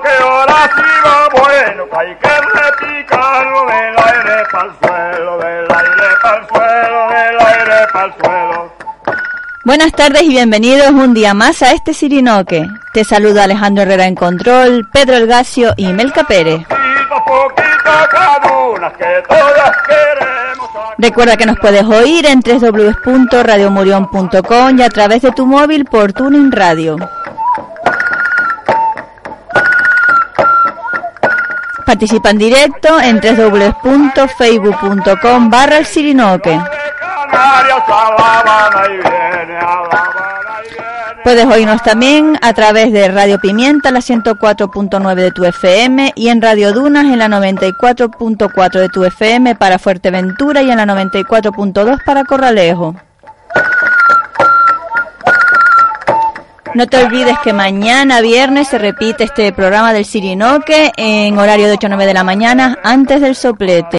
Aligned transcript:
que 0.00 0.08
ahora 0.22 0.70
sí 0.76 0.82
va 1.04 1.28
bueno, 1.30 1.88
que 1.88 1.96
hay 1.96 2.14
que 2.16 2.28
repicarlo 2.28 3.66
del 3.66 3.96
aire 3.96 4.44
para 4.50 4.64
el 4.64 4.72
suelo, 4.80 5.38
del 5.38 5.70
aire 5.70 6.16
para 6.22 6.38
el 6.38 6.46
suelo, 6.48 7.08
del 7.08 7.40
aire 7.40 7.86
para 7.92 8.06
el 8.06 8.14
suelo. 8.14 8.72
Buenas 9.64 9.92
tardes 9.92 10.22
y 10.22 10.28
bienvenidos 10.28 10.90
un 10.90 11.14
día 11.14 11.32
más 11.32 11.62
a 11.62 11.70
este 11.72 11.94
Sirinoque. 11.94 12.66
Te 12.92 13.04
saluda 13.04 13.44
Alejandro 13.44 13.84
Herrera 13.84 14.06
en 14.06 14.14
Control, 14.14 14.86
Pedro 14.92 15.16
Elgasio 15.16 15.72
y 15.76 15.90
Melca 15.92 16.24
Pérez. 16.24 16.66
Recuerda 20.98 21.36
que 21.36 21.46
nos 21.46 21.58
puedes 21.58 21.84
oír 21.84 22.26
en 22.26 22.40
www.radiomurión.com 22.40 24.78
y 24.78 24.82
a 24.82 24.90
través 24.90 25.22
de 25.22 25.32
tu 25.32 25.46
móvil 25.46 25.86
por 25.86 26.12
Tuning 26.12 26.52
Radio. 26.52 26.96
Participa 31.84 32.30
en 32.30 32.38
directo 32.38 33.00
en 33.00 33.20
www.facebook.com 33.20 35.50
barra 35.50 35.78
el 35.78 35.86
Sirinoque. 35.86 36.60
Puedes 41.24 41.46
oírnos 41.46 41.82
también 41.82 42.38
a 42.42 42.52
través 42.52 42.92
de 42.92 43.08
Radio 43.08 43.38
Pimienta, 43.38 43.90
la 43.90 44.00
104.9 44.00 45.14
de 45.14 45.30
tu 45.30 45.44
FM, 45.44 46.12
y 46.14 46.28
en 46.28 46.42
Radio 46.42 46.74
Dunas, 46.74 47.04
en 47.04 47.18
la 47.18 47.28
94.4 47.28 48.78
de 48.78 48.90
tu 48.90 49.04
FM 49.04 49.54
para 49.54 49.78
Fuerteventura 49.78 50.62
y 50.62 50.70
en 50.70 50.76
la 50.76 50.84
94.2 50.84 52.04
para 52.04 52.24
Corralejo. 52.24 52.94
No 56.74 56.88
te 56.88 56.96
olvides 56.96 57.38
que 57.44 57.52
mañana 57.52 58.20
viernes 58.20 58.66
se 58.66 58.78
repite 58.78 59.24
este 59.24 59.52
programa 59.52 59.92
del 59.92 60.04
Sirinoque 60.04 60.90
en 60.96 61.38
horario 61.38 61.66
de 61.66 61.74
8 61.74 61.86
a 61.86 61.90
9 61.90 62.06
de 62.06 62.14
la 62.14 62.24
mañana 62.24 62.78
antes 62.82 63.20
del 63.20 63.36
soplete. 63.36 63.98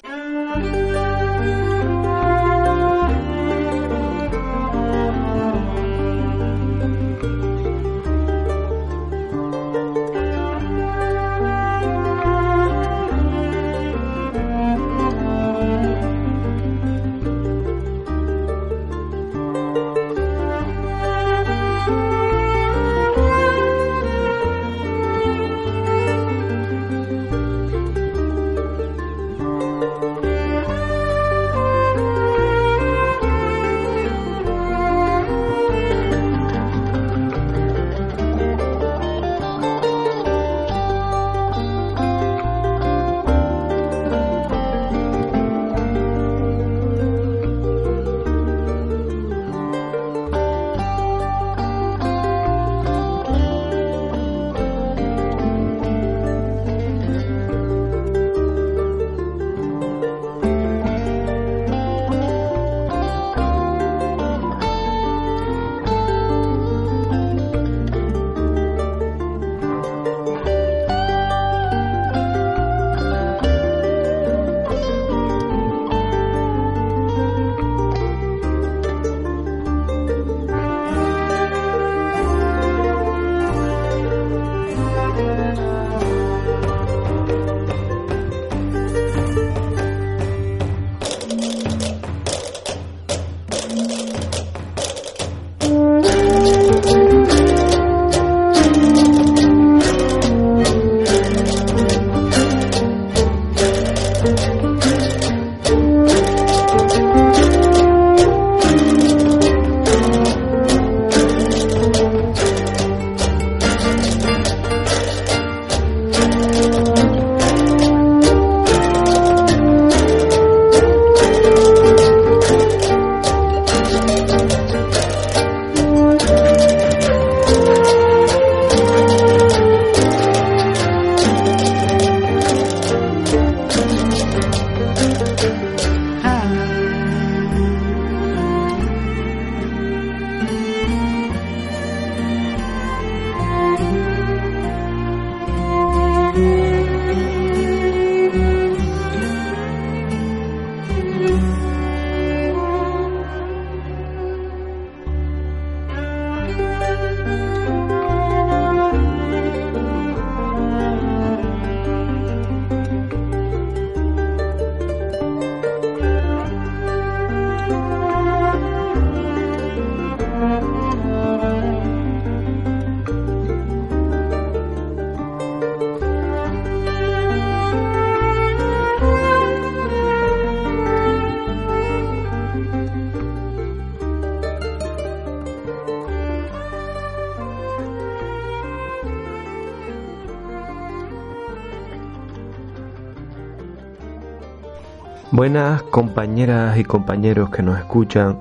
Buenas 195.35 195.83
compañeras 195.83 196.77
y 196.77 196.85
compañeros 196.85 197.49
que 197.49 197.61
nos 197.61 197.77
escuchan. 197.77 198.39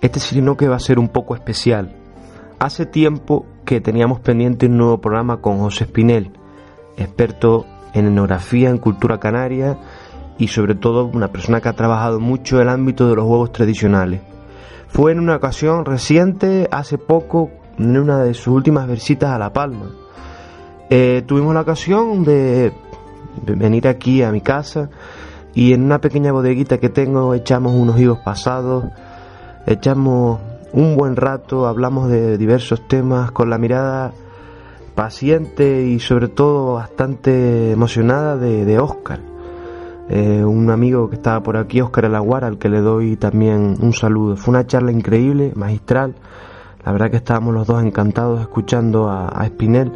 Este 0.00 0.18
Sirinoque 0.18 0.66
va 0.66 0.74
a 0.74 0.80
ser 0.80 0.98
un 0.98 1.06
poco 1.06 1.36
especial. 1.36 1.94
Hace 2.58 2.86
tiempo 2.86 3.46
que 3.64 3.80
teníamos 3.80 4.18
pendiente 4.18 4.66
un 4.66 4.76
nuevo 4.76 5.00
programa 5.00 5.36
con 5.36 5.60
José 5.60 5.84
Espinel, 5.84 6.32
experto 6.96 7.66
en 7.92 8.06
etnografía, 8.06 8.70
en 8.70 8.78
cultura 8.78 9.20
canaria 9.20 9.78
y 10.36 10.48
sobre 10.48 10.74
todo 10.74 11.04
una 11.04 11.28
persona 11.28 11.60
que 11.60 11.68
ha 11.68 11.74
trabajado 11.74 12.18
mucho 12.18 12.60
el 12.60 12.68
ámbito 12.68 13.08
de 13.08 13.14
los 13.14 13.26
juegos 13.26 13.52
tradicionales. 13.52 14.20
Fue 14.88 15.12
en 15.12 15.20
una 15.20 15.36
ocasión 15.36 15.84
reciente, 15.84 16.68
hace 16.72 16.98
poco, 16.98 17.52
en 17.78 17.96
una 17.96 18.24
de 18.24 18.34
sus 18.34 18.48
últimas 18.48 18.88
visitas 18.88 19.30
a 19.30 19.38
La 19.38 19.52
Palma. 19.52 19.86
Eh, 20.90 21.22
tuvimos 21.28 21.54
la 21.54 21.60
ocasión 21.60 22.24
de 22.24 22.72
venir 23.40 23.86
aquí 23.86 24.24
a 24.24 24.32
mi 24.32 24.40
casa 24.40 24.90
y 25.54 25.72
en 25.72 25.84
una 25.84 26.00
pequeña 26.00 26.32
bodeguita 26.32 26.78
que 26.78 26.88
tengo 26.88 27.34
echamos 27.34 27.74
unos 27.74 27.98
higos 28.00 28.18
pasados, 28.18 28.86
echamos 29.66 30.40
un 30.72 30.96
buen 30.96 31.14
rato, 31.14 31.66
hablamos 31.66 32.10
de 32.10 32.36
diversos 32.36 32.88
temas 32.88 33.30
con 33.30 33.48
la 33.48 33.58
mirada 33.58 34.12
paciente 34.96 35.86
y 35.86 36.00
sobre 36.00 36.28
todo 36.28 36.74
bastante 36.74 37.72
emocionada 37.72 38.36
de, 38.36 38.64
de 38.64 38.78
Oscar, 38.80 39.20
eh, 40.08 40.44
un 40.44 40.70
amigo 40.70 41.08
que 41.08 41.16
estaba 41.16 41.42
por 41.42 41.56
aquí, 41.56 41.80
Oscar 41.80 42.06
Alaguara, 42.06 42.48
al 42.48 42.58
que 42.58 42.68
le 42.68 42.80
doy 42.80 43.16
también 43.16 43.76
un 43.80 43.92
saludo. 43.92 44.36
Fue 44.36 44.52
una 44.52 44.66
charla 44.66 44.92
increíble, 44.92 45.52
magistral. 45.54 46.14
La 46.84 46.92
verdad 46.92 47.10
que 47.10 47.16
estábamos 47.16 47.54
los 47.54 47.66
dos 47.66 47.82
encantados 47.82 48.40
escuchando 48.40 49.08
a, 49.08 49.28
a 49.28 49.46
Spinel, 49.46 49.92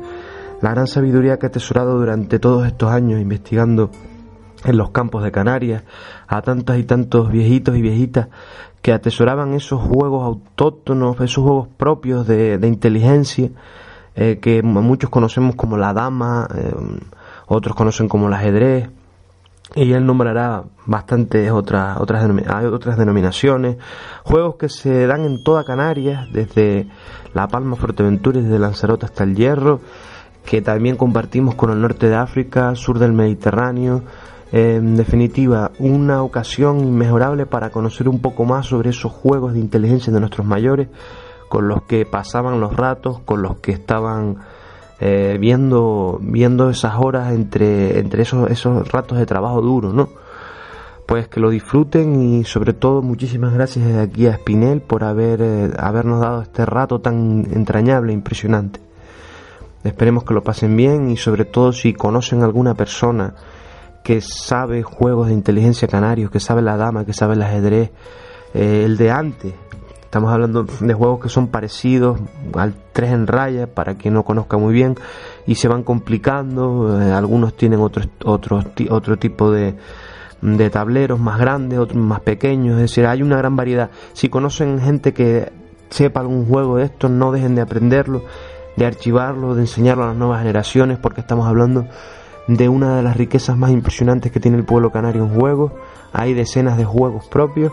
la 0.62 0.70
gran 0.70 0.86
sabiduría 0.86 1.38
que 1.38 1.46
ha 1.46 1.48
atesorado 1.50 1.98
durante 1.98 2.38
todos 2.38 2.66
estos 2.66 2.90
años 2.90 3.20
investigando 3.20 3.90
en 4.64 4.76
los 4.76 4.90
campos 4.90 5.22
de 5.22 5.30
Canarias, 5.30 5.84
a 6.26 6.42
tantos 6.42 6.76
y 6.78 6.84
tantos 6.84 7.30
viejitos 7.30 7.76
y 7.76 7.82
viejitas 7.82 8.28
que 8.82 8.92
atesoraban 8.92 9.54
esos 9.54 9.80
juegos 9.80 10.24
autóctonos, 10.24 11.20
esos 11.20 11.44
juegos 11.44 11.68
propios 11.76 12.26
de, 12.26 12.58
inteligencia, 12.62 13.50
eh, 14.14 14.38
que 14.40 14.62
muchos 14.62 15.10
conocemos 15.10 15.54
como 15.54 15.76
la 15.76 15.92
dama, 15.92 16.48
eh, 16.54 16.72
otros 17.46 17.76
conocen 17.76 18.08
como 18.08 18.28
el 18.28 18.34
ajedrez, 18.34 18.90
y 19.74 19.92
él 19.92 20.06
nombrará 20.06 20.64
bastantes 20.86 21.50
otras, 21.50 21.98
otras, 21.98 22.28
otras 22.72 22.96
denominaciones, 22.96 23.76
juegos 24.24 24.56
que 24.56 24.68
se 24.68 25.06
dan 25.06 25.24
en 25.24 25.42
toda 25.44 25.64
Canarias, 25.64 26.26
desde 26.32 26.86
La 27.34 27.48
Palma, 27.48 27.76
Fuerteventura 27.76 28.38
y 28.38 28.42
desde 28.42 28.58
Lanzarote 28.58 29.06
hasta 29.06 29.24
el 29.24 29.36
Hierro, 29.36 29.80
que 30.44 30.62
también 30.62 30.96
compartimos 30.96 31.54
con 31.54 31.70
el 31.70 31.80
norte 31.80 32.08
de 32.08 32.16
África, 32.16 32.74
sur 32.74 32.98
del 32.98 33.12
Mediterráneo, 33.12 34.02
en 34.50 34.96
definitiva, 34.96 35.72
una 35.78 36.22
ocasión 36.22 36.80
inmejorable 36.80 37.44
para 37.44 37.70
conocer 37.70 38.08
un 38.08 38.20
poco 38.20 38.44
más 38.44 38.66
sobre 38.66 38.90
esos 38.90 39.12
juegos 39.12 39.52
de 39.52 39.60
inteligencia 39.60 40.12
de 40.12 40.20
nuestros 40.20 40.46
mayores, 40.46 40.88
con 41.48 41.68
los 41.68 41.82
que 41.82 42.06
pasaban 42.06 42.60
los 42.60 42.74
ratos, 42.74 43.20
con 43.20 43.42
los 43.42 43.56
que 43.56 43.72
estaban 43.72 44.38
eh, 45.00 45.36
viendo, 45.38 46.18
viendo 46.22 46.70
esas 46.70 46.94
horas 46.98 47.32
entre, 47.32 47.98
entre 47.98 48.22
esos, 48.22 48.50
esos 48.50 48.90
ratos 48.90 49.18
de 49.18 49.26
trabajo 49.26 49.60
duro, 49.60 49.92
¿no? 49.92 50.08
Pues 51.06 51.28
que 51.28 51.40
lo 51.40 51.50
disfruten 51.50 52.20
y 52.20 52.44
sobre 52.44 52.74
todo 52.74 53.00
muchísimas 53.00 53.54
gracias 53.54 53.86
desde 53.86 54.00
aquí 54.00 54.26
a 54.26 54.34
Spinel 54.34 54.82
por 54.82 55.04
haber, 55.04 55.40
eh, 55.40 55.70
habernos 55.78 56.20
dado 56.20 56.42
este 56.42 56.66
rato 56.66 57.00
tan 57.00 57.46
entrañable, 57.52 58.12
e 58.12 58.14
impresionante. 58.14 58.80
Esperemos 59.84 60.24
que 60.24 60.34
lo 60.34 60.42
pasen 60.42 60.76
bien 60.76 61.10
y 61.10 61.16
sobre 61.16 61.44
todo 61.44 61.72
si 61.72 61.94
conocen 61.94 62.42
alguna 62.42 62.74
persona 62.74 63.34
que 64.02 64.20
sabe 64.20 64.82
juegos 64.82 65.28
de 65.28 65.34
inteligencia 65.34 65.88
canarios, 65.88 66.30
que 66.30 66.40
sabe 66.40 66.62
la 66.62 66.76
dama, 66.76 67.04
que 67.04 67.12
sabe 67.12 67.34
el 67.34 67.42
ajedrez, 67.42 67.90
eh, 68.54 68.82
el 68.84 68.96
de 68.96 69.10
antes. 69.10 69.54
Estamos 70.02 70.32
hablando 70.32 70.64
de 70.64 70.94
juegos 70.94 71.20
que 71.20 71.28
son 71.28 71.48
parecidos 71.48 72.18
al 72.54 72.74
3 72.92 73.12
en 73.12 73.26
raya, 73.26 73.66
para 73.66 73.96
quien 73.96 74.14
no 74.14 74.24
conozca 74.24 74.56
muy 74.56 74.72
bien, 74.72 74.96
y 75.46 75.56
se 75.56 75.68
van 75.68 75.82
complicando. 75.82 76.98
Eh, 76.98 77.12
algunos 77.12 77.54
tienen 77.54 77.80
otro, 77.80 78.04
otro, 78.24 78.64
otro 78.88 79.18
tipo 79.18 79.50
de, 79.50 79.74
de 80.40 80.70
tableros 80.70 81.20
más 81.20 81.38
grandes, 81.38 81.78
otros 81.78 82.02
más 82.02 82.20
pequeños. 82.20 82.76
Es 82.76 82.82
decir, 82.82 83.06
hay 83.06 83.22
una 83.22 83.36
gran 83.36 83.56
variedad. 83.56 83.90
Si 84.14 84.30
conocen 84.30 84.80
gente 84.80 85.12
que 85.12 85.52
sepa 85.90 86.20
algún 86.20 86.46
juego 86.46 86.76
de 86.76 86.84
estos, 86.84 87.10
no 87.10 87.32
dejen 87.32 87.54
de 87.54 87.60
aprenderlo, 87.60 88.22
de 88.76 88.86
archivarlo, 88.86 89.54
de 89.54 89.62
enseñarlo 89.62 90.04
a 90.04 90.08
las 90.08 90.16
nuevas 90.16 90.40
generaciones, 90.40 90.98
porque 90.98 91.20
estamos 91.20 91.46
hablando 91.46 91.86
de 92.48 92.68
una 92.68 92.96
de 92.96 93.02
las 93.02 93.16
riquezas 93.16 93.56
más 93.56 93.70
impresionantes 93.70 94.32
que 94.32 94.40
tiene 94.40 94.56
el 94.56 94.64
pueblo 94.64 94.90
canario 94.90 95.22
en 95.22 95.38
juegos. 95.38 95.72
Hay 96.12 96.34
decenas 96.34 96.76
de 96.76 96.84
juegos 96.84 97.26
propios 97.26 97.72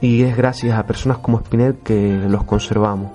y 0.00 0.22
es 0.22 0.36
gracias 0.36 0.78
a 0.78 0.86
personas 0.86 1.18
como 1.18 1.38
Spinel 1.38 1.76
que 1.82 2.18
los 2.28 2.44
conservamos. 2.44 3.12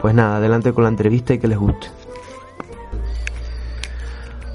Pues 0.00 0.14
nada, 0.14 0.36
adelante 0.36 0.72
con 0.72 0.84
la 0.84 0.90
entrevista 0.90 1.34
y 1.34 1.38
que 1.38 1.48
les 1.48 1.58
guste. 1.58 1.88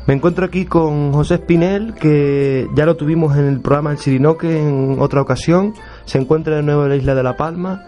Me 0.07 0.13
encuentro 0.13 0.45
aquí 0.45 0.65
con 0.65 1.13
José 1.13 1.37
Spinel, 1.37 1.93
que 1.93 2.67
ya 2.75 2.85
lo 2.85 2.97
tuvimos 2.97 3.37
en 3.37 3.45
el 3.45 3.61
programa 3.61 3.91
El 3.91 3.97
Chirinoque 3.97 4.61
en 4.61 4.97
otra 4.99 5.21
ocasión. 5.21 5.73
Se 6.05 6.17
encuentra 6.17 6.57
de 6.57 6.63
nuevo 6.63 6.83
en 6.83 6.89
la 6.89 6.95
isla 6.97 7.15
de 7.15 7.23
La 7.23 7.37
Palma. 7.37 7.85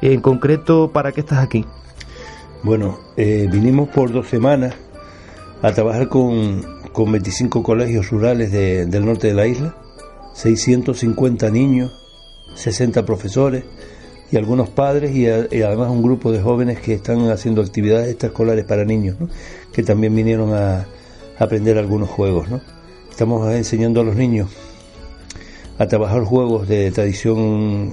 En 0.00 0.20
concreto, 0.20 0.90
¿para 0.92 1.10
qué 1.10 1.20
estás 1.20 1.38
aquí? 1.38 1.64
Bueno, 2.62 2.98
eh, 3.16 3.48
vinimos 3.50 3.88
por 3.88 4.12
dos 4.12 4.28
semanas 4.28 4.76
a 5.62 5.72
trabajar 5.72 6.08
con 6.08 6.62
con 6.98 7.12
25 7.12 7.62
colegios 7.62 8.10
rurales 8.10 8.50
del 8.50 9.04
norte 9.04 9.28
de 9.28 9.34
la 9.34 9.46
isla, 9.46 9.76
650 10.34 11.48
niños, 11.48 11.92
60 12.56 13.06
profesores 13.06 13.62
y 14.32 14.36
algunos 14.36 14.68
padres 14.68 15.14
y, 15.14 15.28
además 15.28 15.90
un 15.90 16.02
grupo 16.02 16.32
de 16.32 16.40
jóvenes 16.40 16.80
que 16.80 16.94
están 16.94 17.30
haciendo 17.30 17.62
actividades 17.62 18.08
extraescolares 18.08 18.64
para 18.64 18.84
niños, 18.84 19.14
que 19.72 19.84
también 19.84 20.12
vinieron 20.16 20.52
a, 20.52 20.88
aprender 21.38 21.78
algunos 21.78 22.08
juegos. 22.08 22.48
Estamos 23.08 23.48
enseñando 23.54 24.00
a 24.00 24.04
los 24.04 24.16
niños 24.16 24.50
a 25.78 25.86
trabajar 25.86 26.24
juegos 26.24 26.66
de 26.66 26.90
tradición 26.90 27.92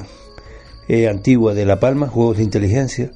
eh, 0.88 1.08
antigua 1.08 1.54
de 1.54 1.66
La 1.68 1.80
Palma, 1.80 2.08
juegos 2.08 2.38
de 2.38 2.44
inteligencia, 2.44 3.12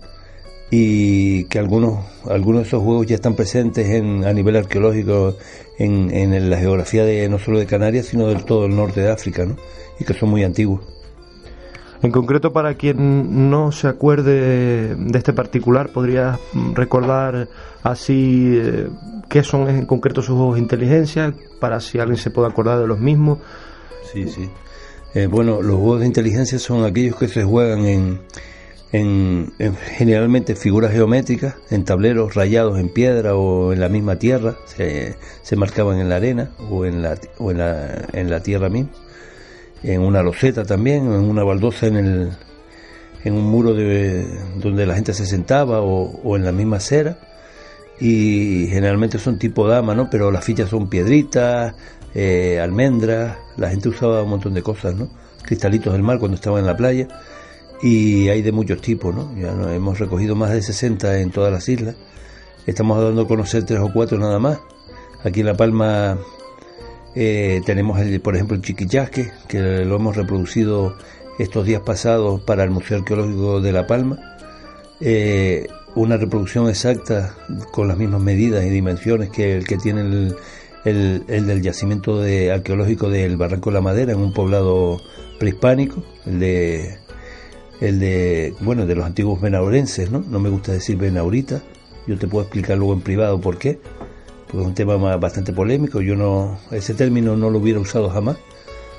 y 0.71 1.45
que 1.45 1.59
algunos, 1.59 2.05
algunos 2.25 2.61
de 2.61 2.67
esos 2.67 2.83
juegos 2.83 3.07
ya 3.07 3.15
están 3.15 3.35
presentes 3.35 3.87
en, 3.89 4.23
a 4.25 4.33
nivel 4.33 4.55
arqueológico 4.55 5.35
en, 5.77 6.11
en, 6.13 6.49
la 6.49 6.57
geografía 6.57 7.05
de 7.05 7.27
no 7.29 7.39
solo 7.39 7.59
de 7.59 7.65
Canarias, 7.65 8.07
sino 8.07 8.27
del 8.27 8.45
todo 8.45 8.65
el 8.65 8.75
norte 8.75 9.01
de 9.01 9.11
África, 9.11 9.45
¿no? 9.45 9.55
y 9.99 10.05
que 10.05 10.13
son 10.13 10.29
muy 10.29 10.43
antiguos. 10.43 10.81
En 12.01 12.11
concreto, 12.11 12.53
para 12.53 12.75
quien 12.75 13.49
no 13.49 13.73
se 13.73 13.87
acuerde 13.87 14.95
de 14.95 15.17
este 15.17 15.33
particular, 15.33 15.89
¿podrías 15.89 16.39
recordar 16.73 17.49
así 17.83 18.57
eh, 18.57 18.87
qué 19.29 19.43
son 19.43 19.67
en 19.69 19.85
concreto 19.85 20.21
sus 20.21 20.35
juegos 20.35 20.55
de 20.55 20.61
inteligencia, 20.61 21.33
para 21.59 21.81
si 21.81 21.99
alguien 21.99 22.17
se 22.17 22.31
puede 22.31 22.47
acordar 22.47 22.79
de 22.79 22.87
los 22.87 22.99
mismos? 22.99 23.39
Sí, 24.13 24.29
sí. 24.29 24.49
Eh, 25.13 25.27
bueno, 25.27 25.61
los 25.61 25.77
juegos 25.77 25.99
de 26.01 26.05
inteligencia 26.05 26.57
son 26.57 26.85
aquellos 26.85 27.17
que 27.17 27.27
se 27.27 27.43
juegan 27.43 27.85
en, 27.85 28.21
en, 28.91 29.51
generalmente 29.97 30.55
figuras 30.55 30.91
geométricas, 30.91 31.55
en 31.69 31.85
tableros 31.85 32.33
rayados 32.33 32.79
en 32.79 32.89
piedra 32.89 33.35
o 33.35 33.71
en 33.71 33.79
la 33.79 33.89
misma 33.89 34.17
tierra, 34.17 34.55
se, 34.65 35.15
marcaban 35.55 35.99
en 35.99 36.09
la 36.09 36.15
arena 36.15 36.51
o 36.69 36.85
en 36.85 37.01
la, 37.01 37.17
o 37.37 37.51
en 37.51 37.59
la, 37.59 38.07
en 38.13 38.29
la 38.29 38.41
tierra 38.41 38.69
misma, 38.69 38.91
en 39.83 40.01
una 40.01 40.23
loseta 40.23 40.65
también, 40.65 41.05
en 41.05 41.29
una 41.29 41.43
baldosa 41.43 41.87
en, 41.87 41.97
el, 41.97 42.29
en 43.23 43.33
un 43.33 43.45
muro 43.45 43.73
de, 43.73 44.25
donde 44.57 44.85
la 44.85 44.95
gente 44.95 45.13
se 45.13 45.25
sentaba 45.25 45.81
o, 45.81 46.19
o 46.23 46.35
en 46.35 46.43
la 46.43 46.51
misma 46.51 46.77
acera. 46.77 47.19
Y 48.01 48.67
generalmente 48.69 49.19
son 49.19 49.37
tipo 49.37 49.67
dama, 49.67 49.93
¿no? 49.93 50.09
Pero 50.09 50.31
las 50.31 50.45
fichas 50.45 50.69
son 50.69 50.87
piedritas, 50.87 51.75
eh, 52.15 52.57
almendras, 52.57 53.37
la 53.57 53.69
gente 53.69 53.89
usaba 53.89 54.23
un 54.23 54.29
montón 54.29 54.53
de 54.53 54.63
cosas, 54.63 54.95
¿no? 54.95 55.09
Cristalitos 55.41 55.91
del 55.91 56.01
mar 56.01 56.17
cuando 56.17 56.35
estaba 56.35 56.59
en 56.59 56.65
la 56.65 56.77
playa 56.77 57.09
y 57.81 58.27
hay 58.29 58.41
de 58.41 58.51
muchos 58.51 58.81
tipos, 58.81 59.15
¿no? 59.15 59.33
Ya 59.37 59.51
hemos 59.73 59.99
recogido 59.99 60.35
más 60.35 60.51
de 60.51 60.61
60 60.61 61.19
en 61.19 61.31
todas 61.31 61.51
las 61.51 61.67
islas. 61.69 61.95
Estamos 62.65 63.01
dando 63.01 63.21
a 63.21 63.27
conocer 63.27 63.63
tres 63.63 63.79
o 63.79 63.91
cuatro 63.93 64.17
nada 64.17 64.39
más. 64.39 64.59
Aquí 65.23 65.39
en 65.39 65.45
La 65.47 65.57
Palma 65.57 66.17
eh, 67.15 67.61
tenemos, 67.65 67.99
el, 67.99 68.19
por 68.21 68.35
ejemplo, 68.35 68.55
el 68.55 68.61
chiquillasque, 68.61 69.31
que 69.47 69.59
lo 69.59 69.95
hemos 69.95 70.15
reproducido 70.15 70.95
estos 71.39 71.65
días 71.65 71.81
pasados 71.81 72.41
para 72.41 72.63
el 72.63 72.69
Museo 72.69 72.99
Arqueológico 72.99 73.61
de 73.61 73.71
La 73.71 73.87
Palma. 73.87 74.19
Eh, 74.99 75.67
una 75.95 76.17
reproducción 76.17 76.69
exacta 76.69 77.35
con 77.71 77.87
las 77.87 77.97
mismas 77.97 78.21
medidas 78.21 78.63
y 78.63 78.69
dimensiones 78.69 79.29
que 79.29 79.57
el 79.57 79.65
que 79.65 79.77
tiene 79.77 80.01
el, 80.01 80.35
el, 80.85 81.23
el 81.27 81.47
del 81.47 81.61
yacimiento 81.61 82.19
de, 82.21 82.51
arqueológico 82.51 83.09
del 83.09 83.37
Barranco 83.37 83.69
de 83.69 83.73
la 83.75 83.81
Madera 83.81 84.11
en 84.11 84.19
un 84.19 84.33
poblado 84.33 85.01
prehispánico, 85.39 86.03
el 86.25 86.39
de 86.39 86.99
el 87.81 87.99
de, 87.99 88.53
bueno, 88.59 88.85
de 88.85 88.95
los 88.95 89.05
antiguos 89.05 89.39
benaurenses, 89.39 90.11
¿no? 90.11 90.23
No 90.29 90.39
me 90.39 90.49
gusta 90.49 90.71
decir 90.71 90.97
benaurita, 90.97 91.61
yo 92.07 92.17
te 92.17 92.27
puedo 92.27 92.43
explicar 92.43 92.77
luego 92.77 92.93
en 92.93 93.01
privado 93.01 93.39
por 93.39 93.57
qué, 93.57 93.79
porque 94.47 94.61
es 94.61 94.67
un 94.67 94.73
tema 94.73 94.95
bastante 95.17 95.53
polémico, 95.53 96.01
yo 96.01 96.15
no, 96.15 96.59
ese 96.71 96.93
término 96.93 97.37
no 97.37 97.49
lo 97.49 97.59
hubiera 97.59 97.79
usado 97.79 98.09
jamás. 98.09 98.37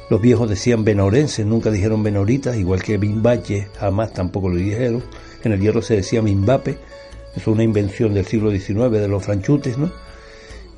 Los 0.09 0.21
viejos 0.21 0.49
decían 0.49 0.85
benaurenses, 0.85 1.47
nunca 1.47 1.71
dijeron 1.71 2.03
benauritas, 2.03 2.57
igual 2.57 2.83
que 2.83 2.99
bimbache, 2.99 3.69
jamás 3.79 4.13
tampoco 4.13 4.49
lo 4.49 4.57
dijeron. 4.57 5.05
En 5.45 5.53
el 5.53 5.61
hierro 5.61 5.83
se 5.83 5.97
decía 5.97 6.21
bimbape, 6.21 6.79
es 7.37 7.47
una 7.47 7.63
invención 7.63 8.13
del 8.13 8.27
siglo 8.27 8.51
XIX 8.51 8.91
de 8.91 9.09
los 9.09 9.25
franchutes, 9.25 9.79
¿no? 9.79 9.91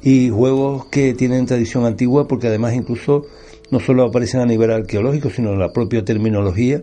Y 0.02 0.30
juegos 0.30 0.86
que 0.86 1.14
tienen 1.14 1.46
tradición 1.46 1.86
antigua 1.86 2.28
porque 2.28 2.48
además 2.48 2.74
incluso 2.74 3.24
no 3.70 3.80
solo 3.80 4.04
aparecen 4.04 4.40
a 4.40 4.46
nivel 4.46 4.70
arqueológico, 4.70 5.30
sino 5.30 5.52
en 5.52 5.60
la 5.60 5.72
propia 5.72 6.04
terminología 6.04 6.82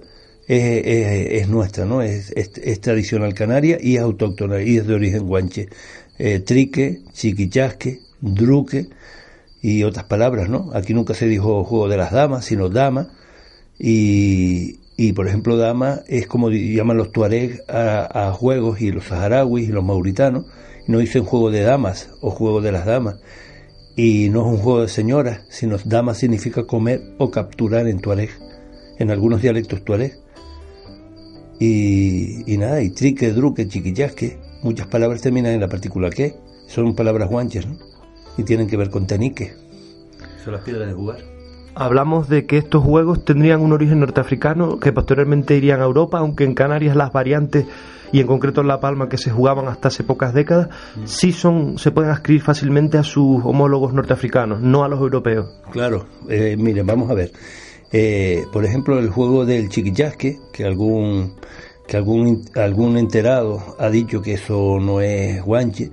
es, 0.50 1.48
nuestra, 1.48 1.86
¿no? 1.86 2.01
Es, 2.01 2.32
es, 2.32 2.82
tradicional 2.82 3.34
canaria 3.34 3.77
y 3.79 3.98
es 3.98 4.01
autóctona 4.01 4.62
y 4.62 4.77
es 4.77 4.88
de 4.88 4.94
origen 4.96 5.27
guanche. 5.27 5.70
Eh, 6.18 6.39
trique, 6.39 7.01
chiquichasque, 7.13 8.00
druque 8.20 8.88
y 9.62 9.84
otras 9.84 10.06
palabras, 10.06 10.50
¿no? 10.50 10.72
Aquí 10.74 10.94
nunca 10.94 11.13
se 11.13 11.27
dijo 11.27 11.63
juego 11.63 11.88
de 11.88 11.98
las 11.98 12.12
damas, 12.12 12.46
sino 12.46 12.70
dama. 12.70 13.10
Y, 13.77 14.79
y 14.98 15.13
por 15.13 15.27
ejemplo, 15.27 15.56
dama 15.56 16.01
es 16.08 16.27
como 16.27 16.50
llaman 16.50 16.98
los 16.98 17.12
tuareg 17.12 17.62
a, 17.70 18.34
juegos 18.34 18.82
y 18.82 18.91
los 18.91 19.06
saharauis 19.06 19.70
y 19.70 19.72
los 19.72 19.84
mauritanos. 19.84 20.46
No 20.88 20.98
dicen 20.98 21.24
juego 21.24 21.51
de 21.51 21.62
damas 21.62 22.10
o 22.22 22.32
juego 22.32 22.62
de 22.62 22.72
las 22.72 22.86
damas. 22.86 23.22
Y 23.96 24.29
no 24.29 24.41
es 24.41 24.48
un 24.48 24.58
juego 24.58 24.82
de 24.82 24.88
señoras, 24.88 25.41
sino 25.50 25.77
damas 25.86 26.18
significa 26.18 26.63
comer 26.63 27.01
o 27.20 27.29
capturar 27.29 27.88
en 27.88 28.00
tuareg, 28.00 28.32
en 28.98 29.12
algunos 29.12 29.41
dialectos 29.41 29.86
tuareg. 29.86 30.18
Y, 31.60 32.51
y 32.51 32.58
nada, 32.58 32.82
y 32.82 32.92
trique, 32.92 33.34
druque, 33.34 33.68
chiquillasque, 33.68 34.39
muchas 34.63 34.88
palabras 34.88 35.22
terminan 35.22 35.54
en 35.54 35.62
la 35.62 35.68
partícula 35.68 36.10
que, 36.10 36.36
son 36.68 36.96
palabras 36.96 37.30
guanches, 37.30 37.68
¿no? 37.68 37.75
Y 38.38 38.44
tienen 38.44 38.68
que 38.68 38.78
ver 38.78 38.89
con 38.89 39.08
tenique. 39.08 39.54
Son 40.44 40.54
las 40.54 40.63
piedras 40.63 40.88
de 40.88 40.94
jugar. 40.94 41.18
Hablamos 41.75 42.30
de 42.30 42.46
que 42.46 42.58
estos 42.58 42.84
juegos 42.84 43.25
tendrían 43.25 43.62
un 43.62 43.74
origen 43.74 44.00
norteafricano, 44.00 44.80
que 44.80 44.92
posteriormente 44.92 45.56
irían 45.56 45.82
a 45.82 45.86
Europa, 45.86 46.20
aunque 46.20 46.44
en 46.44 46.54
Canarias 46.54 46.96
las 46.96 47.12
variantes 47.12 47.66
y 48.12 48.20
en 48.20 48.28
concreto 48.28 48.62
en 48.62 48.68
La 48.68 48.80
Palma 48.80 49.08
que 49.08 49.18
se 49.18 49.30
jugaban 49.30 49.68
hasta 49.68 49.89
hace 49.89 50.04
pocas 50.04 50.34
décadas, 50.34 50.70
mm. 50.96 51.06
sí 51.06 51.32
son, 51.32 51.78
se 51.78 51.92
pueden 51.92 52.12
ascribir 52.12 52.42
fácilmente 52.42 52.98
a 52.98 53.04
sus 53.04 53.44
homólogos 53.44 53.94
norteafricanos, 53.94 54.62
no 54.62 54.84
a 54.84 54.89
los 54.89 55.00
europeos. 55.00 55.62
Claro, 55.72 56.06
eh, 56.28 56.56
miren, 56.58 56.86
vamos 56.86 57.10
a 57.10 57.13
ver. 57.13 57.32
Eh, 57.91 58.46
por 58.51 58.65
ejemplo, 58.65 59.00
el 59.00 59.10
juego 59.10 59.46
del 59.46 59.69
chiquillasque, 59.69 60.39
que 60.51 60.63
algún 60.63 61.34
que 61.88 61.98
algún 61.98 62.46
algún 62.53 62.98
enterado 62.98 63.75
ha 63.79 63.89
dicho 63.89 64.22
que 64.22 64.34
eso 64.34 64.79
no 64.79 65.01
es 65.01 65.41
guanche, 65.43 65.89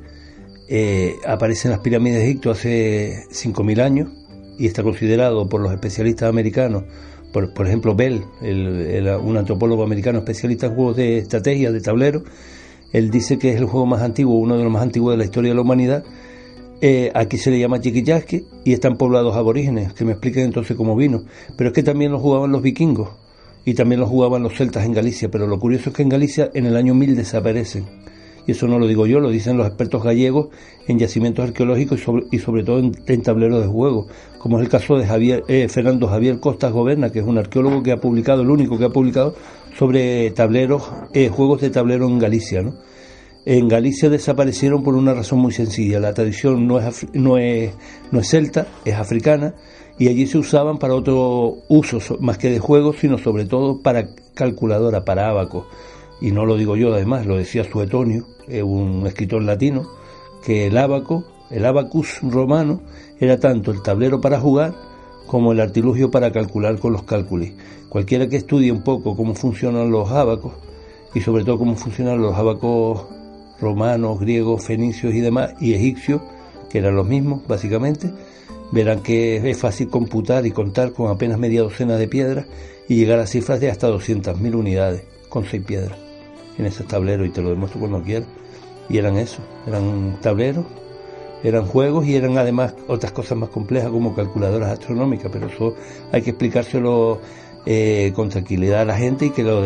eh, 0.68 1.14
aparece 1.26 1.68
en 1.68 1.72
las 1.72 1.80
pirámides 1.80 2.18
de 2.18 2.24
Egipto 2.26 2.50
hace 2.50 3.24
5.000 3.30 3.80
años 3.80 4.08
y 4.58 4.66
está 4.66 4.82
considerado 4.82 5.48
por 5.48 5.62
los 5.62 5.72
especialistas 5.72 6.28
americanos, 6.28 6.84
por, 7.32 7.54
por 7.54 7.66
ejemplo 7.66 7.94
Bell, 7.94 8.24
un 8.42 9.36
antropólogo 9.36 9.82
americano 9.82 10.18
especialista 10.18 10.66
en 10.66 10.74
juegos 10.74 10.96
de 10.96 11.18
estrategia, 11.18 11.72
de 11.72 11.80
tablero, 11.80 12.24
él 12.92 13.10
dice 13.10 13.38
que 13.38 13.50
es 13.50 13.56
el 13.56 13.66
juego 13.66 13.86
más 13.86 14.02
antiguo, 14.02 14.38
uno 14.38 14.56
de 14.56 14.64
los 14.64 14.72
más 14.72 14.82
antiguos 14.82 15.12
de 15.12 15.18
la 15.18 15.24
historia 15.24 15.50
de 15.50 15.54
la 15.54 15.60
humanidad. 15.60 16.04
Eh, 16.80 17.10
aquí 17.14 17.38
se 17.38 17.50
le 17.50 17.58
llama 17.58 17.80
chiquillasque 17.80 18.44
y 18.64 18.72
están 18.72 18.96
poblados 18.96 19.34
aborígenes, 19.36 19.92
que 19.94 20.04
me 20.04 20.12
expliquen 20.12 20.44
entonces 20.44 20.76
cómo 20.76 20.94
vino. 20.96 21.22
Pero 21.56 21.70
es 21.70 21.74
que 21.74 21.82
también 21.82 22.12
lo 22.12 22.18
jugaban 22.18 22.52
los 22.52 22.62
vikingos 22.62 23.10
y 23.64 23.74
también 23.74 24.00
lo 24.00 24.06
jugaban 24.06 24.42
los 24.42 24.54
celtas 24.54 24.84
en 24.84 24.92
Galicia, 24.92 25.30
pero 25.30 25.46
lo 25.46 25.58
curioso 25.58 25.90
es 25.90 25.96
que 25.96 26.02
en 26.02 26.08
Galicia 26.08 26.50
en 26.54 26.66
el 26.66 26.76
año 26.76 26.94
1000 26.94 27.16
desaparecen 27.16 27.84
y 28.46 28.52
eso 28.52 28.68
no 28.68 28.78
lo 28.78 28.86
digo 28.86 29.06
yo, 29.06 29.18
lo 29.20 29.30
dicen 29.30 29.56
los 29.56 29.66
expertos 29.66 30.02
gallegos 30.02 30.48
en 30.86 30.98
yacimientos 30.98 31.48
arqueológicos 31.48 32.00
y 32.30 32.38
sobre, 32.38 32.62
todo 32.62 32.78
en, 32.78 33.22
tableros 33.22 33.60
de 33.60 33.66
juego, 33.66 34.06
como 34.38 34.58
es 34.58 34.64
el 34.64 34.70
caso 34.70 34.96
de 34.96 35.06
Javier, 35.06 35.42
eh, 35.48 35.68
Fernando 35.68 36.06
Javier 36.06 36.38
Costas 36.38 36.72
Goberna, 36.72 37.10
que 37.10 37.18
es 37.18 37.26
un 37.26 37.38
arqueólogo 37.38 37.82
que 37.82 37.92
ha 37.92 37.96
publicado, 37.96 38.42
el 38.42 38.50
único 38.50 38.78
que 38.78 38.84
ha 38.84 38.90
publicado 38.90 39.34
sobre 39.76 40.30
tableros, 40.30 40.88
eh, 41.12 41.28
juegos 41.28 41.60
de 41.60 41.70
tablero 41.70 42.06
en 42.06 42.18
Galicia, 42.18 42.62
¿no? 42.62 42.74
En 43.46 43.68
Galicia 43.68 44.10
desaparecieron 44.10 44.82
por 44.82 44.94
una 44.94 45.14
razón 45.14 45.38
muy 45.38 45.52
sencilla. 45.52 45.98
La 45.98 46.12
tradición 46.12 46.66
no 46.66 46.78
es, 46.78 47.06
no 47.14 47.38
es, 47.38 47.72
no 48.10 48.20
es 48.20 48.28
celta, 48.28 48.66
es 48.84 48.94
africana, 48.94 49.54
y 49.98 50.08
allí 50.08 50.26
se 50.26 50.36
usaban 50.36 50.78
para 50.78 50.94
otro 50.94 51.56
uso, 51.68 51.98
más 52.20 52.36
que 52.36 52.50
de 52.50 52.58
juegos, 52.58 52.96
sino 53.00 53.16
sobre 53.16 53.46
todo 53.46 53.80
para 53.80 54.08
calculadora, 54.34 55.04
para 55.06 55.30
abaco 55.30 55.66
y 56.20 56.30
no 56.32 56.46
lo 56.46 56.56
digo 56.56 56.76
yo 56.76 56.94
además, 56.94 57.26
lo 57.26 57.36
decía 57.36 57.64
Suetonio, 57.64 58.26
eh, 58.48 58.62
un 58.62 59.06
escritor 59.06 59.42
latino, 59.42 59.86
que 60.44 60.66
el 60.66 60.78
abaco, 60.78 61.24
el 61.50 61.64
abacus 61.66 62.20
romano, 62.22 62.80
era 63.20 63.38
tanto 63.38 63.70
el 63.70 63.82
tablero 63.82 64.20
para 64.20 64.40
jugar 64.40 64.74
como 65.26 65.52
el 65.52 65.60
artilugio 65.60 66.10
para 66.10 66.32
calcular 66.32 66.78
con 66.78 66.92
los 66.92 67.02
cálculos. 67.02 67.50
Cualquiera 67.88 68.28
que 68.28 68.36
estudie 68.36 68.72
un 68.72 68.82
poco 68.82 69.16
cómo 69.16 69.34
funcionan 69.34 69.90
los 69.90 70.10
abacos 70.10 70.52
y 71.14 71.20
sobre 71.20 71.44
todo 71.44 71.58
cómo 71.58 71.76
funcionan 71.76 72.20
los 72.20 72.34
abacos 72.34 73.06
romanos, 73.60 74.20
griegos, 74.20 74.64
fenicios 74.64 75.14
y 75.14 75.20
demás, 75.20 75.54
y 75.60 75.74
egipcios, 75.74 76.20
que 76.70 76.78
eran 76.78 76.96
los 76.96 77.06
mismos 77.06 77.46
básicamente, 77.46 78.10
verán 78.72 79.02
que 79.02 79.48
es 79.48 79.58
fácil 79.58 79.88
computar 79.88 80.46
y 80.46 80.50
contar 80.50 80.92
con 80.92 81.10
apenas 81.10 81.38
media 81.38 81.62
docena 81.62 81.96
de 81.96 82.08
piedras 82.08 82.46
y 82.88 82.96
llegar 82.96 83.18
a 83.18 83.26
cifras 83.26 83.60
de 83.60 83.70
hasta 83.70 83.88
200.000 83.88 84.54
unidades 84.54 85.02
con 85.28 85.44
seis 85.44 85.62
piedras 85.64 85.98
en 86.58 86.66
ese 86.66 86.84
tablero 86.84 87.24
y 87.24 87.30
te 87.30 87.42
lo 87.42 87.50
demuestro 87.50 87.80
cuando 87.80 88.02
quieras. 88.02 88.28
Y 88.88 88.98
eran 88.98 89.16
eso, 89.16 89.42
eran 89.66 90.18
tableros, 90.20 90.64
eran 91.42 91.66
juegos 91.66 92.06
y 92.06 92.16
eran 92.16 92.38
además 92.38 92.74
otras 92.88 93.12
cosas 93.12 93.36
más 93.36 93.50
complejas 93.50 93.90
como 93.90 94.14
calculadoras 94.14 94.70
astronómicas, 94.70 95.30
pero 95.32 95.48
eso 95.48 95.74
hay 96.12 96.22
que 96.22 96.30
explicárselo 96.30 97.20
eh, 97.66 98.12
con 98.14 98.28
tranquilidad 98.28 98.82
a 98.82 98.84
la 98.84 98.96
gente 98.96 99.26
y 99.26 99.30
que 99.30 99.42
lo 99.42 99.62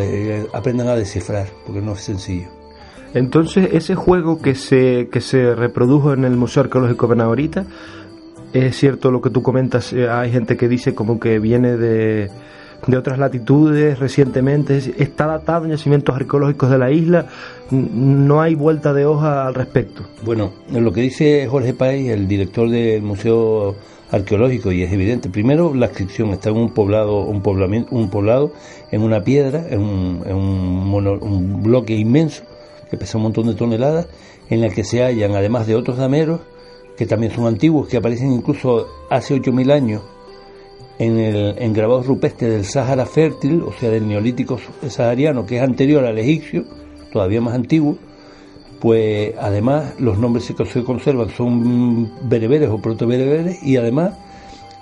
aprendan 0.53 0.89
a 0.89 0.97
descifrar, 0.97 1.49
porque 1.67 1.83
no 1.83 1.93
es 1.93 2.01
sencillo. 2.01 2.60
Entonces, 3.15 3.71
ese 3.73 3.95
juego 3.95 4.41
que 4.41 4.55
se, 4.55 5.09
que 5.11 5.21
se 5.21 5.55
reprodujo 5.55 6.13
en 6.13 6.25
el 6.25 6.37
Museo 6.37 6.65
Arqueológico 6.65 7.09
Benavarita, 7.09 7.65
es 8.53 8.77
cierto 8.77 9.11
lo 9.11 9.21
que 9.21 9.31
tú 9.31 9.43
comentas, 9.43 9.93
eh, 9.93 10.09
hay 10.09 10.31
gente 10.31 10.57
que 10.57 10.69
dice 10.69 10.95
como 10.95 11.21
que 11.21 11.39
viene 11.39 11.77
de, 11.77 12.31
de 12.87 12.97
otras 12.97 13.19
latitudes 13.19 13.99
recientemente, 13.99 14.79
está 14.99 15.27
datado 15.27 15.65
en 15.65 15.73
yacimientos 15.73 16.15
arqueológicos 16.15 16.71
de 16.71 16.79
la 16.79 16.91
isla, 16.91 17.27
no 17.71 18.41
hay 18.41 18.55
vuelta 18.55 18.93
de 18.93 19.05
hoja 19.05 19.47
al 19.47 19.55
respecto. 19.55 20.03
Bueno, 20.25 20.53
lo 20.73 20.93
que 20.93 21.03
dice 21.03 21.47
Jorge 21.49 21.75
Paez, 21.75 22.11
el 22.11 22.27
director 22.27 22.69
del 22.69 23.03
Museo 23.03 23.77
Arqueológico, 24.11 24.73
y 24.73 24.83
es 24.83 24.93
evidente, 24.93 25.29
primero 25.29 25.73
la 25.75 25.87
inscripción 25.87 26.31
está 26.31 26.51
en 26.51 26.57
un 26.57 26.71
poblado, 26.71 27.21
un 27.21 27.43
poblamiento, 27.43 27.95
un 27.95 28.11
poblado, 28.11 28.53
en 28.91 29.03
una 29.03 29.23
piedra, 29.23 29.65
en, 29.69 29.81
un, 29.81 30.23
en 30.27 30.35
un, 30.35 31.63
bloque 31.63 31.95
inmenso, 31.95 32.43
que 32.91 32.97
pesa 32.97 33.19
un 33.19 33.25
montón 33.25 33.47
de 33.47 33.55
toneladas, 33.55 34.09
en 34.49 34.61
la 34.61 34.69
que 34.71 34.85
se 34.85 35.03
hallan, 35.03 35.35
además 35.35 35.67
de 35.67 35.77
otros 35.77 35.97
dameros, 35.97 36.41
que 36.97 37.07
también 37.07 37.33
son 37.33 37.47
antiguos, 37.47 37.89
que 37.89 37.97
aparecen 37.97 38.33
incluso 38.33 38.87
hace 39.09 39.35
8.000 39.35 39.73
años 39.73 40.03
en, 40.99 41.19
el, 41.19 41.55
en 41.59 41.73
grabados 41.73 42.07
rupestres 42.07 42.53
del 42.53 42.65
Sáhara 42.65 43.07
fértil, 43.07 43.63
o 43.63 43.73
sea, 43.73 43.91
del 43.91 44.07
neolítico 44.07 44.59
sahariano, 44.89 45.47
que 45.47 45.57
es 45.57 45.63
anterior 45.63 46.05
al 46.05 46.19
egipcio, 46.19 46.65
todavía 47.13 47.41
más 47.41 47.55
antiguo, 47.55 47.97
pues 48.81 49.35
además 49.39 49.95
los 49.99 50.19
nombres 50.19 50.53
que 50.57 50.67
se 50.67 50.85
conservan 50.85 51.31
son 51.31 52.11
bereberes 52.29 52.71
o 52.71 52.79
proto-bereberes 52.79 53.63
y 53.63 53.77
además 53.77 54.15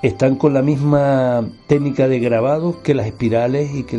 están 0.03 0.37
con 0.37 0.55
la 0.55 0.63
misma 0.63 1.49
técnica 1.67 2.07
de 2.07 2.21
grabados 2.21 2.77
que 2.77 2.95
las 2.95 3.07
espirales 3.07 3.75
y 3.75 3.83
que 3.83 3.99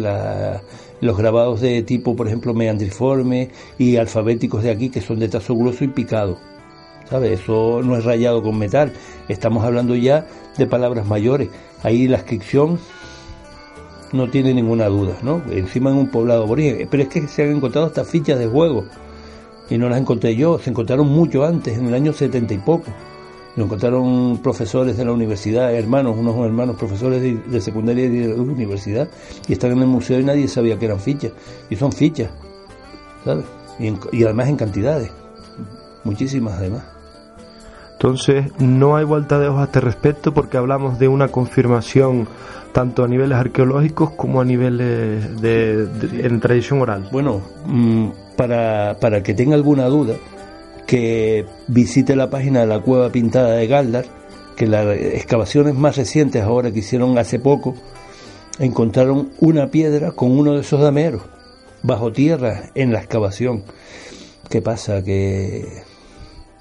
los 1.02 1.18
grabados 1.18 1.62
de 1.62 1.82
tipo, 1.84 2.16
por 2.16 2.28
ejemplo, 2.28 2.54
meandriforme 2.54 3.50
y 3.78 3.98
alfabéticos 3.98 4.64
de 4.64 4.72
aquí, 4.72 4.90
que 4.90 5.02
son 5.02 5.20
de 5.20 5.30
trazo 5.30 5.56
grueso 5.56 5.84
y 5.84 5.88
picado. 5.88 6.38
¿Sabes? 7.10 7.42
Eso 7.42 7.82
no 7.84 7.98
es 7.98 8.06
rayado 8.06 8.44
con 8.44 8.58
metal. 8.58 8.94
Estamos 9.28 9.64
hablando 9.64 9.96
ya 9.96 10.28
de 10.58 10.68
palabras 10.68 11.08
mayores. 11.08 11.50
Ahí 11.82 12.08
la 12.08 12.18
inscripción 12.18 12.80
no 14.12 14.30
tiene 14.30 14.54
ninguna 14.54 14.88
duda, 14.88 15.18
¿no? 15.24 15.42
Encima 15.52 15.90
en 15.90 15.98
un 15.98 16.10
poblado 16.10 16.44
aborigen. 16.44 16.88
Pero 16.90 17.04
es 17.04 17.10
que 17.10 17.28
se 17.28 17.44
han 17.44 17.56
encontrado 17.56 17.88
estas 17.88 18.08
fichas 18.08 18.38
de 18.38 18.48
juego. 18.48 18.86
Y 19.70 19.78
no 19.78 19.90
las 19.90 20.00
encontré 20.00 20.36
yo, 20.36 20.60
se 20.60 20.70
encontraron 20.70 21.08
mucho 21.08 21.46
antes, 21.46 21.78
en 21.78 21.88
el 21.88 21.94
año 21.94 22.14
setenta 22.14 22.54
y 22.54 22.58
poco. 22.58 22.92
Lo 23.56 23.66
encontraron 23.66 24.40
profesores 24.42 24.96
de 24.98 25.06
la 25.06 25.12
universidad, 25.12 25.74
hermanos, 25.74 26.16
unos 26.18 26.36
hermanos 26.46 26.78
profesores 26.78 27.22
de, 27.22 27.62
secundaria 27.62 28.06
y 28.06 28.10
de 28.10 28.34
universidad, 28.34 29.10
y 29.48 29.54
están 29.54 29.72
en 29.72 29.80
el 29.80 29.88
museo 29.88 30.20
y 30.20 30.24
nadie 30.24 30.48
sabía 30.48 30.78
que 30.78 30.86
eran 30.86 31.00
fichas. 31.00 31.32
Y 31.70 31.76
son 31.76 31.92
fichas, 31.92 32.30
¿sabes? 33.26 33.46
y 34.12 34.24
además 34.24 34.50
en 34.50 34.58
cantidades, 34.58 35.12
muchísimas 36.04 36.58
además. 36.58 36.84
Entonces, 38.00 38.46
no 38.60 38.96
hay 38.96 39.04
vuelta 39.04 39.40
de 39.40 39.50
hoja 39.50 39.64
a 39.64 39.66
este 39.66 39.82
respecto 39.82 40.34
porque 40.34 40.56
hablamos 40.56 41.00
de 41.00 41.10
una 41.10 41.28
confirmación 41.28 42.30
tanto 42.72 43.04
a 43.04 43.10
niveles 43.10 43.38
arqueológicos 43.38 44.12
como 44.12 44.40
a 44.40 44.46
niveles 44.46 45.42
de, 45.42 45.86
en 46.24 46.40
tradición 46.40 46.82
oral. 46.82 47.10
Bueno, 47.12 47.42
mm, 47.66 48.08
para, 48.38 48.98
para 49.02 49.22
que 49.22 49.34
tenga 49.34 49.56
alguna 49.56 49.88
duda, 49.88 50.16
que 50.90 51.46
visite 51.68 52.16
la 52.16 52.32
página 52.32 52.62
de 52.62 52.66
la 52.66 52.80
Cueva 52.80 53.12
Pintada 53.12 53.52
de 53.52 53.68
Galdar, 53.68 54.06
que 54.56 54.66
las 54.66 54.88
excavaciones 54.98 55.76
más 55.76 55.98
recientes 55.98 56.42
ahora 56.42 56.72
que 56.72 56.80
hicieron 56.80 57.16
hace 57.20 57.38
poco, 57.38 57.76
encontraron 58.58 59.30
una 59.40 59.70
piedra 59.70 60.14
con 60.14 60.32
uno 60.32 60.56
de 60.56 60.62
esos 60.62 60.82
dameros 60.82 61.22
bajo 61.84 62.12
tierra 62.12 62.72
en 62.74 62.92
la 62.92 63.00
excavación. 63.00 63.64
¿Qué 64.50 64.64
pasa? 64.64 65.04
Que 65.04 65.84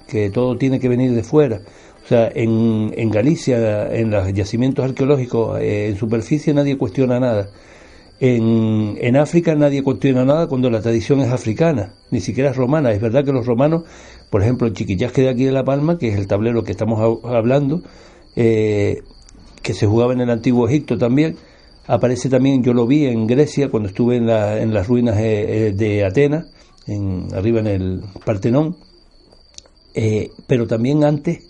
que 0.09 0.29
todo 0.29 0.57
tiene 0.57 0.79
que 0.79 0.89
venir 0.89 1.13
de 1.13 1.23
fuera. 1.23 1.61
O 2.03 2.07
sea, 2.07 2.29
en, 2.33 2.91
en 2.97 3.11
Galicia, 3.11 3.93
en 3.95 4.09
los 4.09 4.33
yacimientos 4.33 4.83
arqueológicos, 4.83 5.59
eh, 5.61 5.89
en 5.89 5.95
superficie 5.97 6.53
nadie 6.53 6.77
cuestiona 6.77 7.19
nada. 7.19 7.49
En, 8.19 8.97
en, 8.99 9.15
África 9.15 9.55
nadie 9.55 9.81
cuestiona 9.81 10.25
nada 10.25 10.47
cuando 10.47 10.69
la 10.69 10.81
tradición 10.81 11.21
es 11.21 11.29
africana, 11.29 11.93
ni 12.11 12.19
siquiera 12.19 12.49
es 12.49 12.57
romana. 12.57 12.91
Es 12.91 12.99
verdad 12.99 13.23
que 13.23 13.31
los 13.31 13.45
romanos, 13.45 13.83
por 14.29 14.41
ejemplo, 14.41 14.67
el 14.67 14.73
chiquillasque 14.73 15.21
de 15.21 15.29
aquí 15.29 15.45
de 15.45 15.51
La 15.51 15.63
Palma, 15.63 15.97
que 15.97 16.09
es 16.09 16.17
el 16.17 16.27
tablero 16.27 16.63
que 16.63 16.71
estamos 16.71 17.19
hablando, 17.23 17.81
eh, 18.35 19.01
que 19.61 19.73
se 19.73 19.87
jugaba 19.87 20.13
en 20.13 20.21
el 20.21 20.29
antiguo 20.29 20.67
Egipto 20.67 20.97
también, 20.97 21.35
aparece 21.87 22.29
también, 22.29 22.63
yo 22.63 22.73
lo 22.73 22.85
vi 22.85 23.05
en 23.05 23.27
Grecia 23.27 23.69
cuando 23.69 23.89
estuve 23.89 24.17
en, 24.17 24.27
la, 24.27 24.61
en 24.61 24.73
las 24.73 24.87
ruinas 24.87 25.17
eh, 25.19 25.73
de 25.75 26.05
Atenas, 26.05 26.45
en, 26.87 27.27
arriba 27.33 27.59
en 27.59 27.67
el 27.67 28.01
Partenón, 28.25 28.75
Eh, 29.95 30.29
pero 30.45 30.67
también 30.67 31.03
antes 31.03 31.49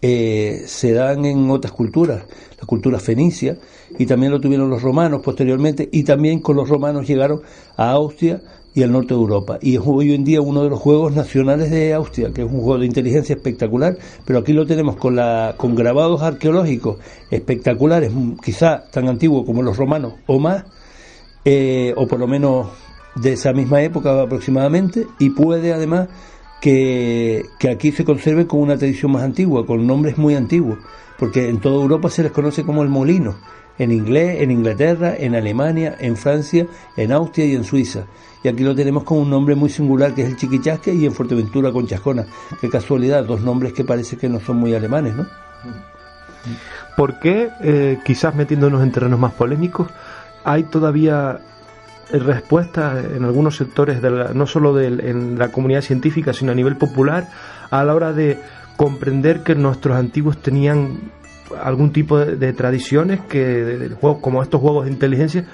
eh, 0.00 0.62
se 0.66 0.92
dan 0.92 1.26
en 1.26 1.50
otras 1.50 1.72
culturas, 1.72 2.24
la 2.58 2.66
cultura 2.66 2.98
fenicia, 2.98 3.58
y 3.98 4.06
también 4.06 4.32
lo 4.32 4.40
tuvieron 4.40 4.70
los 4.70 4.82
romanos 4.82 5.20
posteriormente, 5.22 5.86
y 5.92 6.02
también 6.02 6.40
con 6.40 6.56
los 6.56 6.68
romanos 6.68 7.06
llegaron 7.06 7.42
a 7.76 7.90
Austria 7.92 8.40
y 8.76 8.82
al 8.82 8.92
norte 8.92 9.14
de 9.14 9.20
Europa. 9.20 9.58
Y 9.62 9.76
es 9.76 9.82
hoy 9.84 10.14
en 10.14 10.22
día 10.22 10.42
uno 10.42 10.62
de 10.62 10.68
los 10.68 10.78
juegos 10.78 11.14
nacionales 11.14 11.70
de 11.70 11.94
Austria, 11.94 12.30
que 12.34 12.42
es 12.42 12.46
un 12.46 12.60
juego 12.60 12.78
de 12.78 12.84
inteligencia 12.84 13.34
espectacular, 13.34 13.96
pero 14.26 14.40
aquí 14.40 14.52
lo 14.52 14.66
tenemos 14.66 14.96
con, 14.96 15.16
la, 15.16 15.54
con 15.56 15.74
grabados 15.74 16.20
arqueológicos 16.20 16.98
espectaculares, 17.30 18.12
quizá 18.44 18.84
tan 18.90 19.08
antiguos 19.08 19.46
como 19.46 19.62
los 19.62 19.78
romanos 19.78 20.12
o 20.26 20.38
más, 20.38 20.64
eh, 21.46 21.94
o 21.96 22.06
por 22.06 22.20
lo 22.20 22.26
menos 22.26 22.66
de 23.14 23.32
esa 23.32 23.54
misma 23.54 23.80
época 23.80 24.20
aproximadamente, 24.20 25.06
y 25.18 25.30
puede 25.30 25.72
además 25.72 26.08
que, 26.60 27.46
que 27.58 27.70
aquí 27.70 27.92
se 27.92 28.04
conserve 28.04 28.46
con 28.46 28.60
una 28.60 28.76
tradición 28.76 29.10
más 29.10 29.22
antigua, 29.22 29.64
con 29.64 29.86
nombres 29.86 30.18
muy 30.18 30.34
antiguos, 30.34 30.80
porque 31.18 31.48
en 31.48 31.60
toda 31.60 31.82
Europa 31.82 32.10
se 32.10 32.24
les 32.24 32.32
conoce 32.32 32.62
como 32.62 32.82
el 32.82 32.90
molino, 32.90 33.36
en 33.78 33.90
inglés, 33.90 34.42
en 34.42 34.50
Inglaterra, 34.50 35.14
en 35.18 35.34
Alemania, 35.34 35.96
en 35.98 36.16
Francia, 36.16 36.66
en 36.98 37.12
Austria 37.12 37.46
y 37.46 37.54
en 37.54 37.64
Suiza 37.64 38.06
y 38.46 38.48
aquí 38.48 38.62
lo 38.62 38.76
tenemos 38.76 39.02
con 39.02 39.18
un 39.18 39.28
nombre 39.28 39.56
muy 39.56 39.68
singular 39.68 40.14
que 40.14 40.22
es 40.22 40.28
el 40.28 40.36
Chiquichasque 40.36 40.94
y 40.94 41.04
en 41.04 41.10
Fuerteventura 41.10 41.72
con 41.72 41.88
Chascona. 41.88 42.24
Qué 42.60 42.68
casualidad, 42.68 43.24
dos 43.24 43.40
nombres 43.40 43.72
que 43.72 43.82
parece 43.82 44.16
que 44.16 44.28
no 44.28 44.38
son 44.38 44.58
muy 44.58 44.72
alemanes, 44.72 45.16
¿no? 45.16 45.26
¿Por 46.96 47.18
qué, 47.18 47.50
eh, 47.60 47.98
quizás 48.04 48.36
metiéndonos 48.36 48.84
en 48.84 48.92
terrenos 48.92 49.18
más 49.18 49.32
polémicos, 49.32 49.88
hay 50.44 50.62
todavía 50.62 51.40
respuestas 52.12 53.04
en 53.16 53.24
algunos 53.24 53.56
sectores, 53.56 54.00
de 54.00 54.32
no 54.32 54.46
solo 54.46 54.72
de, 54.74 54.86
en 54.86 55.40
la 55.40 55.48
comunidad 55.48 55.80
científica, 55.80 56.32
sino 56.32 56.52
a 56.52 56.54
nivel 56.54 56.76
popular, 56.76 57.28
a 57.72 57.82
la 57.82 57.96
hora 57.96 58.12
de 58.12 58.38
comprender 58.76 59.42
que 59.42 59.56
nuestros 59.56 59.96
antiguos 59.96 60.40
tenían 60.40 61.10
algún 61.64 61.90
tipo 61.90 62.16
de, 62.16 62.52
tradiciones 62.52 63.18
que 63.22 63.44
de, 63.44 63.96
como 63.96 64.40
estos 64.40 64.60
juegos 64.60 64.84
de 64.84 64.92
inteligencia 64.92 65.44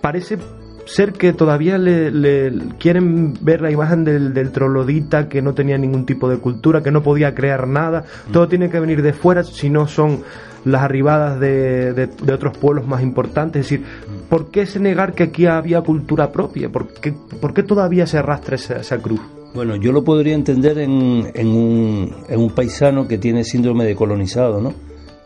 parece 0.00 0.38
ser 0.86 1.12
que 1.12 1.32
todavía 1.32 1.78
le, 1.78 2.52
quieren 2.78 3.34
ver 3.40 3.60
la 3.60 3.70
imagen 3.70 4.04
del, 4.04 4.32
del, 4.32 4.52
trolodita 4.52 5.28
que 5.28 5.42
no 5.42 5.52
tenía 5.52 5.76
ningún 5.76 6.06
tipo 6.06 6.28
de 6.28 6.38
cultura, 6.38 6.82
que 6.82 6.90
no 6.90 7.02
podía 7.02 7.34
crear 7.34 7.66
nada, 7.66 8.04
mm. 8.28 8.32
todo 8.32 8.48
tiene 8.48 8.70
que 8.70 8.80
venir 8.80 9.02
de 9.02 9.12
fuera, 9.12 9.42
si 9.44 9.68
no 9.68 9.86
son 9.86 10.22
las 10.64 10.82
arribadas 10.82 11.38
de, 11.38 11.92
de, 11.92 12.32
otros 12.32 12.56
pueblos 12.58 12.86
más 12.86 13.02
importantes. 13.02 13.60
Es 13.60 13.70
decir, 13.70 13.86
mm. 13.86 14.28
¿por 14.28 14.50
qué 14.50 14.66
se 14.66 14.80
negar 14.80 15.12
que 15.12 15.24
aquí 15.24 15.46
había 15.46 15.82
cultura 15.82 16.30
propia? 16.30 16.70
¿Por 16.70 16.88
qué, 16.94 17.14
por 17.40 17.52
qué 17.52 17.62
todavía 17.62 18.06
se 18.06 18.18
arrastra 18.18 18.54
esa, 18.54 18.76
esa, 18.76 18.98
cruz? 18.98 19.20
Bueno, 19.54 19.76
yo 19.76 19.92
lo 19.92 20.04
podría 20.04 20.34
entender 20.34 20.78
en, 20.78 21.30
en, 21.34 21.48
un, 21.48 22.14
en 22.28 22.40
un 22.40 22.50
paisano 22.50 23.08
que 23.08 23.18
tiene 23.18 23.42
síndrome 23.42 23.84
de 23.84 23.96
colonizado, 23.96 24.60
¿no? 24.60 24.72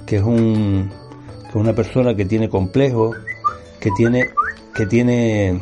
Que 0.07 0.17
es, 0.17 0.23
un, 0.23 0.89
que 1.43 1.49
es 1.49 1.55
una 1.55 1.75
persona 1.75 2.15
que 2.15 2.25
tiene 2.25 2.49
complejos, 2.49 3.17
que 3.81 3.91
tiene 3.97 4.31
que 4.75 4.87
tiene 4.87 5.61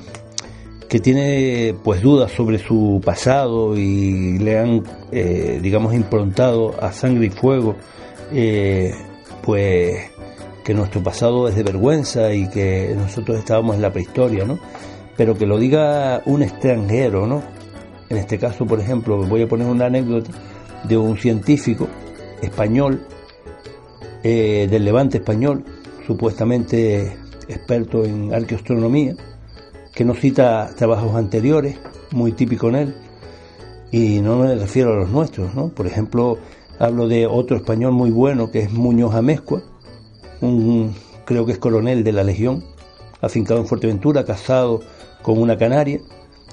que 0.89 1.01
tiene 1.01 1.75
pues 1.85 2.01
dudas 2.01 2.33
sobre 2.33 2.59
su 2.59 3.01
pasado 3.05 3.77
y 3.77 4.39
le 4.39 4.59
han 4.59 4.83
eh, 5.13 5.59
digamos 5.63 5.95
improntado 5.95 6.83
a 6.83 6.93
sangre 6.93 7.27
y 7.27 7.31
fuego 7.31 7.77
eh, 8.33 8.93
pues 9.43 10.11
que 10.65 10.75
nuestro 10.75 11.03
pasado 11.03 11.49
es 11.49 11.57
de 11.57 11.63
vergüenza 11.63 12.33
y 12.33 12.49
que 12.49 12.95
nosotros 12.97 13.39
estábamos 13.39 13.77
en 13.77 13.83
la 13.83 13.93
prehistoria 13.93 14.45
no 14.45 14.59
pero 15.17 15.37
que 15.37 15.47
lo 15.47 15.59
diga 15.59 16.23
un 16.25 16.43
extranjero 16.43 17.27
no 17.27 17.43
en 18.09 18.17
este 18.17 18.39
caso 18.39 18.65
por 18.67 18.81
ejemplo 18.81 19.19
voy 19.19 19.43
a 19.43 19.47
poner 19.49 19.67
una 19.67 19.87
anécdota 19.87 20.31
de 20.85 20.97
un 20.97 21.19
científico 21.19 21.87
español 22.41 23.07
eh, 24.23 24.67
del 24.71 24.85
levante 24.85 25.19
español 25.19 25.65
supuestamente 26.07 27.28
experto 27.49 28.05
en 28.05 28.33
arqueoastronomía, 28.33 29.17
que 29.95 30.05
nos 30.05 30.21
cita 30.21 30.71
trabajos 30.77 31.15
anteriores, 31.15 31.77
muy 32.13 32.33
típico 32.33 32.69
en 32.69 32.75
él, 32.77 32.95
y 33.91 34.21
no 34.21 34.37
me 34.39 34.55
refiero 34.55 34.93
a 34.93 34.97
los 34.97 35.09
nuestros, 35.09 35.55
¿no? 35.55 35.69
Por 35.69 35.87
ejemplo, 35.87 36.39
hablo 36.79 37.09
de 37.09 37.27
otro 37.27 37.57
español 37.57 37.93
muy 37.93 38.11
bueno 38.11 38.51
que 38.51 38.61
es 38.61 38.73
Muñoz 38.73 39.15
Amezcua, 39.15 39.63
un, 40.41 40.95
creo 41.25 41.47
que 41.47 41.53
es 41.53 41.59
coronel 41.59 42.05
de 42.05 42.13
la 42.13 42.23
Legión, 42.23 42.65
afincado 43.21 43.61
en 43.61 43.67
Fuerteventura, 43.67 44.25
casado 44.25 44.81
con 45.23 45.39
una 45.39 45.57
canaria, 45.57 46.01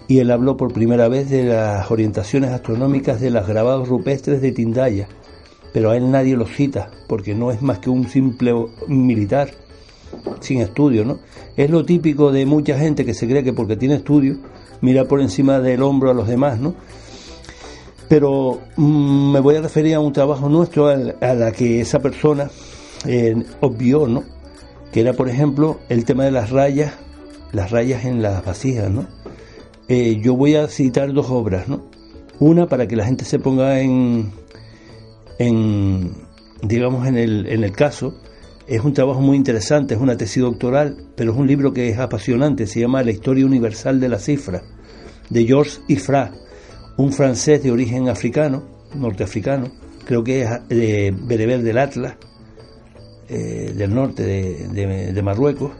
y 0.08 0.19
él 0.19 0.31
habló 0.31 0.55
por 0.55 0.73
primera 0.73 1.08
vez 1.08 1.29
de 1.29 1.43
las 1.43 1.89
orientaciones 1.91 2.51
astronómicas 2.51 3.19
de 3.19 3.31
los 3.31 3.47
grabados 3.47 3.88
rupestres 3.88 4.41
de 4.41 4.51
Tindaya, 4.51 5.08
pero 5.73 5.91
a 5.91 5.97
él 5.97 6.10
nadie 6.10 6.38
lo 6.38 6.45
cita, 6.45 6.89
porque 7.08 7.36
no 7.36 7.51
es 7.51 7.62
más 7.62 7.79
que 7.79 7.89
un 7.89 8.08
simple 8.08 8.53
militar 8.88 9.51
sin 10.39 10.62
estudio, 10.62 11.06
¿no? 11.06 11.19
Es 11.56 11.69
lo 11.69 11.86
típico 11.86 12.32
de 12.32 12.45
mucha 12.45 12.78
gente 12.78 13.06
que 13.06 13.13
se 13.13 13.28
cree 13.28 13.43
que 13.43 13.54
porque 13.54 13.78
tiene 13.78 13.95
estudio 13.95 14.38
mira 14.82 15.06
por 15.06 15.21
encima 15.21 15.60
del 15.60 15.82
hombro 15.82 16.12
a 16.12 16.13
los 16.13 16.28
demás, 16.28 16.60
¿no? 16.60 16.75
Pero 18.08 18.60
mm, 18.75 19.32
me 19.32 19.39
voy 19.39 19.56
a 19.56 19.62
referir 19.62 19.95
a 19.95 19.99
un 19.99 20.13
trabajo 20.13 20.47
nuestro 20.49 20.88
a, 20.88 21.34
la 21.34 21.51
que 21.51 21.82
esa 21.82 21.99
persona 21.99 22.49
eh, 23.06 23.36
obvió, 23.62 24.08
¿no? 24.08 24.23
Que 24.91 25.01
era, 25.01 25.13
por 25.13 25.30
ejemplo, 25.30 25.80
el 25.89 26.06
tema 26.06 26.23
de 26.25 26.32
las 26.32 26.51
rayas, 26.51 26.93
las 27.51 27.71
rayas 27.71 28.06
en 28.06 28.21
las 28.21 28.45
vasijas, 28.45 28.91
¿no? 28.91 29.08
Eh, 29.88 30.19
yo 30.21 30.36
voy 30.36 30.56
a 30.56 30.67
citar 30.67 31.13
dos 31.13 31.30
obras, 31.30 31.67
¿no? 31.67 31.84
Una 32.39 32.67
para 32.67 32.88
que 32.88 32.95
la 32.95 33.06
gente 33.06 33.25
se 33.25 33.39
ponga 33.39 33.80
en, 33.80 34.32
en 35.39 36.12
digamos, 36.62 37.08
en 37.08 37.17
el, 37.17 37.47
en 37.47 37.63
el 37.63 37.71
caso 37.71 38.13
es 38.67 38.84
un 38.84 38.93
trabajo 38.93 39.21
muy 39.21 39.38
interesante, 39.38 39.93
es 39.93 39.99
una 39.99 40.17
tesis 40.17 40.41
doctoral, 40.41 40.97
pero 41.15 41.32
es 41.32 41.38
un 41.38 41.47
libro 41.47 41.73
que 41.73 41.89
es 41.89 41.99
apasionante, 41.99 42.65
se 42.67 42.80
llama 42.80 43.04
La 43.04 43.12
historia 43.12 43.45
universal 43.45 43.99
de 43.99 44.10
la 44.10 44.19
cifra, 44.19 44.63
de 45.30 45.45
Georges 45.45 45.82
Ifra, 45.88 46.32
un 46.97 47.12
francés 47.12 47.62
de 47.62 47.71
origen 47.71 48.10
africano, 48.10 48.63
norteafricano, 48.95 49.71
creo 50.06 50.23
que 50.23 50.43
es 50.43 50.49
de 50.69 51.13
Bereber 51.15 51.62
del 51.62 51.78
Atlas, 51.78 52.15
eh, 53.30 53.73
del 53.75 53.93
norte 53.93 54.23
de, 54.23 55.21
Marruecos, 55.21 55.71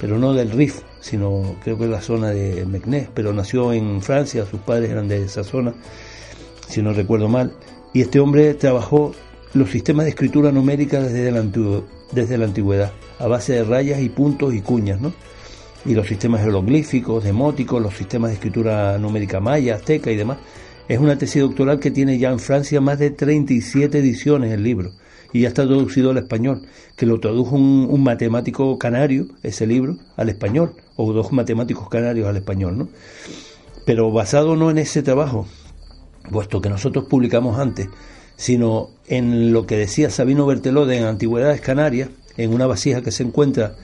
pero 0.00 0.18
no 0.18 0.32
del 0.32 0.50
Rif, 0.50 0.80
sino 1.00 1.56
creo 1.62 1.76
que 1.76 1.84
es 1.84 1.90
la 1.90 2.00
zona 2.00 2.30
de 2.30 2.64
Meknès, 2.64 3.08
pero 3.12 3.32
nació 3.32 3.72
en 3.72 4.00
Francia, 4.00 4.46
sus 4.46 4.60
padres 4.60 4.90
eran 4.90 5.08
de 5.08 5.24
esa 5.24 5.44
zona, 5.44 5.74
si 6.68 6.82
no 6.82 6.92
recuerdo 6.92 7.28
mal, 7.28 7.52
y 7.92 8.00
este 8.00 8.20
hombre 8.20 8.54
trabajó 8.54 9.14
los 9.54 9.70
sistemas 9.70 10.04
de 10.04 10.10
escritura 10.10 10.50
numérica 10.50 11.00
desde 11.00 11.28
el 11.28 11.36
antiguo, 11.36 11.84
desde 12.12 12.38
la 12.38 12.44
antigüedad, 12.44 12.92
a 13.18 13.26
base 13.26 13.54
de 13.54 13.64
rayas 13.64 14.00
y 14.00 14.08
puntos 14.08 14.54
y 14.54 14.60
cuñas, 14.60 15.00
¿no? 15.00 15.12
Y 15.84 15.94
los 15.94 16.06
sistemas 16.06 16.42
jeroglíficos, 16.42 17.24
demóticos, 17.24 17.82
los 17.82 17.94
sistemas 17.94 18.30
de 18.30 18.34
escritura 18.34 18.98
numérica 18.98 19.40
maya, 19.40 19.74
azteca 19.74 20.12
y 20.12 20.16
demás. 20.16 20.38
Es 20.88 20.98
una 20.98 21.18
tesis 21.18 21.42
doctoral 21.42 21.80
que 21.80 21.90
tiene 21.90 22.18
ya 22.18 22.30
en 22.30 22.38
Francia 22.38 22.80
más 22.80 22.98
de 22.98 23.10
37 23.10 23.98
ediciones 23.98 24.52
el 24.52 24.62
libro 24.62 24.92
y 25.32 25.40
ya 25.40 25.48
está 25.48 25.66
traducido 25.66 26.10
al 26.10 26.18
español, 26.18 26.62
que 26.96 27.06
lo 27.06 27.18
tradujo 27.18 27.56
un, 27.56 28.02
matemático 28.02 28.78
canario, 28.78 29.26
ese 29.42 29.66
libro, 29.66 29.96
al 30.16 30.28
español, 30.28 30.74
o 30.96 31.12
dos 31.12 31.32
matemáticos 31.32 31.88
canarios 31.88 32.28
al 32.28 32.36
español, 32.36 32.76
¿no? 32.76 32.88
Pero 33.86 34.12
basado 34.12 34.56
no 34.56 34.70
en 34.70 34.78
ese 34.78 35.02
trabajo, 35.02 35.46
puesto 36.30 36.60
que 36.60 36.68
nosotros 36.68 37.06
publicamos 37.08 37.58
antes 37.58 37.88
sino 38.42 38.90
en 39.06 39.52
lo 39.52 39.66
que 39.66 39.76
decía 39.76 40.10
Sabino 40.10 40.46
Bertelode 40.46 40.98
en 40.98 41.04
Antigüedades 41.04 41.60
Canarias, 41.60 42.08
en 42.36 42.52
una 42.52 42.66
vasija 42.66 43.00
que 43.00 43.12
se 43.12 43.22
encuentra 43.22 43.76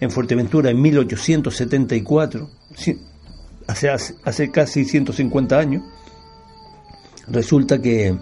en 0.00 0.10
Fuerteventura 0.10 0.68
en 0.68 0.82
1874, 0.82 2.50
hace, 3.66 3.90
hace 4.22 4.50
casi 4.50 4.84
150 4.84 5.58
años, 5.58 5.82
resulta 7.26 7.80
que 7.80 8.14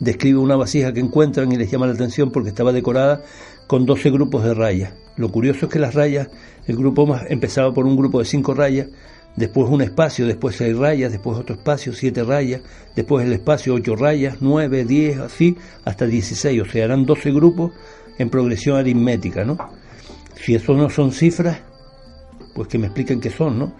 describe 0.00 0.40
una 0.40 0.56
vasija 0.56 0.92
que 0.92 0.98
encuentran 0.98 1.52
y 1.52 1.56
les 1.56 1.70
llama 1.70 1.86
la 1.86 1.92
atención 1.92 2.32
porque 2.32 2.48
estaba 2.48 2.72
decorada 2.72 3.22
con 3.68 3.86
12 3.86 4.10
grupos 4.10 4.42
de 4.42 4.54
rayas. 4.54 4.92
Lo 5.16 5.30
curioso 5.30 5.66
es 5.66 5.72
que 5.72 5.78
las 5.78 5.94
rayas, 5.94 6.30
el 6.66 6.76
grupo 6.76 7.06
más 7.06 7.22
empezaba 7.28 7.72
por 7.72 7.86
un 7.86 7.96
grupo 7.96 8.18
de 8.18 8.24
5 8.24 8.54
rayas 8.54 8.88
después 9.38 9.70
un 9.70 9.80
espacio, 9.82 10.26
después 10.26 10.56
seis 10.56 10.76
rayas, 10.76 11.12
después 11.12 11.38
otro 11.38 11.54
espacio, 11.54 11.92
siete 11.92 12.24
rayas, 12.24 12.60
después 12.94 13.24
el 13.24 13.32
espacio, 13.32 13.74
ocho 13.74 13.94
rayas, 13.94 14.38
nueve, 14.40 14.84
diez, 14.84 15.18
así, 15.18 15.56
hasta 15.84 16.06
dieciséis, 16.06 16.60
o 16.60 16.64
sea, 16.64 16.84
eran 16.84 17.06
doce 17.06 17.30
grupos 17.30 17.72
en 18.18 18.28
progresión 18.30 18.76
aritmética, 18.76 19.44
¿no? 19.44 19.56
Si 20.34 20.54
eso 20.54 20.74
no 20.74 20.90
son 20.90 21.12
cifras, 21.12 21.58
pues 22.54 22.68
que 22.68 22.78
me 22.78 22.86
expliquen 22.86 23.20
qué 23.20 23.30
son, 23.30 23.58
¿no? 23.58 23.72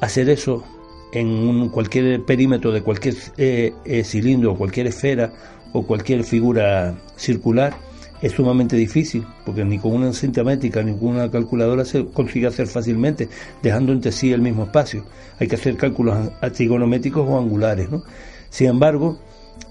Hacer 0.00 0.28
eso 0.28 0.64
en 1.12 1.68
cualquier 1.70 2.24
perímetro 2.24 2.72
de 2.72 2.82
cualquier 2.82 3.14
eh, 3.36 3.72
eh, 3.84 4.04
cilindro, 4.04 4.56
cualquier 4.56 4.88
esfera 4.88 5.32
o 5.72 5.86
cualquier 5.86 6.24
figura 6.24 6.98
circular, 7.16 7.74
es 8.22 8.32
sumamente 8.32 8.76
difícil, 8.76 9.24
porque 9.44 9.64
ni 9.64 9.78
con 9.78 9.92
una 9.92 10.12
cinta 10.12 10.44
métrica 10.44 10.82
ni 10.82 10.92
con 10.92 11.08
una 11.08 11.30
calculadora 11.30 11.84
se 11.84 12.06
consigue 12.06 12.46
hacer 12.46 12.66
fácilmente, 12.66 13.28
dejando 13.62 13.92
entre 13.92 14.12
sí 14.12 14.32
el 14.32 14.40
mismo 14.40 14.64
espacio. 14.64 15.04
Hay 15.38 15.48
que 15.48 15.56
hacer 15.56 15.76
cálculos 15.76 16.16
trigonométricos 16.54 17.26
o 17.28 17.38
angulares. 17.38 17.90
¿no? 17.90 18.02
Sin 18.50 18.68
embargo, 18.68 19.18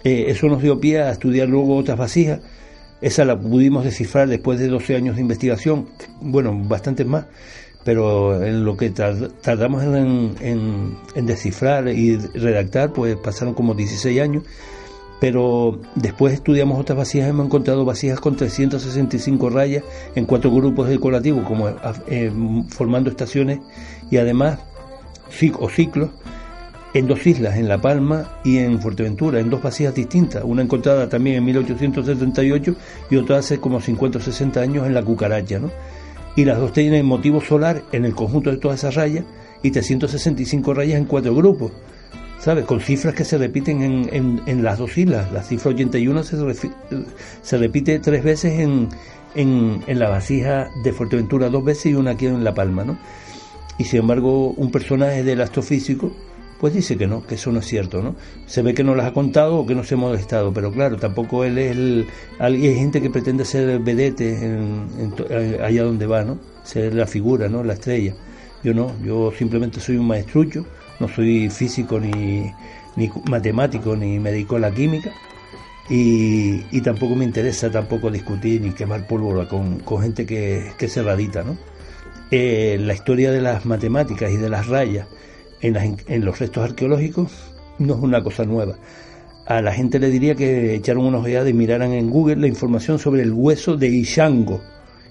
Eh, 0.03 0.25
eso 0.29 0.47
nos 0.47 0.61
dio 0.61 0.79
pie 0.79 1.01
a 1.01 1.11
estudiar 1.11 1.47
luego 1.47 1.75
otras 1.75 1.97
vasijas. 1.97 2.39
Esa 3.01 3.25
la 3.25 3.39
pudimos 3.39 3.83
descifrar 3.83 4.27
después 4.27 4.59
de 4.59 4.67
12 4.67 4.95
años 4.95 5.15
de 5.15 5.21
investigación, 5.21 5.87
bueno, 6.19 6.57
bastantes 6.63 7.05
más, 7.05 7.25
pero 7.83 8.43
en 8.43 8.65
lo 8.65 8.75
que 8.75 8.89
tardamos 8.89 9.83
en, 9.83 10.33
en, 11.13 11.25
descifrar 11.25 11.89
y 11.89 12.17
redactar, 12.17 12.93
pues 12.93 13.15
pasaron 13.17 13.53
como 13.53 13.75
16 13.75 14.19
años. 14.19 14.43
Pero 15.19 15.79
después 15.95 16.33
estudiamos 16.33 16.79
otras 16.79 16.97
vasijas, 16.97 17.29
hemos 17.29 17.47
encontrado 17.47 17.85
vasijas 17.85 18.19
con 18.19 18.35
365 18.35 19.49
rayas 19.49 19.83
en 20.15 20.25
cuatro 20.25 20.51
grupos 20.51 20.89
decorativos, 20.89 21.45
como 21.45 21.69
eh, 22.07 22.31
formando 22.69 23.09
estaciones 23.09 23.59
y 24.11 24.17
además 24.17 24.59
o 25.59 25.69
ciclos 25.69 26.09
en 26.93 27.07
dos 27.07 27.27
islas, 27.27 27.57
en 27.57 27.67
La 27.67 27.79
Palma 27.79 28.39
y 28.43 28.57
en 28.57 28.81
Fuerteventura, 28.81 29.39
en 29.39 29.49
dos 29.49 29.61
vasijas 29.61 29.93
distintas, 29.93 30.43
una 30.43 30.63
encontrada 30.63 31.09
también 31.09 31.37
en 31.37 31.45
1878 31.45 32.75
y 33.11 33.15
otra 33.17 33.37
hace 33.37 33.59
como 33.59 33.81
50 33.81 34.17
o 34.17 34.21
60 34.21 34.59
años 34.61 34.87
en 34.87 34.93
La 34.93 35.03
Cucaracha, 35.03 35.59
¿no? 35.59 35.69
Y 36.35 36.45
las 36.45 36.59
dos 36.59 36.71
tienen 36.73 37.05
motivo 37.05 37.41
solar 37.41 37.83
en 37.91 38.05
el 38.05 38.15
conjunto 38.15 38.51
de 38.51 38.57
todas 38.57 38.79
esas 38.79 38.95
rayas 38.95 39.25
y 39.63 39.71
365 39.71 40.73
rayas 40.73 40.97
en 40.97 41.05
cuatro 41.05 41.35
grupos, 41.35 41.71
¿sabes? 42.39 42.65
Con 42.65 42.79
cifras 42.79 43.15
que 43.15 43.25
se 43.25 43.37
repiten 43.37 43.81
en, 43.81 44.41
en, 44.45 44.63
las 44.63 44.79
dos 44.79 44.97
islas. 44.97 45.31
La 45.31 45.43
cifra 45.43 45.71
81 45.71 46.23
se, 46.23 46.37
se 47.41 47.57
repite 47.57 47.99
tres 47.99 48.23
veces 48.23 48.59
en, 48.59 48.89
en, 49.35 49.83
en 49.87 49.99
la 49.99 50.09
vasija 50.09 50.69
de 50.83 50.93
Fuerteventura 50.93 51.49
dos 51.49 51.63
veces 51.63 51.87
y 51.87 51.93
una 51.95 52.11
aquí 52.11 52.27
en 52.27 52.43
La 52.43 52.53
Palma, 52.53 52.83
¿no? 52.83 52.97
Y 53.77 53.83
sin 53.85 54.01
embargo, 54.01 54.51
un 54.51 54.71
personaje 54.71 55.23
del 55.23 55.41
astrofísico 55.41 56.11
pues 56.59 56.73
dice 56.73 56.97
que 56.97 57.07
no, 57.07 57.25
que 57.25 57.35
eso 57.35 57.51
no 57.51 57.59
es 57.59 57.65
cierto, 57.65 58.01
¿no? 58.01 58.15
Se 58.47 58.61
ve 58.61 58.73
que 58.73 58.83
no 58.83 58.95
las 58.95 59.05
ha 59.05 59.13
contado 59.13 59.57
o 59.57 59.67
que 59.67 59.75
no 59.75 59.83
se 59.83 59.93
ha 59.93 59.97
molestado, 59.97 60.51
pero 60.51 60.71
claro, 60.71 60.97
tampoco 60.97 61.43
él 61.43 61.57
es 61.57 61.71
el... 61.71 62.07
Hay 62.39 62.75
gente 62.75 63.01
que 63.01 63.09
pretende 63.09 63.45
ser 63.45 63.79
vedete 63.79 64.43
en, 64.43 64.87
allá 65.61 65.83
donde 65.83 66.07
va, 66.07 66.23
¿no? 66.23 66.39
Ser 66.63 66.95
la 66.95 67.05
figura, 67.05 67.47
¿no? 67.47 67.63
La 67.63 67.73
estrella. 67.73 68.15
Yo 68.63 68.73
no, 68.73 68.91
yo 69.03 69.31
simplemente 69.37 69.79
soy 69.79 69.97
un 69.97 70.07
maestrucho, 70.07 70.65
no 70.99 71.07
soy 71.07 71.49
físico 71.49 71.99
ni, 71.99 72.51
ni 72.95 73.11
matemático, 73.29 73.95
ni 73.95 74.19
me 74.19 74.31
dedico 74.31 74.55
a 74.55 74.59
la 74.59 74.71
química, 74.71 75.11
y, 75.89 76.65
y, 76.71 76.81
tampoco 76.81 77.15
me 77.15 77.23
interesa 77.23 77.71
tampoco 77.71 78.11
discutir 78.11 78.61
ni 78.61 78.71
quemar 78.71 79.07
pólvora 79.07 79.47
con, 79.47 79.79
con 79.79 80.01
gente 80.01 80.25
que, 80.25 80.73
que 80.77 80.89
cerradita, 80.89 81.43
¿no? 81.43 81.57
Eh, 82.29 82.77
la 82.81 82.93
historia 82.93 83.31
de 83.31 83.39
las 83.39 83.65
matemáticas 83.65 84.29
y 84.31 84.35
de 84.35 84.49
las 84.49 84.67
rayas 84.67 85.07
en, 85.61 86.25
los 86.25 86.39
restos 86.39 86.63
arqueológicos 86.63 87.31
no 87.79 87.95
es 87.95 88.01
una 88.01 88.21
cosa 88.21 88.43
nueva. 88.43 88.75
A 89.45 89.61
la 89.61 89.71
gente 89.71 89.97
le 89.97 90.09
diría 90.09 90.35
que 90.35 90.75
echaron 90.75 91.05
una 91.05 91.19
ojeada 91.19 91.49
y 91.49 91.53
miraran 91.53 91.93
en 91.93 92.09
Google 92.09 92.35
la 92.35 92.47
información 92.47 92.99
sobre 92.99 93.21
el 93.21 93.31
hueso 93.31 93.77
de 93.77 93.87
Ishango, 93.87 94.61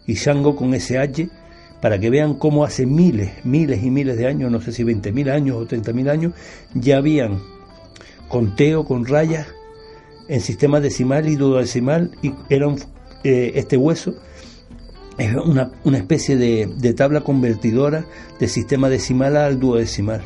Ishango 0.07 0.55
con 0.55 0.75
SH, 0.75 1.29
para 1.81 1.99
que 1.99 2.11
vean 2.11 2.35
cómo 2.35 2.65
hace 2.65 2.87
miles, 2.87 3.45
miles 3.45 3.83
y 3.83 3.91
miles 3.91 4.17
de 4.17 4.27
años, 4.27 4.51
no 4.51 4.61
sé 4.61 4.73
si 4.73 4.83
20.000 4.83 5.31
años 5.31 5.57
o 5.57 5.67
30.000 5.67 6.11
años, 6.11 6.33
ya 6.75 6.99
habían 6.99 7.41
conteo 8.29 8.85
con 8.85 9.07
rayas 9.07 9.47
en 10.29 10.41
sistema 10.41 10.81
decimal 10.81 11.29
y 11.29 11.37
duodecimal 11.37 12.11
y 12.23 12.33
era 12.49 12.67
eh, 13.23 13.53
este 13.55 13.77
hueso 13.77 14.15
es 15.19 15.35
una, 15.35 15.71
una 15.85 15.99
especie 15.99 16.37
de, 16.37 16.69
de, 16.77 16.93
tabla 16.93 17.23
convertidora 17.23 18.05
de 18.39 18.49
sistema 18.49 18.89
decimal 18.89 19.37
al 19.37 19.59
duodecimal 19.59 20.23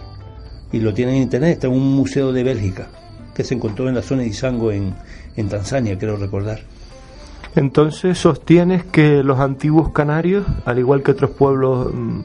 y 0.72 0.78
lo 0.78 0.94
tienen 0.94 1.16
en 1.16 1.22
internet, 1.22 1.52
está 1.52 1.66
en 1.66 1.74
un 1.74 1.94
museo 1.94 2.32
de 2.32 2.42
Bélgica 2.42 2.88
que 3.34 3.44
se 3.44 3.54
encontró 3.54 3.88
en 3.88 3.94
la 3.94 4.02
zona 4.02 4.22
de 4.22 4.28
Isango 4.28 4.72
en, 4.72 4.94
en 5.36 5.48
Tanzania, 5.48 5.98
quiero 5.98 6.16
recordar. 6.16 6.60
Entonces 7.56 8.18
sostienes 8.18 8.84
que 8.84 9.22
los 9.22 9.40
antiguos 9.40 9.90
canarios, 9.90 10.46
al 10.64 10.78
igual 10.78 11.02
que 11.02 11.10
otros 11.10 11.30
pueblos 11.30 11.92
mm, 11.92 12.20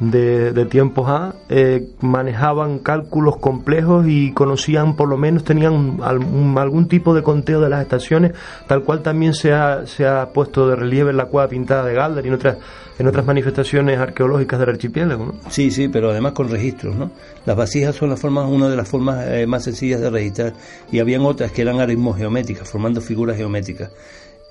de, 0.00 0.66
tiempos 0.66 1.08
A, 1.08 1.34
eh, 1.48 1.88
manejaban 2.00 2.78
cálculos 2.78 3.36
complejos 3.36 4.06
y 4.08 4.32
conocían, 4.32 4.96
por 4.96 5.08
lo 5.08 5.18
menos 5.18 5.44
tenían 5.44 5.98
algún, 6.02 6.88
tipo 6.88 7.14
de 7.14 7.22
conteo 7.22 7.60
de 7.60 7.68
las 7.68 7.82
estaciones, 7.82 8.32
tal 8.66 8.82
cual 8.82 9.02
también 9.02 9.34
se 9.34 9.52
ha, 9.52 9.86
se 9.86 10.06
ha 10.06 10.30
puesto 10.32 10.68
de 10.68 10.76
relieve 10.76 11.10
en 11.10 11.18
la 11.18 11.26
cueva 11.26 11.48
pintada 11.48 11.84
de 11.84 11.94
Galder 11.94 12.24
y 12.24 12.28
en 12.28 12.34
otras, 12.34 12.56
en 12.98 13.06
otras 13.06 13.26
manifestaciones 13.26 13.98
arqueológicas 13.98 14.58
del 14.58 14.70
archipiélago. 14.70 15.26
¿no? 15.26 15.34
Sí, 15.50 15.70
sí, 15.70 15.88
pero 15.88 16.10
además 16.10 16.32
con 16.32 16.48
registros. 16.48 16.96
¿no? 16.96 17.10
Las 17.44 17.56
vasijas 17.56 17.94
son 17.94 18.08
las 18.08 18.24
una 18.24 18.68
de 18.68 18.76
las 18.76 18.88
formas 18.88 19.26
eh, 19.26 19.46
más 19.46 19.64
sencillas 19.64 20.00
de 20.00 20.08
registrar 20.08 20.54
y 20.90 20.98
habían 20.98 21.22
otras 21.22 21.52
que 21.52 21.62
eran 21.62 21.80
aritmos 21.80 22.16
geométricas, 22.16 22.68
formando 22.68 23.00
figuras 23.00 23.36
geométricas. 23.36 23.90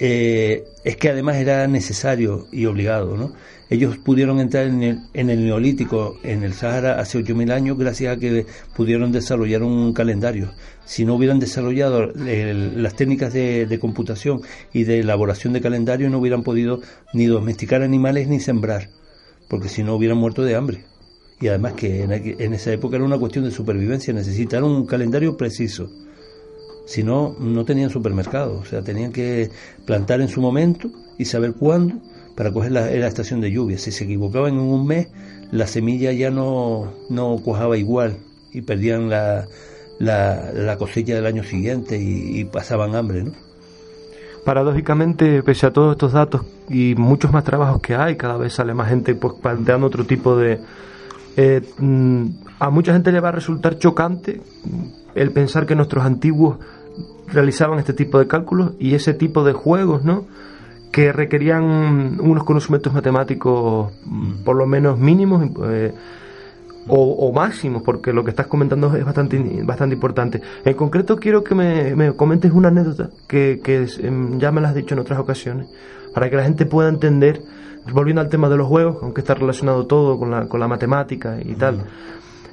Eh, 0.01 0.63
es 0.85 0.95
que 0.95 1.09
además 1.09 1.35
era 1.35 1.67
necesario 1.67 2.47
y 2.53 2.65
obligado, 2.65 3.17
¿no? 3.17 3.33
Ellos 3.69 3.97
pudieron 3.97 4.39
entrar 4.39 4.65
en 4.65 4.81
el, 4.81 4.99
en 5.13 5.29
el 5.29 5.43
Neolítico, 5.45 6.17
en 6.23 6.43
el 6.43 6.53
Sahara, 6.53 6.99
hace 6.99 7.19
8.000 7.19 7.51
años 7.51 7.77
gracias 7.77 8.15
a 8.15 8.19
que 8.19 8.47
pudieron 8.75 9.12
desarrollar 9.12 9.62
un 9.62 9.93
calendario. 9.93 10.51
Si 10.85 11.05
no 11.05 11.15
hubieran 11.15 11.38
desarrollado 11.38 12.07
las 12.15 12.95
técnicas 12.95 13.31
de, 13.33 13.77
computación 13.79 14.41
y 14.73 14.85
de 14.85 15.01
elaboración 15.01 15.53
de 15.53 15.62
calendario, 15.62 16.09
no 16.09 16.17
hubieran 16.17 16.41
podido 16.41 16.81
ni 17.13 17.27
domesticar 17.27 17.83
animales 17.83 18.27
ni 18.27 18.39
sembrar, 18.39 18.89
porque 19.47 19.69
si 19.69 19.83
no 19.83 19.95
hubieran 19.95 20.17
muerto 20.17 20.43
de 20.43 20.55
hambre. 20.55 20.85
Y 21.39 21.47
además 21.47 21.73
que 21.73 22.03
en, 22.03 22.12
en 22.12 22.53
esa 22.53 22.71
época 22.73 22.95
era 22.95 23.05
una 23.05 23.19
cuestión 23.19 23.45
de 23.45 23.51
supervivencia, 23.51 24.13
necesitaron 24.13 24.71
un 24.71 24.88
calendario 24.88 25.38
preciso. 25.38 25.91
Si 26.89 27.04
no, 27.04 27.36
no 27.39 27.65
tenían 27.65 27.91
supermercado, 27.91 28.58
o 28.58 28.65
sea, 28.65 28.82
tenían 28.82 29.12
que 29.12 29.52
plantar 29.86 30.21
en 30.21 30.28
su 30.28 30.41
momento 30.41 30.89
y 31.19 31.25
saber 31.25 31.54
cuándo 31.54 32.02
para 32.36 32.52
coger 32.52 32.71
la, 32.71 32.89
estación 33.06 33.41
de 33.41 33.52
lluvia. 33.52 33.78
Si 33.78 33.91
se 33.91 34.06
equivocaban 34.06 34.56
en 34.56 34.62
un 34.62 34.88
mes, 34.88 35.08
la 35.52 35.67
semilla 35.67 36.12
ya 36.13 36.32
no, 36.32 36.91
no 37.12 37.38
cuajaba 37.45 37.78
igual 37.78 38.17
y 38.52 38.63
perdían 38.63 39.08
la, 39.08 39.45
la, 39.99 40.78
cosecha 40.80 41.13
del 41.13 41.28
año 41.28 41.43
siguiente 41.43 41.99
y, 42.02 42.43
pasaban 42.45 42.95
hambre, 42.95 43.21
¿no? 43.21 43.34
Paradójicamente, 44.43 45.43
pese 45.43 45.67
a 45.67 45.71
todos 45.71 45.91
estos 45.91 46.13
datos 46.13 46.41
y 46.69 46.95
muchos 46.97 47.32
más 47.32 47.43
trabajos 47.43 47.84
que 47.84 47.93
hay, 47.93 48.15
cada 48.15 48.38
vez 48.38 48.54
sale 48.54 48.73
más 48.73 48.89
gente 48.89 49.13
pues, 49.13 49.36
planteando 49.39 49.86
otro 49.86 50.06
tipo 50.06 50.36
de... 50.36 50.60
Eh, 51.38 51.62
mm, 51.78 52.25
a 52.58 52.71
mucha 52.71 52.93
gente 52.93 53.12
le 53.12 53.19
va 53.19 53.30
a 53.30 53.34
resultar 53.34 53.78
chocante 53.78 54.41
el 55.13 55.32
pensar 55.32 55.67
que 55.67 55.75
nuestros 55.75 56.04
antiguos 56.04 56.58
realizaban 57.27 57.79
este 57.79 57.93
tipo 57.93 58.19
de 58.19 58.27
cálculos 58.27 58.73
y 58.79 58.95
ese 58.95 59.13
tipo 59.13 59.43
de 59.43 59.53
juegos, 59.53 60.03
¿no? 60.03 60.25
que 60.91 61.12
requerían 61.12 62.19
unos 62.19 62.43
conocimientos 62.43 62.93
matemáticos 62.93 63.91
mm, 64.05 64.43
por 64.43 64.55
lo 64.55 64.65
menos 64.65 64.97
mínimos 64.97 65.49
eh, 65.65 65.93
o, 66.91 67.31
máximos, 67.31 67.83
porque 67.83 68.13
lo 68.13 68.23
que 68.23 68.31
estás 68.31 68.47
comentando 68.47 68.95
es 68.95 69.05
bastante, 69.05 69.62
bastante 69.63 69.93
importante. 69.93 70.41
En 70.65 70.73
concreto 70.73 71.17
quiero 71.17 71.43
que 71.43 71.53
me, 71.53 72.13
comentes 72.13 72.51
una 72.51 72.69
anécdota 72.69 73.12
que, 73.27 73.62
em, 73.99 74.39
ya 74.39 74.51
me 74.51 74.59
la 74.59 74.69
has 74.69 74.75
dicho 74.75 74.95
en 74.95 74.99
otras 74.99 75.19
ocasiones, 75.19 75.67
para 76.15 76.31
que 76.31 76.35
la 76.35 76.43
gente 76.43 76.65
pueda 76.65 76.89
entender, 76.89 77.43
volviendo 77.93 78.21
al 78.21 78.29
tema 78.29 78.49
de 78.49 78.57
los 78.57 78.67
juegos, 78.67 78.97
aunque 79.03 79.21
está 79.21 79.35
relacionado 79.35 79.85
todo 79.85 80.17
con 80.17 80.31
la, 80.31 80.47
con 80.47 80.59
la 80.59 80.67
matemática 80.67 81.38
y 81.39 81.53
tal. 81.53 81.83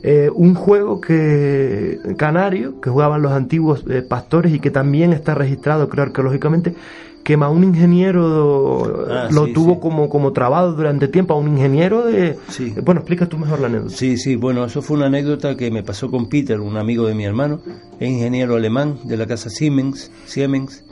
Eh, 0.09 0.31
un 0.33 0.55
juego 0.55 1.01
que 1.01 1.99
canario 2.17 2.81
que 2.81 2.91
jugaban 2.91 3.23
los 3.23 3.33
antiguos 3.33 3.83
eh, 3.91 4.03
pastores 4.03 4.55
y 4.55 4.61
que 4.61 4.71
también 4.71 5.13
está 5.13 5.35
registrado 5.35 5.89
creo 5.89 6.05
arqueológicamente 6.05 6.77
que 7.25 7.35
a 7.35 7.49
un 7.49 7.65
ingeniero 7.65 9.09
ah, 9.11 9.29
lo 9.33 9.49
tuvo 9.49 9.81
como, 9.81 10.09
como 10.09 10.33
trabado 10.33 10.75
durante 10.75 11.09
tiempo, 11.09 11.35
a 11.35 11.39
un 11.39 11.49
ingeniero 11.49 12.07
de... 12.07 12.39
Bueno, 12.85 13.01
explica 13.01 13.27
tú 13.27 13.37
mejor 13.37 13.59
la 13.59 13.67
anécdota. 13.67 13.97
Sí, 13.97 14.17
sí, 14.17 14.37
bueno, 14.37 14.65
eso 14.65 14.81
fue 14.81 14.97
una 14.97 15.07
anécdota 15.07 15.57
que 15.57 15.73
me 15.73 15.83
pasó 15.83 16.09
con 16.09 16.29
Peter, 16.29 16.61
un 16.61 16.77
amigo 16.77 17.09
de 17.09 17.15
mi 17.17 17.25
hermano, 17.25 17.61
es 17.99 18.09
ingeniero 18.09 18.55
alemán 18.55 19.01
de 19.03 19.17
la 19.17 19.27
casa 19.27 19.51
Siemens, 19.51 20.13
Siemens 20.25 20.85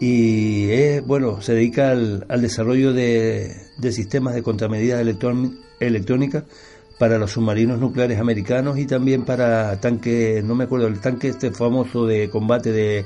y 0.00 0.70
es, 0.70 1.06
bueno, 1.06 1.42
se 1.42 1.52
dedica 1.52 1.90
al, 1.90 2.40
desarrollo 2.40 2.94
de, 2.94 3.54
sistemas 3.90 4.34
de 4.34 4.42
contramedidas 4.42 5.02
electrónicas 5.80 6.44
para 7.02 7.18
los 7.18 7.32
submarinos 7.32 7.80
nucleares 7.80 8.20
americanos 8.20 8.78
y 8.78 8.86
también 8.86 9.24
para 9.24 9.80
tanques, 9.80 10.44
no 10.44 10.54
me 10.54 10.62
acuerdo, 10.62 10.86
el 10.86 11.00
tanque 11.00 11.30
este 11.30 11.50
famoso 11.50 12.06
de 12.06 12.30
combate 12.30 12.70
de 12.70 13.04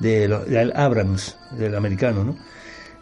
de, 0.00 0.70
Abrams, 0.74 1.34
del 1.56 1.74
americano, 1.74 2.24
¿no? 2.24 2.36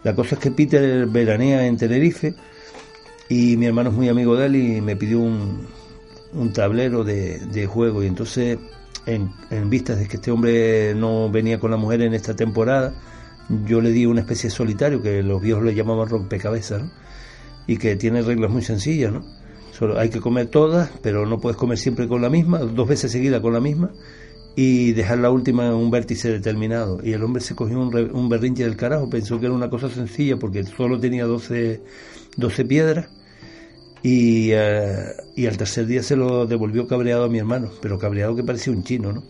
La 0.04 0.14
cosa 0.14 0.36
es 0.36 0.40
que 0.40 0.52
Peter 0.52 1.04
veranea 1.06 1.66
en 1.66 1.76
Tenerife 1.76 2.36
y 3.28 3.56
mi 3.56 3.66
hermano 3.66 3.90
es 3.90 3.96
muy 3.96 4.08
amigo 4.08 4.36
de 4.36 4.46
él 4.46 4.54
y 4.54 4.80
me 4.80 4.94
pidió 4.94 5.18
un, 5.18 5.66
un 6.32 6.52
tablero 6.52 7.02
de, 7.02 7.40
de, 7.40 7.66
juego 7.66 8.04
y 8.04 8.06
entonces 8.06 8.56
en, 9.04 9.32
en 9.50 9.68
vistas 9.68 9.98
de 9.98 10.06
que 10.06 10.14
este 10.14 10.30
hombre 10.30 10.94
no 10.94 11.28
venía 11.28 11.58
con 11.58 11.72
la 11.72 11.76
mujer 11.76 12.02
en 12.02 12.14
esta 12.14 12.36
temporada, 12.36 12.94
yo 13.64 13.80
le 13.80 13.90
di 13.90 14.06
una 14.06 14.20
especie 14.20 14.48
de 14.48 14.54
solitario 14.54 15.02
que 15.02 15.24
los 15.24 15.42
viejos 15.42 15.64
le 15.64 15.74
llamaban 15.74 16.08
rompecabezas, 16.08 16.84
¿no? 16.84 16.90
Y 17.66 17.78
que 17.78 17.96
tiene 17.96 18.22
reglas 18.22 18.48
muy 18.48 18.62
sencillas, 18.62 19.12
¿no? 19.12 19.35
Hay 19.96 20.08
que 20.08 20.20
comer 20.20 20.46
todas, 20.46 20.90
pero 21.02 21.26
no 21.26 21.38
puedes 21.38 21.56
comer 21.56 21.78
siempre 21.78 22.08
con 22.08 22.22
la 22.22 22.30
misma, 22.30 22.58
dos 22.60 22.88
veces 22.88 23.12
seguida 23.12 23.42
con 23.42 23.52
la 23.52 23.60
misma 23.60 23.90
y 24.56 24.92
dejar 24.92 25.18
la 25.18 25.30
última 25.30 25.66
en 25.66 25.74
un 25.74 25.90
vértice 25.90 26.30
determinado. 26.30 27.00
Y 27.04 27.12
el 27.12 27.22
hombre 27.22 27.42
se 27.42 27.54
cogió 27.54 27.78
un, 27.78 27.94
un 27.94 28.28
berrinche 28.28 28.64
del 28.64 28.76
carajo, 28.76 29.10
pensó 29.10 29.38
que 29.38 29.46
era 29.46 29.54
una 29.54 29.68
cosa 29.68 29.90
sencilla 29.90 30.38
porque 30.38 30.64
solo 30.64 30.98
tenía 30.98 31.26
12, 31.26 31.82
12 32.36 32.64
piedras 32.64 33.08
y, 34.02 34.50
eh, 34.52 35.12
y 35.34 35.46
al 35.46 35.56
tercer 35.58 35.86
día 35.86 36.02
se 36.02 36.16
lo 36.16 36.46
devolvió 36.46 36.86
cabreado 36.86 37.24
a 37.24 37.28
mi 37.28 37.38
hermano, 37.38 37.70
pero 37.82 37.98
cabreado 37.98 38.34
que 38.34 38.44
parecía 38.44 38.72
un 38.72 38.82
chino, 38.82 39.12
¿no? 39.12 39.22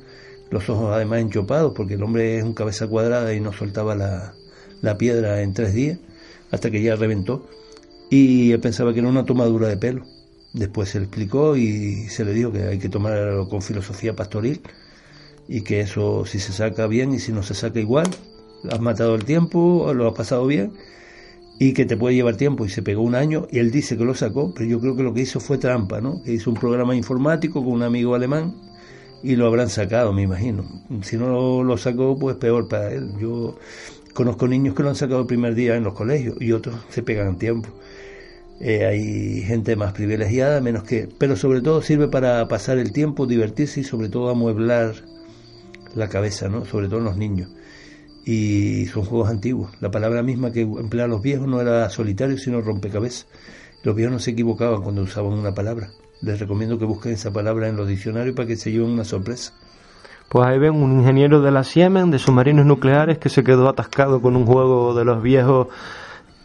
Los 0.50 0.68
ojos 0.70 0.94
además 0.94 1.20
enchopados 1.20 1.72
porque 1.74 1.94
el 1.94 2.02
hombre 2.04 2.38
es 2.38 2.44
un 2.44 2.54
cabeza 2.54 2.86
cuadrada 2.86 3.34
y 3.34 3.40
no 3.40 3.52
soltaba 3.52 3.96
la, 3.96 4.34
la 4.80 4.96
piedra 4.96 5.42
en 5.42 5.54
tres 5.54 5.74
días 5.74 5.98
hasta 6.52 6.70
que 6.70 6.82
ya 6.82 6.94
reventó 6.94 7.48
y 8.10 8.56
pensaba 8.58 8.92
que 8.92 9.00
era 9.00 9.08
una 9.08 9.24
tomadura 9.24 9.66
de 9.66 9.76
pelo. 9.76 10.04
Después 10.56 10.88
se 10.88 10.98
le 10.98 11.04
explicó 11.04 11.54
y 11.54 12.08
se 12.08 12.24
le 12.24 12.32
dijo 12.32 12.50
que 12.50 12.62
hay 12.62 12.78
que 12.78 12.88
tomarlo 12.88 13.46
con 13.46 13.60
filosofía 13.60 14.16
pastoril 14.16 14.62
y 15.48 15.60
que 15.60 15.80
eso 15.80 16.24
si 16.24 16.38
se 16.38 16.52
saca 16.52 16.86
bien 16.86 17.12
y 17.12 17.18
si 17.18 17.30
no 17.30 17.42
se 17.42 17.52
saca 17.52 17.78
igual, 17.78 18.06
has 18.70 18.80
matado 18.80 19.14
el 19.14 19.26
tiempo, 19.26 19.92
lo 19.94 20.08
has 20.08 20.14
pasado 20.14 20.46
bien 20.46 20.72
y 21.58 21.74
que 21.74 21.84
te 21.84 21.98
puede 21.98 22.14
llevar 22.14 22.36
tiempo 22.36 22.64
y 22.64 22.70
se 22.70 22.82
pegó 22.82 23.02
un 23.02 23.14
año 23.14 23.46
y 23.50 23.58
él 23.58 23.70
dice 23.70 23.98
que 23.98 24.06
lo 24.06 24.14
sacó, 24.14 24.54
pero 24.54 24.66
yo 24.66 24.80
creo 24.80 24.96
que 24.96 25.02
lo 25.02 25.12
que 25.12 25.20
hizo 25.20 25.40
fue 25.40 25.58
trampa, 25.58 26.00
¿no? 26.00 26.22
Que 26.22 26.32
hizo 26.32 26.48
un 26.48 26.56
programa 26.56 26.96
informático 26.96 27.62
con 27.62 27.74
un 27.74 27.82
amigo 27.82 28.14
alemán 28.14 28.54
y 29.22 29.36
lo 29.36 29.46
habrán 29.46 29.68
sacado, 29.68 30.14
me 30.14 30.22
imagino. 30.22 30.64
Si 31.02 31.18
no 31.18 31.62
lo 31.62 31.76
sacó, 31.76 32.18
pues 32.18 32.36
peor 32.36 32.66
para 32.66 32.92
él. 32.92 33.12
Yo 33.18 33.58
conozco 34.14 34.48
niños 34.48 34.74
que 34.74 34.82
lo 34.82 34.88
han 34.88 34.94
sacado 34.96 35.20
el 35.20 35.26
primer 35.26 35.54
día 35.54 35.76
en 35.76 35.84
los 35.84 35.92
colegios 35.92 36.36
y 36.40 36.52
otros 36.52 36.76
se 36.88 37.02
pegan 37.02 37.38
tiempo. 37.38 37.68
Eh, 38.60 38.86
hay 38.86 39.42
gente 39.42 39.76
más 39.76 39.92
privilegiada, 39.92 40.60
menos 40.60 40.82
que, 40.82 41.08
pero 41.18 41.36
sobre 41.36 41.60
todo 41.60 41.82
sirve 41.82 42.08
para 42.08 42.48
pasar 42.48 42.78
el 42.78 42.92
tiempo, 42.92 43.26
divertirse 43.26 43.80
y 43.80 43.84
sobre 43.84 44.08
todo 44.08 44.30
amueblar 44.30 44.94
la 45.94 46.08
cabeza, 46.08 46.48
¿no? 46.48 46.64
Sobre 46.64 46.88
todo 46.88 47.00
los 47.00 47.16
niños. 47.16 47.50
Y 48.24 48.86
son 48.86 49.04
juegos 49.04 49.28
antiguos. 49.28 49.70
La 49.80 49.90
palabra 49.90 50.22
misma 50.22 50.52
que 50.52 50.62
empleaban 50.62 51.10
los 51.10 51.22
viejos 51.22 51.46
no 51.46 51.60
era 51.60 51.88
solitario, 51.90 52.38
sino 52.38 52.60
rompecabezas. 52.60 53.26
Los 53.82 53.94
viejos 53.94 54.12
no 54.12 54.18
se 54.18 54.32
equivocaban 54.32 54.82
cuando 54.82 55.02
usaban 55.02 55.32
una 55.32 55.54
palabra. 55.54 55.90
Les 56.22 56.40
recomiendo 56.40 56.78
que 56.78 56.86
busquen 56.86 57.12
esa 57.12 57.30
palabra 57.30 57.68
en 57.68 57.76
los 57.76 57.86
diccionarios 57.86 58.34
para 58.34 58.48
que 58.48 58.56
se 58.56 58.72
lleven 58.72 58.90
una 58.90 59.04
sorpresa. 59.04 59.52
Pues 60.28 60.44
ahí 60.44 60.58
ven 60.58 60.74
un 60.74 60.98
ingeniero 60.98 61.40
de 61.40 61.52
la 61.52 61.62
Siemens, 61.62 62.10
de 62.10 62.18
submarinos 62.18 62.66
nucleares, 62.66 63.18
que 63.18 63.28
se 63.28 63.44
quedó 63.44 63.68
atascado 63.68 64.20
con 64.20 64.34
un 64.34 64.44
juego 64.44 64.94
de 64.94 65.04
los 65.04 65.22
viejos 65.22 65.68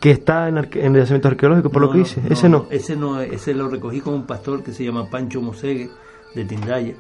que 0.02 0.10
está 0.10 0.50
en, 0.50 0.58
el 0.58 0.96
yacimiento 0.96 1.28
arqueológico, 1.28 1.70
por 1.70 1.84
lo 1.84 1.92
que 1.92 2.00
dice. 2.00 2.22
ese 2.28 2.50
no. 2.50 2.66
Ese 2.72 2.96
no, 2.96 3.22
ese 3.22 3.54
lo 3.54 3.70
recogí 3.70 4.02
con 4.02 4.16
un 4.16 4.26
pastor 4.26 4.64
que 4.64 4.74
se 4.74 4.84
llama 4.84 5.08
Pancho 5.12 5.42
Mosegue, 5.44 5.92
de 6.34 6.44
Tindaya, 6.44 6.96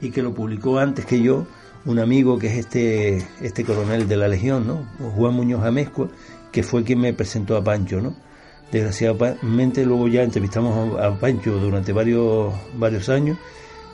y 0.00 0.10
que 0.10 0.22
lo 0.22 0.32
publicó 0.32 0.78
antes 0.78 1.04
que 1.04 1.22
yo, 1.22 1.46
un 1.84 1.98
amigo 1.98 2.38
que 2.38 2.46
es 2.46 2.56
este, 2.56 3.26
este 3.42 3.62
coronel 3.62 4.08
de 4.08 4.16
la 4.16 4.26
Legión, 4.26 4.66
¿no? 4.66 4.86
Juan 5.10 5.34
Muñoz 5.34 5.62
Amezcua, 5.64 6.08
que 6.50 6.62
fue 6.62 6.82
quien 6.82 7.00
me 7.00 7.12
presentó 7.12 7.58
a 7.58 7.62
Pancho, 7.62 8.00
¿no? 8.00 8.16
Desgraciadamente 8.72 9.84
luego 9.84 10.08
ya 10.08 10.22
entrevistamos 10.22 10.98
a 10.98 11.14
Pancho 11.20 11.58
durante 11.58 11.92
varios, 11.92 12.54
varios 12.74 13.10
años 13.10 13.36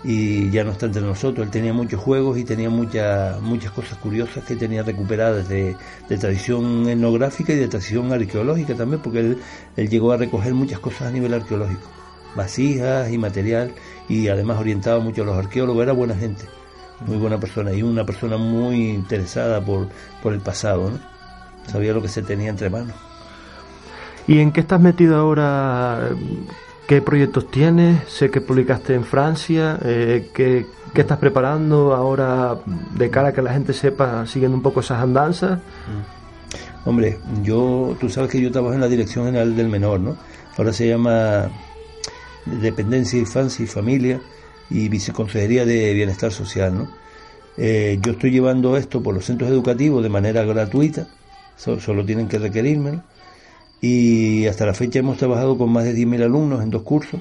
y 0.09 0.51
ya 0.51 0.63
no 0.63 0.71
está 0.71 0.87
entre 0.87 1.03
nosotros. 1.03 1.45
Él 1.45 1.51
tenía 1.51 1.73
muchos 1.73 2.01
juegos 2.01 2.39
y 2.39 2.45
tenía 2.45 2.71
muchas 2.71 3.41
muchas 3.43 3.73
cosas 3.73 3.99
curiosas 3.99 4.45
que 4.45 4.55
tenía 4.55 4.85
recuperadas 4.85 5.49
de, 5.49 5.77
tradición 6.09 6.89
etnográfica 6.89 7.53
y 7.53 7.57
de 7.57 7.67
tradición 7.67 8.13
arqueológica 8.13 8.75
también, 8.77 9.03
porque 9.03 9.19
él, 9.21 9.39
él, 9.77 9.89
llegó 9.89 10.13
a 10.13 10.17
recoger 10.17 10.55
muchas 10.55 10.79
cosas 10.79 11.09
a 11.09 11.11
nivel 11.11 11.35
arqueológico, 11.35 11.89
vasijas 12.37 13.11
y 13.11 13.19
material, 13.19 13.73
y 14.09 14.29
además 14.29 14.61
orientaba 14.61 15.01
mucho 15.01 15.23
a 15.23 15.27
los 15.27 15.37
arqueólogos, 15.37 15.83
era 15.83 15.93
buena 15.93 16.15
gente, 16.15 16.45
muy 17.05 17.17
buena 17.17 17.41
persona, 17.41 17.73
y 17.73 17.83
una 17.83 18.07
persona 18.07 18.37
muy 18.37 18.91
interesada 18.91 19.61
por, 19.65 19.89
por 20.23 20.33
el 20.33 20.41
pasado, 20.41 20.91
¿no? 20.91 20.99
sabía 21.69 21.93
lo 21.93 22.01
que 22.01 22.09
se 22.09 22.23
tenía 22.23 22.51
entre 22.51 22.71
manos. 22.71 22.95
¿Y 24.29 24.39
en 24.39 24.53
qué 24.53 24.61
estás 24.61 24.81
metido 24.81 25.17
ahora? 25.17 26.11
¿Qué 26.87 27.03
proyectos 27.03 27.51
tienes? 27.51 28.09
Sé 28.09 28.31
que 28.31 28.41
publicaste 28.41 28.95
en 28.95 29.05
Francia. 29.05 29.79
Eh, 29.83 30.31
¿qué, 30.33 30.67
estás 30.95 31.19
preparando 31.19 31.93
ahora 31.93 32.59
de 32.95 33.11
cara 33.11 33.29
a 33.29 33.33
que 33.33 33.43
la 33.43 33.53
gente 33.53 33.73
sepa, 33.73 34.25
siguiendo 34.27 34.57
un 34.57 34.63
poco 34.63 34.81
esas 34.81 35.03
andanzas? 35.03 35.59
Mm. 35.59 36.89
Hombre, 36.89 37.19
yo, 37.43 37.97
tú 37.99 38.09
sabes 38.09 38.31
que 38.31 38.41
yo 38.41 38.53
trabajo 38.53 38.75
en 38.75 38.81
la 38.81 38.89
Dirección 38.89 39.27
General 39.27 39.57
del 39.57 39.69
Menor, 39.69 39.99
¿no? 39.99 40.17
Ahora 40.57 40.73
se 40.73 40.87
llama 40.87 41.51
Dependencia, 42.45 43.19
Infancia 43.19 43.65
y 43.65 43.67
Familia 43.67 44.21
y 44.71 44.89
Viceconsejería 44.89 45.65
de 45.67 45.93
Bienestar 45.93 46.31
Social, 46.31 46.79
¿no? 46.79 46.89
Eh, 47.57 47.99
yo 48.01 48.13
estoy 48.13 48.31
llevando 48.31 48.77
esto 48.77 49.03
por 49.03 49.13
los 49.13 49.25
centros 49.25 49.51
educativos 49.51 50.05
de 50.05 50.09
manera 50.09 50.45
gratuita, 50.45 51.09
solo, 51.57 52.05
tienen 52.05 52.29
que 52.29 52.39
requerirme 52.39 53.01
y 53.81 54.47
hasta 54.47 54.67
la 54.67 54.75
fecha 54.75 54.99
hemos 54.99 55.19
trabajado 55.19 55.59
con 55.59 55.71
más 55.71 55.85
de 55.85 55.95
10.000 55.95 56.25
alumnos 56.25 56.63
en 56.63 56.71
dos 56.71 56.83
cursos 56.83 57.21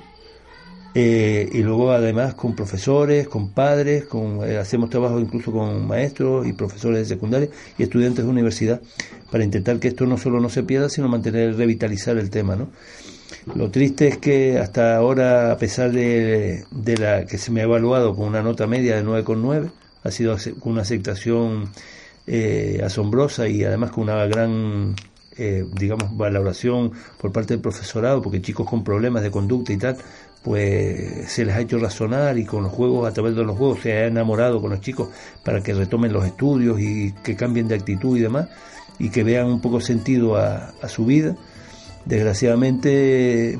eh, 0.98 1.50
y 1.52 1.58
luego 1.62 1.92
además 1.92 2.36
con 2.36 2.56
profesores, 2.56 3.28
con 3.28 3.50
padres, 3.50 4.06
con, 4.06 4.50
eh, 4.50 4.58
hacemos 4.58 4.90
trabajo 4.90 5.20
incluso 5.20 5.52
con 5.52 5.86
maestros 5.86 6.48
y 6.48 6.54
profesores 6.54 7.00
de 7.00 7.06
secundaria 7.16 7.50
y 7.78 7.84
estudiantes 7.84 8.24
de 8.24 8.32
universidad 8.32 8.82
para 9.30 9.44
intentar 9.44 9.78
que 9.80 9.90
esto 9.90 10.06
no 10.06 10.18
solo 10.18 10.40
no 10.40 10.50
se 10.50 10.64
pierda 10.64 10.88
sino 10.88 11.10
mantener, 11.10 11.58
revitalizar 11.58 12.18
el 12.18 12.30
tema. 12.30 12.56
¿no? 12.56 12.70
Lo 13.56 13.70
triste 13.72 14.08
es 14.08 14.18
que 14.18 14.58
hasta 14.58 14.96
ahora, 14.96 15.52
a 15.52 15.58
pesar 15.58 15.92
de, 15.92 16.64
de 16.72 16.98
la 16.98 17.26
que 17.26 17.38
se 17.38 17.52
me 17.52 17.60
ha 17.60 17.66
evaluado 17.66 18.16
con 18.16 18.28
una 18.28 18.42
nota 18.42 18.66
media 18.66 18.96
de 18.96 19.04
9,9, 19.04 19.72
ha 20.04 20.12
sido 20.12 20.38
con 20.60 20.74
una 20.74 20.84
aceptación 20.84 21.72
eh, 22.26 22.82
asombrosa 22.84 23.50
y 23.50 23.64
además 23.64 23.92
con 23.92 24.06
una 24.06 24.26
gran 24.28 24.96
eh, 25.38 25.66
digamos, 25.74 26.16
valoración 26.16 26.92
por 27.20 27.32
parte 27.32 27.54
del 27.54 27.62
profesorado, 27.62 28.22
porque 28.22 28.42
chicos 28.42 28.68
con 28.70 28.84
problemas 28.84 29.22
de 29.22 29.32
conducta 29.32 29.74
y 29.74 29.78
tal, 29.78 29.98
pues 30.46 31.32
se 31.32 31.44
les 31.44 31.56
ha 31.56 31.60
hecho 31.60 31.78
razonar 31.80 32.38
y 32.38 32.46
con 32.46 32.64
los 32.64 32.72
juegos, 32.72 33.08
a 33.10 33.12
través 33.12 33.36
de 33.36 33.44
los 33.44 33.58
juegos, 33.58 33.82
se 33.82 33.94
ha 33.94 34.06
enamorado 34.06 34.62
con 34.62 34.70
los 34.70 34.80
chicos 34.80 35.10
para 35.44 35.62
que 35.62 35.74
retomen 35.74 36.14
los 36.14 36.24
estudios 36.24 36.80
y 36.80 37.12
que 37.24 37.36
cambien 37.36 37.68
de 37.68 37.76
actitud 37.76 38.16
y 38.16 38.22
demás, 38.22 38.48
y 39.00 39.10
que 39.10 39.24
vean 39.24 39.48
un 39.48 39.60
poco 39.60 39.82
sentido 39.82 40.38
a, 40.38 40.72
su 40.88 41.06
vida. 41.06 41.36
Desgraciadamente, 42.06 43.60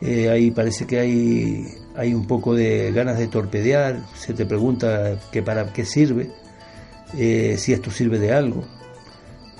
eh, 0.00 0.30
ahí 0.30 0.52
parece 0.52 0.86
que 0.86 1.00
hay, 1.00 1.66
hay 1.96 2.14
un 2.14 2.26
poco 2.26 2.54
de 2.54 2.92
ganas 2.92 3.18
de 3.18 3.26
torpedear, 3.26 4.00
se 4.14 4.32
te 4.34 4.46
pregunta 4.46 5.18
que 5.32 5.42
para 5.42 5.72
qué 5.72 5.84
sirve, 5.84 6.30
eh, 7.18 7.56
si 7.58 7.72
esto 7.72 7.90
sirve 7.90 8.18
de 8.18 8.32
algo. 8.32 8.64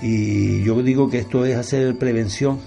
Y 0.01 0.63
yo 0.63 0.81
digo 0.83 1.09
que 1.09 1.19
esto 1.19 1.45
es 1.45 1.55
hacer 1.55 1.97
prevención, 1.97 2.59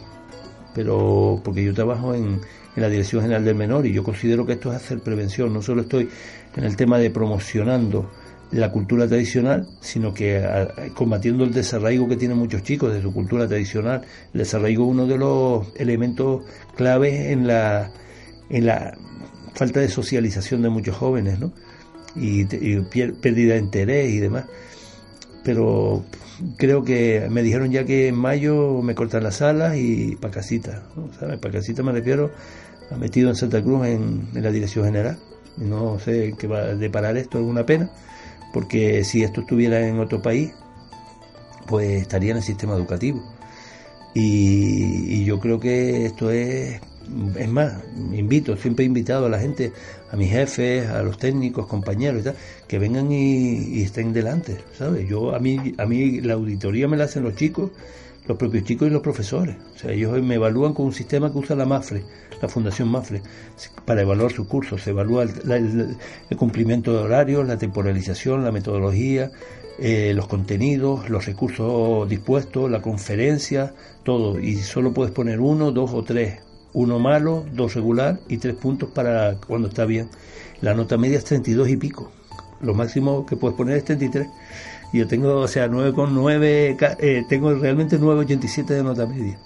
pero 0.75 1.41
porque 1.45 1.65
yo 1.65 1.75
trabajo 1.75 2.15
en, 2.15 2.41
la 2.77 2.89
Dirección 2.89 3.21
General 3.21 3.45
del 3.45 3.57
Menor 3.57 3.85
y 3.85 3.93
yo 3.93 4.03
considero 4.03 4.47
que 4.47 4.55
esto 4.55 4.71
es 4.71 4.77
hacer 4.77 5.01
prevención. 5.01 5.53
No 5.53 5.61
solo 5.61 5.83
estoy 5.83 6.09
en 6.57 6.65
el 6.65 6.77
tema 6.77 6.99
de 6.99 7.11
promocionando 7.11 8.11
la 8.53 8.73
cultura 8.73 9.07
tradicional, 9.07 9.69
sino 9.81 10.15
que 10.15 10.43
combatiendo 10.95 11.45
el 11.45 11.53
desarraigo 11.53 12.09
que 12.09 12.17
tienen 12.17 12.39
muchos 12.39 12.63
chicos 12.63 12.95
de 12.95 13.03
su 13.03 13.13
cultura 13.13 13.47
tradicional. 13.47 14.03
El 14.33 14.39
desarraigo 14.39 14.85
es 14.85 14.91
uno 14.91 15.07
de 15.07 15.19
los 15.19 15.67
elementos 15.77 16.43
claves 16.75 17.33
en 17.33 17.47
la, 17.47 17.91
en 18.49 18.67
la 18.67 18.97
falta 19.55 19.81
de 19.81 19.89
socialización 19.89 20.63
de 20.63 20.71
muchos 20.71 20.97
jóvenes, 20.97 21.39
¿no? 21.39 21.53
Y, 22.17 22.43
y 22.43 22.81
pérdida 23.21 23.55
de 23.55 23.61
interés 23.61 24.11
y 24.11 24.19
demás. 24.21 24.47
Pero 25.45 26.05
creo 26.57 26.85
que 26.85 27.29
me 27.31 27.43
dijeron 27.43 27.71
ya 27.71 27.85
que 27.85 28.09
en 28.09 28.17
mayo 28.17 28.83
me 28.83 28.95
cortan 28.95 29.25
las 29.25 29.43
alas 29.43 29.77
y 29.77 30.17
para 30.17 30.35
casita. 30.35 30.83
¿sabes? 31.19 31.39
Para 31.39 31.55
casita 31.55 31.83
me 31.83 31.93
refiero 31.93 32.31
a 32.91 32.97
metido 32.97 33.29
en 33.31 33.37
Santa 33.37 33.63
Cruz 33.63 33.87
en, 33.87 34.29
la 34.35 34.51
dirección 34.51 34.85
general. 34.85 35.19
No 35.57 35.99
sé 35.99 36.35
qué 36.39 36.47
va 36.47 36.59
a 36.59 36.75
deparar 36.75 37.17
esto, 37.17 37.39
alguna 37.39 37.67
pena, 37.67 37.91
porque 38.53 39.05
si 39.05 39.23
esto 39.23 39.43
estuviera 39.43 39.87
en 39.87 39.99
otro 39.99 40.23
país, 40.23 40.53
pues 41.67 42.03
estaría 42.03 42.33
en 42.33 42.39
el 42.39 42.43
sistema 42.43 42.75
educativo. 42.75 43.23
Y, 44.15 45.21
y 45.21 45.25
yo 45.25 45.39
creo 45.39 45.61
que 45.61 46.07
esto 46.07 46.31
es 46.31 46.81
es 47.37 47.49
más, 47.49 47.75
invito, 48.13 48.57
siempre 48.57 48.85
he 48.85 48.87
invitado 48.87 49.27
a 49.27 49.29
la 49.29 49.39
gente, 49.39 49.73
a 50.11 50.17
mis 50.17 50.31
jefes, 50.31 50.89
a 50.89 51.03
los 51.03 51.19
técnicos, 51.19 51.67
compañeros 51.67 52.21
y 52.21 52.25
tal, 52.25 52.37
que 52.67 52.79
vengan 52.79 53.11
y, 53.13 53.83
estén 53.83 54.13
delante, 54.13 54.59
¿sabes? 54.77 55.09
Yo, 55.09 55.35
a 55.35 55.39
mí, 55.39 55.75
a 55.79 55.87
mí 55.87 56.21
la 56.21 56.35
auditoría 56.35 56.89
me 56.89 56.97
la 56.97 57.05
hacen 57.05 57.23
los 57.23 57.37
chicos, 57.37 57.71
los 58.27 58.37
propios 58.37 58.65
chicos 58.65 58.89
y 58.89 58.91
los 58.91 59.03
profesores. 59.03 59.57
O 59.75 59.79
sea, 59.79 59.93
ellos 59.93 60.21
me 60.23 60.35
evalúan 60.35 60.75
con 60.75 60.87
un 60.87 60.93
sistema 60.93 61.31
que 61.31 61.39
usa 61.39 61.57
la 61.57 61.65
MAFRE, 61.65 62.03
la 62.43 62.49
Fundación 62.49 62.89
MAFRE, 62.89 63.23
para 63.85 64.03
evaluar 64.03 64.33
sus 64.33 64.47
cursos. 64.47 64.83
Se 64.83 64.91
evalúa 64.91 65.23
el, 65.23 65.97
cumplimiento 66.37 66.93
de 66.93 66.99
horarios, 66.99 67.47
la 67.47 67.59
temporalización, 67.59 68.45
la 68.45 68.53
metodología, 68.53 69.31
eh, 69.79 70.13
los 70.15 70.27
contenidos, 70.27 71.09
los 71.09 71.27
recursos 71.27 72.09
dispuestos, 72.09 72.71
la 72.71 72.83
conferencia, 72.83 73.75
todo. 74.03 74.41
Y 74.41 74.57
solo 74.57 74.93
puedes 74.93 75.13
poner 75.13 75.41
uno, 75.41 75.71
dos 75.71 75.93
o 75.95 76.03
tres 76.03 76.50
uno 76.73 76.99
malo, 76.99 77.45
dos 77.53 77.75
regular 77.75 78.21
y 78.29 78.39
tres 78.39 78.55
puntos 78.55 78.91
para 78.91 79.37
cuando 79.47 79.69
está 79.69 79.85
bien. 79.85 80.09
La 80.61 80.75
nota 80.75 80.97
media 80.97 81.19
es 81.19 81.25
32 81.25 81.69
y 81.69 81.77
pico. 81.77 82.11
lo 82.61 82.75
máximo 82.75 83.25
que 83.25 83.37
puedes 83.37 83.57
poner 83.57 83.77
es 83.77 83.85
33. 83.85 84.29
Y 84.93 84.99
yo 84.99 85.07
tengo, 85.07 85.37
o 85.37 85.49
sea, 85.49 85.69
9,9, 85.69 86.97
eh, 86.99 87.25
tengo 87.29 87.55
realmente 87.55 87.99
9,87 87.99 88.67
de 88.67 88.83
nota 88.83 89.07
media. 89.07 89.39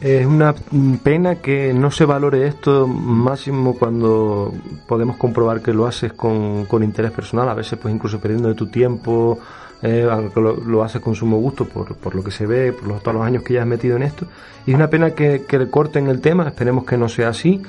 Es 0.00 0.26
una 0.26 0.54
pena 1.02 1.36
que 1.36 1.72
no 1.72 1.90
se 1.90 2.04
valore 2.04 2.46
esto 2.46 2.86
máximo 2.86 3.74
cuando 3.74 4.52
podemos 4.86 5.16
comprobar 5.16 5.62
que 5.62 5.72
lo 5.72 5.86
haces 5.86 6.12
con, 6.12 6.66
con 6.66 6.82
interés 6.82 7.10
personal, 7.10 7.48
a 7.48 7.54
veces 7.54 7.78
pues 7.80 7.94
incluso 7.94 8.20
perdiendo 8.20 8.48
de 8.48 8.54
tu 8.54 8.66
tiempo, 8.66 9.38
eh, 9.84 10.08
aunque 10.10 10.40
lo, 10.40 10.82
haces 10.82 11.02
con 11.02 11.14
sumo 11.14 11.36
gusto 11.36 11.66
por, 11.66 11.94
por, 11.96 12.14
lo 12.14 12.24
que 12.24 12.30
se 12.30 12.46
ve, 12.46 12.72
por 12.72 12.88
los, 12.88 13.02
todos 13.02 13.16
los 13.16 13.26
años 13.26 13.42
que 13.42 13.52
ya 13.52 13.60
has 13.60 13.66
metido 13.66 13.96
en 13.96 14.02
esto. 14.02 14.26
Y 14.66 14.70
es 14.70 14.76
una 14.76 14.88
pena 14.88 15.10
que, 15.10 15.44
que 15.46 15.58
le 15.58 15.68
corten 15.68 16.08
el 16.08 16.22
tema, 16.22 16.48
esperemos 16.48 16.86
que 16.86 16.96
no 16.96 17.06
sea 17.10 17.28
así. 17.28 17.60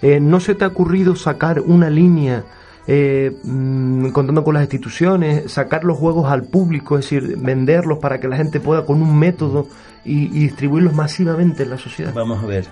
Eh, 0.00 0.20
¿No 0.20 0.38
se 0.38 0.54
te 0.54 0.64
ha 0.64 0.68
ocurrido 0.68 1.16
sacar 1.16 1.58
una 1.58 1.90
línea 1.90 2.44
eh, 2.86 3.36
mm, 3.42 4.10
contando 4.10 4.44
con 4.44 4.54
las 4.54 4.62
instituciones, 4.62 5.50
sacar 5.50 5.82
los 5.82 5.98
juegos 5.98 6.30
al 6.30 6.44
público, 6.44 6.96
es 6.96 7.06
decir, 7.06 7.38
venderlos 7.38 7.98
para 7.98 8.20
que 8.20 8.28
la 8.28 8.36
gente 8.36 8.60
pueda 8.60 8.86
con 8.86 9.02
un 9.02 9.18
método 9.18 9.66
y, 10.04 10.28
distribuirlos 10.28 10.94
masivamente 10.94 11.64
en 11.64 11.70
la 11.70 11.78
sociedad? 11.78 12.14
Vamos 12.14 12.44
a 12.44 12.46
ver, 12.46 12.68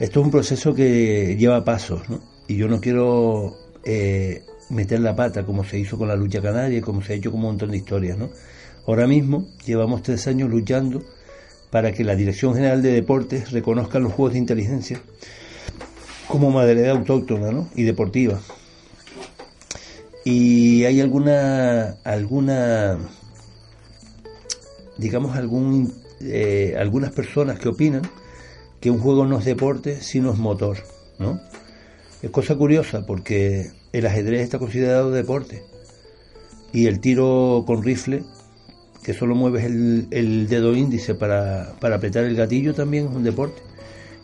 esto 0.00 0.20
es 0.20 0.24
un 0.24 0.30
proceso 0.30 0.74
que 0.74 1.36
lleva 1.36 1.62
pasos, 1.64 2.08
¿no? 2.08 2.20
Y 2.46 2.56
yo 2.56 2.66
no 2.66 2.80
quiero 2.80 3.56
meter 4.70 5.00
la 5.00 5.16
pata, 5.16 5.44
como 5.44 5.64
se 5.64 5.78
hizo 5.78 5.98
con 5.98 6.08
la 6.08 6.16
lucha 6.16 6.40
canaria, 6.40 6.80
como 6.80 7.02
se 7.02 7.12
ha 7.12 7.16
hecho 7.16 7.30
con 7.30 7.40
un 7.40 7.46
montón 7.46 7.70
de 7.70 7.78
historias. 7.78 8.18
¿no? 8.18 8.30
Ahora 8.86 9.06
mismo 9.06 9.46
llevamos 9.64 10.02
tres 10.02 10.26
años 10.26 10.50
luchando 10.50 11.02
para 11.70 11.92
que 11.92 12.04
la 12.04 12.14
Dirección 12.14 12.54
General 12.54 12.82
de 12.82 12.92
Deportes 12.92 13.50
reconozca 13.50 13.98
los 13.98 14.12
juegos 14.12 14.32
de 14.32 14.38
inteligencia 14.38 15.00
como 16.26 16.50
modalidad 16.50 16.90
autóctona 16.90 17.50
¿no? 17.50 17.68
y 17.74 17.84
deportiva. 17.84 18.40
Y 20.24 20.84
hay 20.84 21.00
alguna, 21.00 21.96
alguna 22.04 22.98
digamos, 24.98 25.36
algún, 25.36 25.94
eh, 26.20 26.74
algunas 26.78 27.12
personas 27.12 27.58
que 27.58 27.68
opinan 27.68 28.02
que 28.80 28.90
un 28.90 28.98
juego 28.98 29.24
no 29.24 29.38
es 29.38 29.44
deporte, 29.44 30.00
sino 30.02 30.32
es 30.32 30.38
motor, 30.38 30.78
¿no? 31.18 31.40
Es 32.20 32.30
cosa 32.30 32.56
curiosa 32.56 33.06
porque 33.06 33.70
el 33.92 34.06
ajedrez 34.06 34.42
está 34.42 34.58
considerado 34.58 35.10
deporte 35.10 35.62
y 36.72 36.86
el 36.86 37.00
tiro 37.00 37.64
con 37.66 37.82
rifle, 37.82 38.24
que 39.02 39.14
solo 39.14 39.34
mueves 39.34 39.64
el, 39.64 40.48
dedo 40.48 40.74
índice 40.76 41.14
para, 41.14 41.72
apretar 41.80 42.24
el 42.24 42.36
gatillo, 42.36 42.74
también 42.74 43.06
es 43.06 43.14
un 43.14 43.24
deporte. 43.24 43.62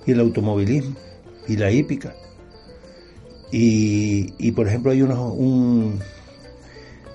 Y 0.06 0.12
el 0.12 0.20
automovilismo 0.20 0.96
y 1.48 1.56
la 1.56 1.70
hípica. 1.70 2.14
Y, 3.50 4.50
por 4.52 4.66
ejemplo 4.66 4.90
hay 4.90 5.00
unos, 5.00 5.32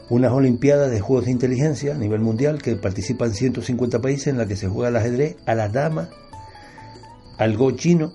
unas 0.10 0.32
Olimpiadas 0.32 0.90
de 0.90 1.02
Juegos 1.02 1.26
de 1.26 1.32
Inteligencia 1.32 1.94
a 1.94 1.98
nivel 1.98 2.22
mundial 2.22 2.62
que 2.62 2.76
participan 2.76 3.34
150 3.34 4.02
países 4.02 4.28
en 4.28 4.38
la 4.38 4.48
que 4.48 4.56
se 4.56 4.70
juega 4.70 4.88
el 4.90 4.96
ajedrez 4.96 5.36
a 5.46 5.54
las 5.54 5.74
damas, 5.74 6.10
al 7.38 7.58
go 7.58 7.72
chino, 7.72 8.14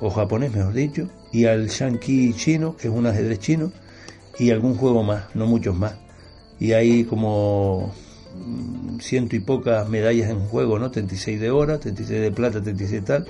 o 0.00 0.10
japonés 0.10 0.52
mejor 0.52 0.72
dicho, 0.72 1.08
y 1.32 1.44
al 1.44 1.68
Shanqi 1.68 2.34
chino, 2.34 2.76
que 2.76 2.88
es 2.88 2.94
un 2.94 3.06
ajedrez 3.06 3.38
chino, 3.38 3.72
y 4.38 4.50
algún 4.50 4.74
juego 4.74 5.02
más, 5.02 5.24
no 5.34 5.46
muchos 5.46 5.76
más. 5.76 5.94
Y 6.58 6.72
hay 6.72 7.04
como 7.04 7.92
mm, 8.34 8.98
ciento 9.00 9.36
y 9.36 9.40
pocas 9.40 9.88
medallas 9.88 10.30
en 10.30 10.40
juego, 10.40 10.78
¿no? 10.78 10.90
36 10.90 11.40
de 11.40 11.50
oro, 11.50 11.78
36 11.78 12.20
de 12.20 12.30
plata, 12.32 12.62
36 12.62 13.04
tal. 13.04 13.26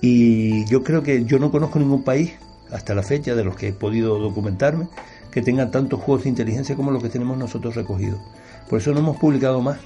Y 0.00 0.66
yo 0.66 0.82
creo 0.82 1.02
que 1.02 1.24
yo 1.24 1.38
no 1.38 1.50
conozco 1.50 1.78
ningún 1.78 2.02
país, 2.04 2.32
hasta 2.70 2.94
la 2.94 3.02
fecha, 3.02 3.34
de 3.34 3.44
los 3.44 3.56
que 3.56 3.68
he 3.68 3.72
podido 3.72 4.18
documentarme, 4.18 4.88
que 5.30 5.42
tenga 5.42 5.70
tantos 5.70 6.00
juegos 6.00 6.24
de 6.24 6.30
inteligencia 6.30 6.76
como 6.76 6.90
los 6.90 7.02
que 7.02 7.08
tenemos 7.08 7.38
nosotros 7.38 7.74
recogidos. 7.74 8.20
Por 8.68 8.80
eso 8.80 8.92
no 8.92 9.00
hemos 9.00 9.16
publicado 9.16 9.62
más, 9.62 9.78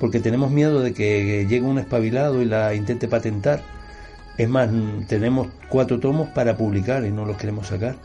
porque 0.00 0.18
tenemos 0.18 0.50
miedo 0.50 0.80
de 0.80 0.92
que 0.92 1.46
llegue 1.48 1.62
un 1.62 1.78
espabilado 1.78 2.42
y 2.42 2.46
la 2.46 2.74
intente 2.74 3.06
patentar 3.06 3.62
es 4.42 4.48
más, 4.48 4.70
tenemos 5.06 5.48
cuatro 5.68 6.00
tomos 6.00 6.28
para 6.30 6.56
publicar 6.56 7.04
y 7.04 7.10
no 7.10 7.26
los 7.26 7.36
queremos 7.36 7.66
sacar. 7.66 7.96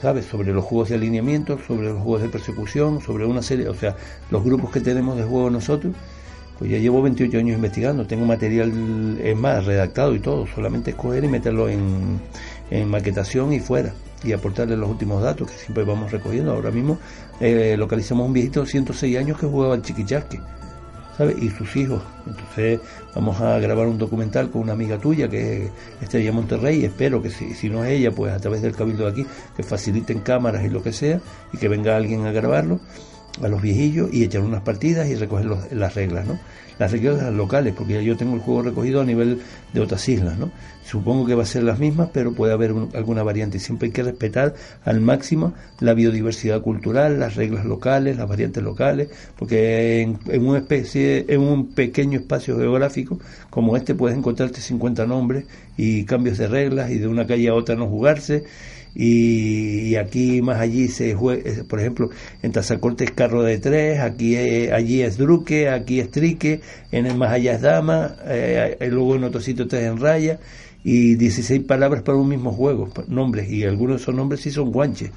¿Sabes? 0.00 0.24
Sobre 0.24 0.52
los 0.52 0.64
juegos 0.64 0.88
de 0.88 0.94
alineamiento, 0.96 1.58
sobre 1.66 1.88
los 1.88 2.02
juegos 2.02 2.22
de 2.22 2.28
persecución, 2.28 3.00
sobre 3.02 3.26
una 3.26 3.42
serie, 3.42 3.68
o 3.68 3.74
sea, 3.74 3.94
los 4.30 4.42
grupos 4.42 4.70
que 4.70 4.80
tenemos 4.80 5.16
de 5.16 5.24
juego 5.24 5.50
nosotros. 5.50 5.94
Pues 6.58 6.70
ya 6.70 6.78
llevo 6.78 7.02
28 7.02 7.38
años 7.38 7.56
investigando, 7.56 8.06
tengo 8.06 8.24
material, 8.24 9.18
es 9.22 9.36
más, 9.36 9.64
redactado 9.64 10.14
y 10.14 10.20
todo, 10.20 10.46
solamente 10.46 10.92
escoger 10.92 11.24
y 11.24 11.28
meterlo 11.28 11.68
en, 11.68 12.20
maquetación 12.86 13.52
y 13.52 13.60
fuera 13.60 13.92
y 14.24 14.32
aportarle 14.32 14.76
los 14.76 14.88
últimos 14.88 15.22
datos 15.22 15.50
que 15.50 15.56
siempre 15.56 15.84
vamos 15.84 16.10
recogiendo. 16.10 16.52
Ahora 16.52 16.70
mismo 16.70 16.98
eh, 17.40 17.76
localizamos 17.76 18.26
un 18.26 18.32
viejito 18.32 18.60
de 18.62 18.66
106 18.68 19.18
años 19.18 19.38
que 19.38 19.46
jugaba 19.46 19.74
al 19.74 19.82
chiquichasque 21.16 21.44
y 21.44 21.50
sus 21.50 21.76
hijos. 21.76 22.02
Entonces 22.26 22.80
vamos 23.14 23.40
a 23.40 23.58
grabar 23.58 23.86
un 23.86 23.98
documental 23.98 24.50
con 24.50 24.62
una 24.62 24.72
amiga 24.72 24.98
tuya 24.98 25.28
que 25.28 25.66
es 25.66 25.70
Estrella 26.00 26.32
Monterrey, 26.32 26.84
espero 26.84 27.22
que 27.22 27.30
si, 27.30 27.54
si 27.54 27.68
no 27.68 27.84
es 27.84 27.92
ella, 27.92 28.10
pues 28.10 28.32
a 28.32 28.38
través 28.38 28.62
del 28.62 28.74
cabildo 28.74 29.04
de 29.04 29.10
aquí, 29.10 29.26
que 29.56 29.62
faciliten 29.62 30.20
cámaras 30.20 30.64
y 30.64 30.68
lo 30.68 30.82
que 30.82 30.92
sea, 30.92 31.20
y 31.52 31.58
que 31.58 31.68
venga 31.68 31.96
alguien 31.96 32.26
a 32.26 32.32
grabarlo 32.32 32.80
a 33.40 33.48
los 33.48 33.62
viejillos 33.62 34.10
y 34.12 34.24
echar 34.24 34.42
unas 34.42 34.62
partidas 34.62 35.08
y 35.08 35.14
recoger 35.14 35.46
las 35.72 35.94
reglas, 35.94 36.26
¿no? 36.26 36.38
Las 36.82 36.90
reglas 36.90 37.32
locales, 37.32 37.74
porque 37.76 37.92
ya 37.92 38.00
yo 38.00 38.16
tengo 38.16 38.34
el 38.34 38.40
juego 38.40 38.62
recogido 38.62 39.00
a 39.00 39.04
nivel 39.04 39.40
de 39.72 39.80
otras 39.80 40.08
islas, 40.08 40.36
¿no? 40.36 40.50
Supongo 40.84 41.24
que 41.26 41.36
va 41.36 41.44
a 41.44 41.46
ser 41.46 41.62
las 41.62 41.78
mismas, 41.78 42.08
pero 42.12 42.32
puede 42.32 42.52
haber 42.52 42.74
alguna 42.94 43.22
variante. 43.22 43.60
Siempre 43.60 43.86
hay 43.86 43.92
que 43.92 44.02
respetar 44.02 44.54
al 44.84 45.00
máximo 45.00 45.54
la 45.78 45.94
biodiversidad 45.94 46.60
cultural, 46.60 47.20
las 47.20 47.36
reglas 47.36 47.66
locales, 47.66 48.16
las 48.16 48.28
variantes 48.28 48.64
locales, 48.64 49.10
porque 49.38 50.00
en, 50.00 50.18
en 50.26 50.56
especie, 50.56 51.24
en 51.28 51.42
un 51.42 51.68
pequeño 51.68 52.18
espacio 52.18 52.58
geográfico 52.58 53.20
como 53.48 53.76
este 53.76 53.94
puedes 53.94 54.18
encontrarte 54.18 54.60
50 54.60 55.06
nombres 55.06 55.44
y 55.76 56.04
cambios 56.04 56.36
de 56.36 56.48
reglas 56.48 56.90
y 56.90 56.98
de 56.98 57.06
una 57.06 57.28
calle 57.28 57.48
a 57.48 57.54
otra 57.54 57.76
no 57.76 57.86
jugarse 57.86 58.42
y, 58.94 59.96
aquí 59.96 60.42
más 60.42 60.60
allí 60.60 60.88
se 60.88 61.14
juega, 61.14 61.42
eh, 61.48 61.64
por 61.64 61.80
ejemplo, 61.80 62.10
en 62.42 62.52
Tazacorte 62.52 63.04
es 63.04 63.10
carro 63.12 63.42
de 63.42 63.58
tres, 63.58 64.00
aquí 64.00 64.36
allí 64.36 65.02
es 65.02 65.16
druque, 65.16 65.68
aquí 65.68 66.00
es 66.00 66.10
trique, 66.10 66.60
en 66.90 67.06
el 67.06 67.16
más 67.16 67.32
allá 67.32 67.54
es 67.54 67.62
dama, 67.62 68.16
eh, 68.26 68.76
eh, 68.78 68.88
luego 68.88 69.16
en 69.16 69.24
otro 69.24 69.40
sitio 69.40 69.66
tres 69.66 69.84
en 69.84 69.98
raya 69.98 70.38
y 70.84 71.14
16 71.14 71.62
palabras 71.62 72.02
para 72.02 72.18
un 72.18 72.28
mismo 72.28 72.52
juego, 72.52 72.92
nombres, 73.08 73.50
y 73.50 73.64
algunos 73.64 73.96
de 73.96 74.02
esos 74.02 74.14
nombres 74.14 74.40
sí 74.40 74.50
son 74.50 74.72
guanches 74.72 75.10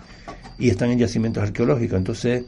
y 0.58 0.70
están 0.70 0.92
en 0.92 1.00
yacimientos 1.00 1.44
arqueológicos, 1.44 1.98
entonces 1.98 2.44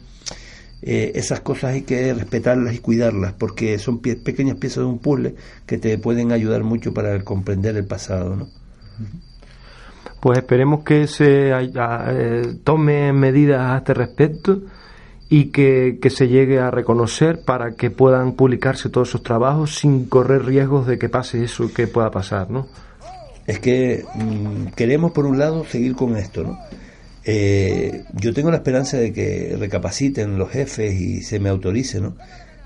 esas 0.79 1.39
cosas 1.39 1.73
hay 1.73 1.81
que 1.81 2.13
respetarlas 2.13 2.75
y 2.75 2.77
cuidarlas 2.77 3.33
porque 3.33 3.79
son 3.79 3.99
pequeñas 3.99 4.57
piezas 4.57 4.77
de 4.77 4.85
un 4.85 4.99
puzzle 4.99 5.33
que 5.65 5.79
te 5.79 5.97
pueden 5.97 6.31
ayudar 6.31 6.63
mucho 6.63 6.93
para 6.93 7.19
comprender 7.23 7.75
el 7.75 7.85
pasado, 7.85 8.35
¿no? 8.35 8.47
Pues 10.19 10.39
esperemos 10.39 10.83
que 10.83 11.07
se 11.07 11.51
eh, 11.51 12.55
tome 12.63 13.13
medidas 13.13 13.61
a 13.61 13.77
este 13.77 13.93
respecto 13.93 14.61
y 15.29 15.45
que, 15.45 15.99
se 16.09 16.27
llegue 16.27 16.59
a 16.59 16.71
reconocer 16.71 17.41
para 17.41 17.71
que 17.71 17.91
puedan 17.91 18.33
publicarse 18.33 18.89
todos 18.89 19.09
esos 19.09 19.23
trabajos 19.23 19.75
sin 19.75 20.05
correr 20.05 20.45
riesgos 20.45 20.87
de 20.87 20.97
que 20.97 21.09
pase 21.09 21.43
eso 21.43 21.71
que 21.73 21.87
pueda 21.87 22.09
pasar, 22.11 22.49
¿no? 22.49 22.67
Es 23.45 23.59
que 23.59 24.05
mm, 24.15 24.67
queremos, 24.75 25.11
por 25.11 25.25
un 25.25 25.37
lado, 25.37 25.65
seguir 25.65 25.95
con 25.95 26.17
esto, 26.17 26.43
¿no? 26.43 26.59
Eh, 27.25 28.05
yo 28.13 28.33
tengo 28.33 28.51
la 28.51 28.57
esperanza 28.57 28.97
de 28.97 29.11
que 29.11 29.55
recapaciten 29.59 30.37
los 30.37 30.49
jefes 30.49 30.93
y 30.93 31.21
se 31.21 31.39
me 31.39 31.49
autorice, 31.49 31.99
¿no? 31.99 32.15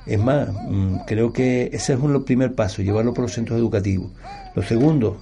Es 0.05 0.19
más, 0.19 0.49
mm, 0.49 0.97
creo 1.07 1.33
que 1.33 1.69
ese 1.73 1.93
es 1.93 1.99
un 1.99 2.23
primer 2.23 2.53
paso, 2.53 2.83
llevarlo 2.83 3.13
por 3.13 3.23
los 3.23 3.33
centros 3.33 3.57
educativos. 3.57 4.11
Lo 4.55 4.61
segundo, 4.61 5.21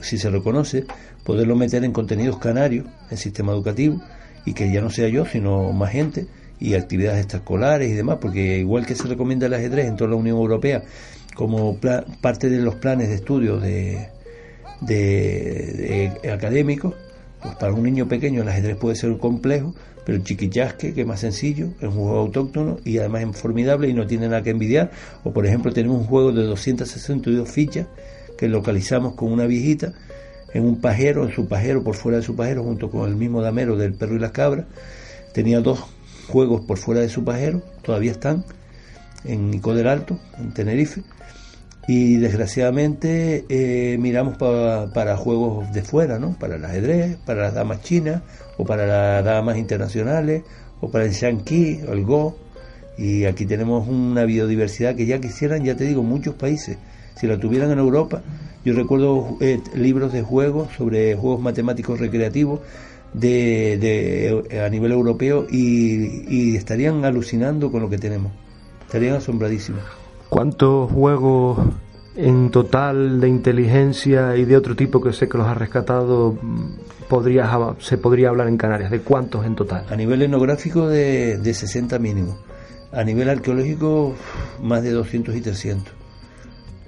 si 0.00 0.16
se 0.16 0.30
reconoce, 0.30 0.86
poderlo 1.28 1.56
meter 1.56 1.84
en 1.84 1.92
contenidos 1.92 2.38
canarios, 2.38 2.86
en 3.10 3.18
sistema 3.18 3.52
educativo, 3.52 4.00
y 4.46 4.54
que 4.54 4.72
ya 4.72 4.80
no 4.80 4.88
sea 4.88 5.10
yo, 5.10 5.26
sino 5.26 5.74
más 5.74 5.90
gente, 5.90 6.26
y 6.58 6.72
actividades 6.72 7.18
extraescolares 7.20 7.90
y 7.90 7.92
demás, 7.92 8.16
porque 8.18 8.56
igual 8.60 8.86
que 8.86 8.94
se 8.94 9.06
recomienda 9.06 9.44
el 9.44 9.52
ajedrez 9.52 9.88
en 9.88 9.96
toda 9.96 10.08
la 10.08 10.16
Unión 10.16 10.38
Europea 10.38 10.84
como 11.34 11.76
parte 12.22 12.48
de 12.48 12.62
los 12.62 12.76
planes 12.76 13.10
de 13.10 13.16
estudio 13.16 13.60
de, 13.60 14.08
de, 14.80 16.12
académicos, 16.32 16.94
pues 17.42 17.54
para 17.56 17.74
un 17.74 17.82
niño 17.82 18.08
pequeño 18.08 18.40
el 18.40 18.48
ajedrez 18.48 18.78
puede 18.78 18.96
ser 18.96 19.14
complejo, 19.18 19.74
pero 20.06 20.16
el 20.16 20.24
que 20.24 20.94
es 20.96 21.06
más 21.06 21.20
sencillo, 21.20 21.66
es 21.78 21.88
un 21.88 21.92
juego 21.92 22.20
autóctono 22.20 22.78
y 22.86 22.96
además 22.96 23.24
es 23.24 23.36
formidable 23.36 23.86
y 23.86 23.92
no 23.92 24.06
tiene 24.06 24.28
nada 24.28 24.42
que 24.42 24.48
envidiar. 24.48 24.92
O 25.24 25.32
por 25.34 25.44
ejemplo 25.44 25.74
tenemos 25.74 26.00
un 26.00 26.06
juego 26.06 26.32
de 26.32 26.44
262 26.44 27.46
fichas 27.50 27.86
que 28.38 28.48
localizamos 28.48 29.12
con 29.14 29.30
una 29.30 29.44
viejita 29.44 29.92
en 30.54 30.64
un 30.64 30.80
pajero, 30.80 31.24
en 31.24 31.32
su 31.32 31.46
pajero, 31.46 31.82
por 31.82 31.94
fuera 31.94 32.18
de 32.18 32.24
su 32.24 32.34
pajero, 32.34 32.62
junto 32.62 32.90
con 32.90 33.08
el 33.08 33.16
mismo 33.16 33.42
damero 33.42 33.76
del 33.76 33.94
perro 33.94 34.16
y 34.16 34.18
las 34.18 34.32
cabras. 34.32 34.66
Tenía 35.32 35.60
dos 35.60 35.84
juegos 36.28 36.62
por 36.62 36.78
fuera 36.78 37.00
de 37.00 37.08
su 37.08 37.24
pajero, 37.24 37.62
todavía 37.82 38.12
están, 38.12 38.44
en 39.24 39.50
Nico 39.50 39.74
del 39.74 39.88
Alto, 39.88 40.18
en 40.38 40.52
Tenerife. 40.52 41.02
Y 41.86 42.16
desgraciadamente 42.16 43.46
eh, 43.48 43.96
miramos 43.98 44.36
para 44.36 45.16
juegos 45.16 45.72
de 45.72 45.82
fuera, 45.82 46.18
¿no? 46.18 46.38
Para 46.38 46.56
el 46.56 46.64
ajedrez, 46.64 47.16
para 47.24 47.42
las 47.44 47.54
damas 47.54 47.82
chinas, 47.82 48.22
o 48.58 48.64
para 48.66 48.86
las 48.86 49.24
damas 49.24 49.56
internacionales, 49.56 50.42
o 50.80 50.90
para 50.90 51.06
el 51.06 51.12
Shanqi, 51.12 51.80
o 51.88 51.92
el 51.92 52.04
Go. 52.04 52.36
Y 52.98 53.24
aquí 53.24 53.46
tenemos 53.46 53.88
una 53.88 54.24
biodiversidad 54.24 54.96
que 54.96 55.06
ya 55.06 55.18
quisieran, 55.18 55.64
ya 55.64 55.76
te 55.76 55.84
digo, 55.84 56.02
muchos 56.02 56.34
países. 56.34 56.76
Si 57.18 57.26
la 57.26 57.38
tuvieran 57.38 57.70
en 57.72 57.78
Europa, 57.78 58.22
yo 58.64 58.74
recuerdo 58.74 59.36
eh, 59.40 59.60
libros 59.74 60.12
de 60.12 60.22
juegos 60.22 60.68
sobre 60.76 61.16
juegos 61.16 61.40
matemáticos 61.40 61.98
recreativos 61.98 62.60
de, 63.12 63.78
de 63.78 64.60
a 64.60 64.68
nivel 64.68 64.92
europeo 64.92 65.46
y, 65.50 66.24
y 66.28 66.56
estarían 66.56 67.04
alucinando 67.04 67.72
con 67.72 67.82
lo 67.82 67.90
que 67.90 67.98
tenemos. 67.98 68.32
Estarían 68.86 69.16
asombradísimos. 69.16 69.82
¿Cuántos 70.28 70.90
juegos 70.92 71.58
en 72.16 72.50
total 72.50 73.20
de 73.20 73.28
inteligencia 73.28 74.36
y 74.36 74.44
de 74.44 74.56
otro 74.56 74.76
tipo 74.76 75.00
que 75.00 75.12
sé 75.12 75.28
que 75.28 75.38
los 75.38 75.46
ha 75.46 75.54
rescatado 75.54 76.38
podrías, 77.08 77.50
se 77.78 77.98
podría 77.98 78.28
hablar 78.28 78.48
en 78.48 78.56
Canarias? 78.58 78.90
¿De 78.90 79.00
cuántos 79.00 79.44
en 79.44 79.56
total? 79.56 79.86
A 79.90 79.96
nivel 79.96 80.22
etnográfico 80.22 80.86
de, 80.86 81.38
de 81.38 81.54
60 81.54 81.98
mínimo. 81.98 82.38
A 82.92 83.02
nivel 83.04 83.28
arqueológico 83.28 84.14
más 84.62 84.82
de 84.82 84.92
200 84.92 85.34
y 85.34 85.40
300. 85.40 85.97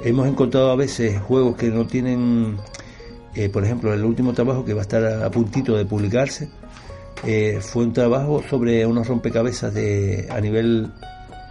Hemos 0.03 0.27
encontrado 0.27 0.71
a 0.71 0.77
veces 0.77 1.21
juegos 1.21 1.57
que 1.57 1.69
no 1.69 1.87
tienen, 1.87 2.57
eh, 3.35 3.49
por 3.51 3.65
ejemplo, 3.65 3.93
el 3.93 4.05
último 4.05 4.33
trabajo 4.33 4.65
que 4.65 4.73
va 4.73 4.81
a 4.81 4.83
estar 4.83 5.05
a, 5.05 5.31
puntito 5.31 5.77
de 5.77 5.85
publicarse, 5.85 6.49
eh, 7.25 7.59
fue 7.61 7.85
un 7.85 7.93
trabajo 7.93 8.43
sobre 8.49 8.87
unos 8.87 9.07
rompecabezas 9.07 9.75
de, 9.75 10.27
a 10.31 10.41
nivel, 10.41 10.91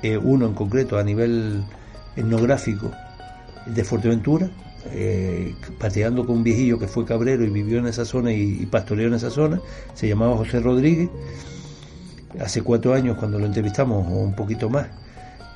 eh, 0.01 0.17
uno 0.17 0.47
en 0.47 0.53
concreto, 0.55 0.97
a 0.97 1.03
nivel 1.03 1.63
etnográfico 2.15 2.91
de 3.67 3.83
Fuerteventura, 3.83 4.49
eh, 4.91 5.53
pateando 5.77 6.25
con 6.25 6.37
un 6.37 6.43
viejillo 6.43 6.79
que 6.79 6.87
fue 6.87 7.05
cabrero 7.05 7.43
y 7.43 7.49
vivió 7.49 7.79
en 7.79 7.87
esa 7.87 8.05
zona 8.05 8.31
y, 8.31 8.65
pastoreó 8.65 9.07
en 9.07 9.13
esa 9.13 9.29
zona, 9.29 9.61
se 9.93 10.07
llamaba 10.07 10.37
José 10.37 10.59
Rodríguez, 10.59 11.09
hace 12.39 12.61
cuatro 12.61 12.93
años 12.93 13.17
cuando 13.17 13.37
lo 13.39 13.45
entrevistamos, 13.45 14.07
o 14.07 14.11
un 14.11 14.33
poquito 14.33 14.69
más, 14.69 14.87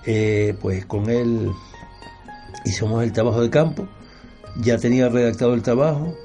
eh, 0.05 0.55
pues 0.61 0.85
con 0.85 1.09
él 1.09 1.51
hicimos 2.66 3.03
el 3.03 3.11
trabajo 3.11 3.41
de 3.41 3.49
campo, 3.49 3.88
ya 4.57 4.78
tenía 4.78 5.09
redactado 5.09 5.53
el 5.53 5.61
trabajo 5.61 6.16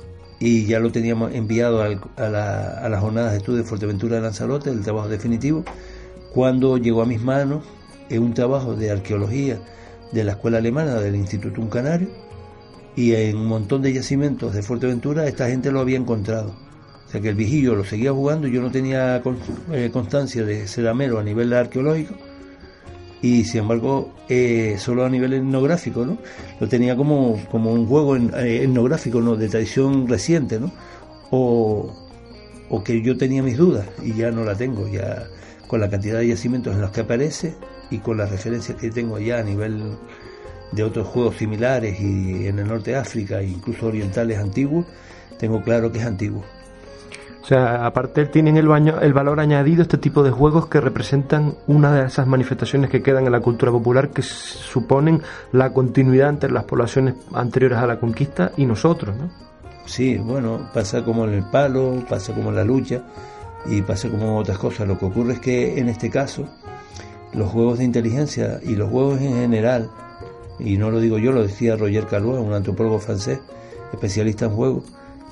y 0.41 0.67
ya 0.67 0.79
lo 0.79 0.93
teníamos 0.93 1.35
enviado 1.35 1.83
a, 1.83 2.29
la, 2.29 2.79
a 2.79 2.89
las 2.89 3.01
jornadas 3.01 3.33
de 3.33 3.39
estudio 3.39 3.59
de 3.59 3.65
Fuerteventura 3.65 4.17
de 4.17 4.23
Lanzarote, 4.23 4.71
el 4.71 4.83
trabajo 4.83 5.09
definitivo, 5.09 5.65
cuando 6.33 6.79
llegó 6.79 7.03
a 7.03 7.07
mis 7.07 7.21
manos 7.21 7.65
un 8.17 8.33
trabajo 8.33 8.75
de 8.75 8.91
arqueología 8.91 9.59
de 10.13 10.25
la 10.25 10.33
escuela 10.33 10.59
alemana 10.59 10.95
del 10.95 11.17
Instituto 11.17 11.69
Canario 11.69 12.09
y 12.97 13.13
en 13.15 13.37
un 13.37 13.47
montón 13.47 13.83
de 13.83 13.93
yacimientos 13.93 14.55
de 14.55 14.63
Fuerteventura 14.63 15.27
esta 15.27 15.49
gente 15.49 15.71
lo 15.71 15.81
había 15.81 15.99
encontrado. 15.99 16.55
O 17.07 17.11
sea 17.11 17.21
que 17.21 17.29
el 17.29 17.35
vigillo 17.35 17.75
lo 17.75 17.85
seguía 17.85 18.13
jugando, 18.13 18.49
yo 18.49 18.61
no 18.63 18.71
tenía 18.71 19.23
eh, 19.73 19.91
constancia 19.93 20.45
de 20.45 20.67
ceramero 20.67 21.19
a 21.19 21.23
nivel 21.23 21.53
arqueológico 21.53 22.15
y 23.21 23.45
sin 23.45 23.63
embargo 23.63 24.13
eh, 24.29 24.77
solo 24.79 25.05
a 25.05 25.11
nivel 25.11 25.35
etnográfico, 25.35 26.05
¿no? 26.05 26.19
Lo 26.61 26.69
tenía 26.69 26.97
como, 26.97 27.41
como 27.51 27.73
un 27.73 27.87
juego 27.87 28.17
eh, 28.17 28.63
etnográfico, 28.63 29.21
¿no? 29.21 29.37
De 29.37 29.49
tradición 29.49 30.07
reciente, 30.07 30.61
¿no? 30.61 30.71
O, 31.31 31.93
o 32.69 32.85
que 32.85 33.03
yo 33.03 33.17
tenía 33.17 33.43
mis 33.43 33.57
dudas 33.57 33.87
y 34.03 34.15
ya 34.15 34.31
no 34.31 34.45
la 34.45 34.55
tengo, 34.55 34.89
ya 34.89 35.27
con 35.67 35.81
la 35.81 35.91
cantidad 35.91 36.19
de 36.19 36.29
yacimientos 36.29 36.75
en 36.75 36.81
los 36.81 36.91
que 36.91 37.01
aparece 37.01 37.55
y 37.91 37.99
con 37.99 38.17
las 38.17 38.31
referencias 38.31 38.79
que 38.79 38.91
tengo 38.91 39.19
ya 39.19 39.39
a 39.39 39.43
nivel 39.43 39.97
de 40.73 40.83
otros 40.83 41.07
juegos 41.07 41.37
similares 41.37 41.99
y 42.01 42.47
en 42.47 42.59
el 42.59 42.69
norte 42.69 42.93
de 42.93 42.97
África, 42.97 43.43
incluso 43.43 43.87
orientales 43.87 44.39
antiguos, 44.39 44.87
tengo 45.39 45.63
claro 45.63 45.91
que 45.91 45.99
es 45.99 46.05
antiguo. 46.05 46.45
O 47.49 47.55
sea, 47.55 47.87
aparte 47.87 48.27
tienen 48.27 48.59
el, 48.59 48.69
baño, 48.69 49.01
el 49.01 49.15
valor 49.15 49.41
añadido 49.41 49.81
este 49.81 49.97
tipo 49.97 50.23
de 50.23 50.31
juegos 50.31 50.67
que 50.67 50.83
representan 50.83 51.55
una 51.67 51.95
de 51.95 52.07
esas 52.07 52.27
manifestaciones 52.27 52.91
que 52.91 53.03
quedan 53.03 53.25
en 53.25 53.33
la 53.33 53.41
cultura 53.41 53.73
popular 53.73 54.11
que 54.11 54.21
suponen 54.21 55.23
la 55.53 55.73
continuidad 55.73 56.29
entre 56.29 56.51
las 56.51 56.65
poblaciones 56.65 57.15
anteriores 57.33 57.79
a 57.79 57.87
la 57.87 57.99
conquista 57.99 58.53
y 58.59 58.67
nosotros, 58.67 59.17
¿no? 59.17 59.31
Sí, 59.87 60.19
bueno, 60.19 60.69
pasa 60.75 61.03
como 61.03 61.25
en 61.25 61.33
el 61.33 61.45
palo, 61.45 62.05
pasa 62.07 62.35
como 62.35 62.51
en 62.51 62.57
la 62.57 62.65
lucha 62.65 63.05
y 63.65 63.81
pasa 63.81 64.11
como 64.11 64.37
otras 64.37 64.59
cosas. 64.59 64.87
Lo 64.87 64.99
que 64.99 65.07
ocurre 65.07 65.33
es 65.33 65.41
que 65.41 65.79
en 65.79 65.89
este 65.89 66.11
caso 66.11 66.45
los 67.33 67.49
juegos 67.49 67.79
de 67.79 67.85
inteligencia 67.85 68.61
y 68.63 68.77
los 68.77 68.91
juegos 68.91 69.23
en 69.23 69.37
general, 69.37 69.89
y 70.59 70.77
no 70.77 70.91
lo 70.91 71.01
digo 71.01 71.17
yo, 71.17 71.33
lo 71.33 71.45
decía 71.45 71.77
Roger 71.77 72.09
Calois, 72.09 72.41
un 72.41 72.53
antropólogo 72.53 72.99
francés, 72.99 73.41
especialista 73.91 74.45
en 74.45 74.51
juegos, 74.51 74.85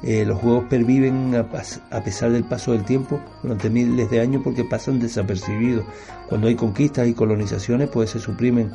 eh, 0.02 0.24
los 0.24 0.38
juegos 0.40 0.64
perviven 0.68 1.34
a, 1.34 2.02
pesar 2.02 2.30
del 2.30 2.44
paso 2.44 2.72
del 2.72 2.84
tiempo 2.84 3.20
durante 3.42 3.70
miles 3.70 4.10
de 4.10 4.20
años 4.20 4.42
porque 4.44 4.64
pasan 4.64 5.00
desapercibidos. 5.00 5.84
Cuando 6.28 6.48
hay 6.48 6.54
conquistas 6.54 7.08
y 7.08 7.14
colonizaciones, 7.14 7.88
pues 7.88 8.10
se 8.10 8.20
suprimen, 8.20 8.72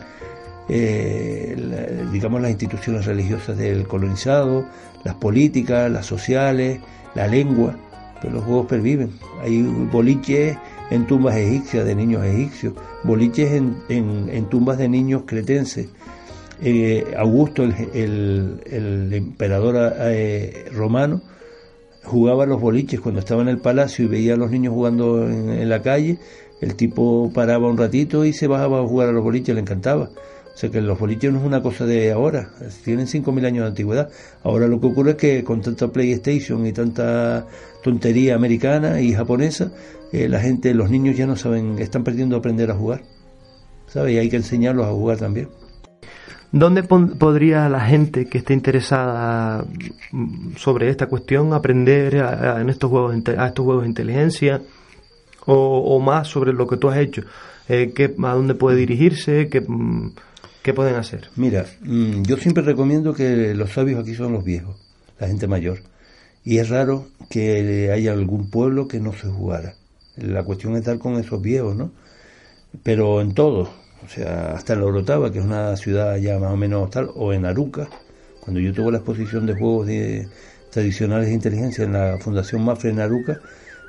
eh, 0.67 2.05
digamos, 2.11 2.41
las 2.41 2.51
instituciones 2.51 3.05
religiosas 3.05 3.57
del 3.57 3.87
colonizado, 3.87 4.65
las 5.03 5.15
políticas, 5.15 5.91
las 5.91 6.05
sociales, 6.05 6.79
la 7.15 7.27
lengua, 7.27 7.75
pero 8.21 8.33
los 8.33 8.43
juegos 8.43 8.67
perviven. 8.67 9.11
Hay 9.41 9.61
boliches 9.61 10.57
en 10.91 11.07
tumbas 11.07 11.35
egipcias 11.35 11.85
de 11.85 11.95
niños 11.95 12.25
egipcios, 12.25 12.73
boliches 13.03 13.51
en, 13.53 13.75
en, 13.89 14.45
tumbas 14.45 14.77
de 14.77 14.89
niños 14.89 15.23
cretenses. 15.25 15.87
Eh, 16.63 17.15
Augusto, 17.17 17.63
el, 17.63 19.09
emperador 19.11 19.93
eh, 19.99 20.65
romano, 20.71 21.21
jugaba 22.03 22.45
los 22.45 22.61
boliches 22.61 22.99
cuando 22.99 23.19
estaba 23.19 23.41
en 23.41 23.47
el 23.47 23.57
palacio 23.57 24.05
y 24.05 24.07
veía 24.07 24.35
a 24.35 24.37
los 24.37 24.51
niños 24.51 24.73
jugando 24.73 25.27
en, 25.27 25.67
la 25.67 25.81
calle. 25.81 26.19
El 26.61 26.75
tipo 26.75 27.31
paraba 27.33 27.67
un 27.67 27.77
ratito 27.77 28.25
y 28.25 28.33
se 28.33 28.45
bajaba 28.45 28.79
a 28.79 28.87
jugar 28.87 29.09
a 29.09 29.11
los 29.11 29.23
boliches, 29.23 29.55
le 29.55 29.61
encantaba. 29.61 30.11
O 30.53 30.57
sea 30.57 30.69
que 30.69 30.81
los 30.81 30.99
boliches 30.99 31.31
no 31.31 31.39
es 31.39 31.45
una 31.45 31.63
cosa 31.63 31.85
de 31.87 32.11
ahora, 32.11 32.51
tienen 32.83 33.07
5.000 33.07 33.45
años 33.47 33.63
de 33.63 33.69
antigüedad. 33.69 34.09
Ahora 34.43 34.67
lo 34.67 34.79
que 34.79 34.87
ocurre 34.87 35.11
es 35.11 35.17
que 35.17 35.43
con 35.43 35.61
tanta 35.61 35.91
PlayStation 35.91 36.67
y 36.67 36.73
tanta 36.73 37.47
tontería 37.81 38.35
americana 38.35 39.01
y 39.01 39.13
japonesa, 39.13 39.71
eh, 40.11 40.29
la 40.29 40.39
gente, 40.39 40.75
los 40.75 40.91
niños 40.91 41.17
ya 41.17 41.25
no 41.25 41.35
saben, 41.35 41.79
están 41.79 42.03
perdiendo 42.03 42.35
a 42.35 42.39
aprender 42.39 42.69
a 42.69 42.75
jugar. 42.75 43.01
¿Sabes? 43.87 44.13
Y 44.13 44.17
hay 44.19 44.29
que 44.29 44.37
enseñarlos 44.37 44.85
a 44.85 44.91
jugar 44.91 45.17
también. 45.17 45.47
¿Dónde 46.51 46.83
podría 46.83 47.69
la 47.69 47.79
gente 47.79 48.25
que 48.25 48.39
esté 48.39 48.53
interesada 48.53 49.65
mm, 50.11 50.55
sobre 50.57 50.89
esta 50.89 51.07
cuestión 51.07 51.53
aprender 51.53 52.15
en 52.15 52.69
estos 52.69 52.89
juegos, 52.89 53.15
a 53.37 53.47
estos 53.47 53.63
juegos 53.63 53.83
de 53.83 53.89
inteligencia 53.89 54.61
o, 55.45 55.99
más 55.99 56.27
sobre 56.27 56.51
lo 56.53 56.67
que 56.67 56.77
tú 56.77 56.89
has 56.89 56.97
hecho? 56.97 57.23
Eh, 57.69 57.93
¿A 58.23 58.33
dónde 58.33 58.53
puede 58.53 58.77
dirigirse? 58.77 59.47
¿Qué, 59.49 59.61
mm, 59.61 60.11
¿Qué 60.61 60.73
pueden 60.73 60.95
hacer? 60.95 61.29
Mira, 61.37 61.65
mm, 61.81 62.23
yo 62.23 62.35
siempre 62.37 62.63
recomiendo 62.63 63.13
que 63.13 63.55
los 63.55 63.71
sabios 63.71 64.01
aquí 64.01 64.13
son 64.13 64.33
los 64.33 64.43
viejos, 64.43 64.75
la 65.19 65.27
gente 65.27 65.47
mayor. 65.47 65.79
Y 66.43 66.57
es 66.57 66.69
raro 66.69 67.07
que 67.29 67.91
haya 67.93 68.11
algún 68.11 68.49
pueblo 68.49 68.87
que 68.87 68.99
no 68.99 69.13
se 69.13 69.27
jugara. 69.27 69.75
La 70.17 70.43
cuestión 70.43 70.73
es 70.73 70.79
estar 70.79 70.99
con 70.99 71.15
esos 71.15 71.41
viejos, 71.41 71.75
¿no? 71.75 71.91
Pero 72.83 73.21
en 73.21 73.33
todo, 73.33 73.69
o 74.03 74.09
sea, 74.09 74.53
hasta 74.53 74.73
en 74.73 74.81
Orotava, 74.81 75.31
que 75.31 75.39
es 75.39 75.45
una 75.45 75.75
ciudad 75.77 76.17
ya 76.17 76.39
más 76.39 76.51
o 76.51 76.57
menos 76.57 76.89
tal, 76.89 77.09
o 77.15 77.33
en 77.33 77.45
Aruca, 77.45 77.87
cuando 78.39 78.59
yo 78.59 78.73
tuve 78.73 78.91
la 78.91 78.97
exposición 78.97 79.45
de 79.45 79.53
juegos 79.53 79.87
de, 79.87 80.27
tradicionales 80.71 81.27
de 81.27 81.33
inteligencia 81.33 81.83
en 81.83 81.93
la 81.93 82.17
Fundación 82.19 82.63
Mafre 82.63 82.89
en 82.89 82.99
Aruca, 82.99 83.39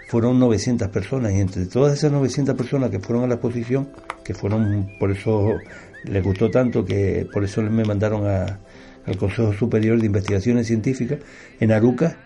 fueron 0.09 0.39
900 0.39 0.89
personas 0.89 1.33
y 1.33 1.41
entre 1.41 1.65
todas 1.67 1.95
esas 1.95 2.13
900 2.13 2.55
personas 2.55 2.91
que 2.91 3.01
fueron 3.01 3.25
a 3.25 3.29
la 3.29 3.35
exposición, 3.35 3.89
que 4.25 4.35
fueron, 4.35 4.91
por 4.99 5.11
eso 5.11 5.55
les 6.05 6.23
gustó 6.23 6.51
tanto 6.51 6.85
que 6.85 7.27
por 7.33 7.45
eso 7.45 7.63
me 7.63 7.85
mandaron 7.85 8.27
al 8.27 9.17
Consejo 9.17 9.53
Superior 9.55 9.99
de 9.99 10.07
Investigaciones 10.07 10.67
Científicas, 10.67 11.19
en 11.61 11.73
Aruca 11.73 12.19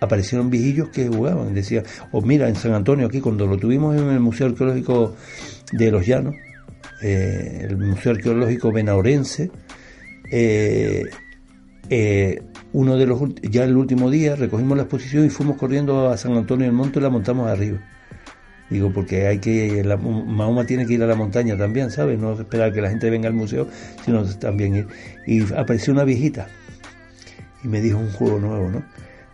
aparecieron 0.00 0.50
viejillos 0.50 0.88
que 0.88 1.08
jugaban. 1.08 1.54
Decía, 1.54 1.82
o 2.12 2.20
mira, 2.20 2.48
en 2.48 2.56
San 2.56 2.72
Antonio, 2.72 3.06
aquí, 3.06 3.20
cuando 3.20 3.46
lo 3.46 3.56
tuvimos 3.56 3.96
en 3.96 4.08
el 4.08 4.20
Museo 4.20 4.48
Arqueológico 4.48 5.14
de 5.72 5.90
los 5.90 6.06
Llanos, 6.06 6.34
eh, 7.02 7.66
el 7.68 7.76
Museo 7.76 8.12
Arqueológico 8.12 8.72
Benaurense, 8.72 9.50
eh, 10.30 11.04
eh, 11.90 12.42
uno 12.72 12.96
de 12.96 13.06
los 13.06 13.20
ya 13.42 13.64
el 13.64 13.76
último 13.76 14.10
día 14.10 14.36
recogimos 14.36 14.76
la 14.76 14.84
exposición 14.84 15.26
y 15.26 15.30
fuimos 15.30 15.56
corriendo 15.56 16.08
a 16.08 16.16
San 16.16 16.32
Antonio 16.32 16.66
del 16.66 16.74
Monte 16.74 16.98
y 16.98 17.02
la 17.02 17.10
montamos 17.10 17.48
arriba. 17.48 17.78
Digo, 18.70 18.90
porque 18.92 19.26
hay 19.26 19.38
que, 19.38 19.84
la, 19.84 19.96
Mahoma 19.96 20.64
tiene 20.64 20.86
que 20.86 20.94
ir 20.94 21.02
a 21.02 21.06
la 21.06 21.14
montaña 21.14 21.56
también, 21.56 21.90
¿sabes? 21.90 22.18
No 22.18 22.32
esperar 22.32 22.72
que 22.72 22.80
la 22.80 22.88
gente 22.88 23.10
venga 23.10 23.28
al 23.28 23.34
museo, 23.34 23.68
sino 24.04 24.24
también 24.24 24.74
ir. 24.74 24.86
Y 25.26 25.52
apareció 25.54 25.92
una 25.92 26.04
viejita 26.04 26.48
y 27.62 27.68
me 27.68 27.80
dijo 27.80 27.98
un 27.98 28.10
juego 28.10 28.38
nuevo, 28.40 28.70
¿no? 28.70 28.82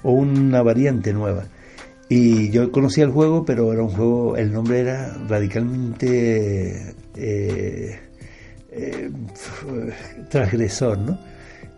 o 0.02 0.12
una 0.12 0.62
variante 0.62 1.12
nueva. 1.12 1.44
Y 2.08 2.50
yo 2.50 2.72
conocía 2.72 3.04
el 3.04 3.10
juego, 3.10 3.44
pero 3.44 3.72
era 3.72 3.82
un 3.82 3.90
juego, 3.90 4.36
el 4.36 4.52
nombre 4.52 4.80
era 4.80 5.16
radicalmente, 5.28 6.94
eh, 7.20 7.98
eh, 8.72 9.10
transgresor, 10.28 10.98
¿no? 10.98 11.18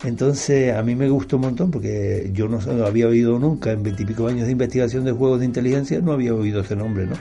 Entonces 0.04 0.74
a 0.74 0.82
mí 0.82 0.94
me 0.94 1.08
gustó 1.08 1.36
un 1.36 1.42
montón 1.42 1.70
porque 1.70 2.30
yo 2.32 2.48
no 2.48 2.58
había 2.84 3.06
oído 3.06 3.38
nunca 3.38 3.70
en 3.70 3.82
veintipico 3.82 4.26
años 4.26 4.46
de 4.46 4.52
investigación 4.52 5.04
de 5.04 5.12
juegos 5.12 5.40
de 5.40 5.46
inteligencia, 5.46 6.00
no 6.00 6.12
había 6.12 6.34
oído 6.34 6.60
ese 6.60 6.74
nombre, 6.74 7.06
¿no? 7.06 7.14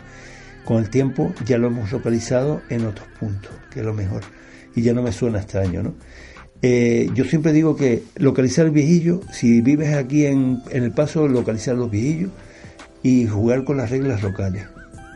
Con 0.65 0.77
el 0.77 0.89
tiempo 0.89 1.33
ya 1.45 1.57
lo 1.57 1.67
hemos 1.67 1.91
localizado 1.91 2.61
en 2.69 2.85
otros 2.85 3.07
puntos, 3.19 3.51
que 3.71 3.81
es 3.81 3.85
lo 3.85 3.93
mejor, 3.93 4.21
y 4.75 4.81
ya 4.81 4.93
no 4.93 5.03
me 5.03 5.11
suena 5.11 5.39
extraño, 5.39 5.83
¿no? 5.83 5.93
Eh, 6.63 7.09
yo 7.15 7.23
siempre 7.25 7.53
digo 7.53 7.75
que 7.75 8.03
localizar 8.17 8.65
el 8.65 8.71
viejillo, 8.71 9.21
si 9.31 9.61
vives 9.61 9.95
aquí 9.95 10.25
en, 10.25 10.61
en 10.71 10.83
el 10.83 10.91
paso, 10.91 11.27
localizar 11.27 11.75
los 11.75 11.89
viejillos 11.89 12.31
y 13.03 13.25
jugar 13.25 13.63
con 13.63 13.77
las 13.77 13.89
reglas 13.89 14.21
locales, 14.21 14.65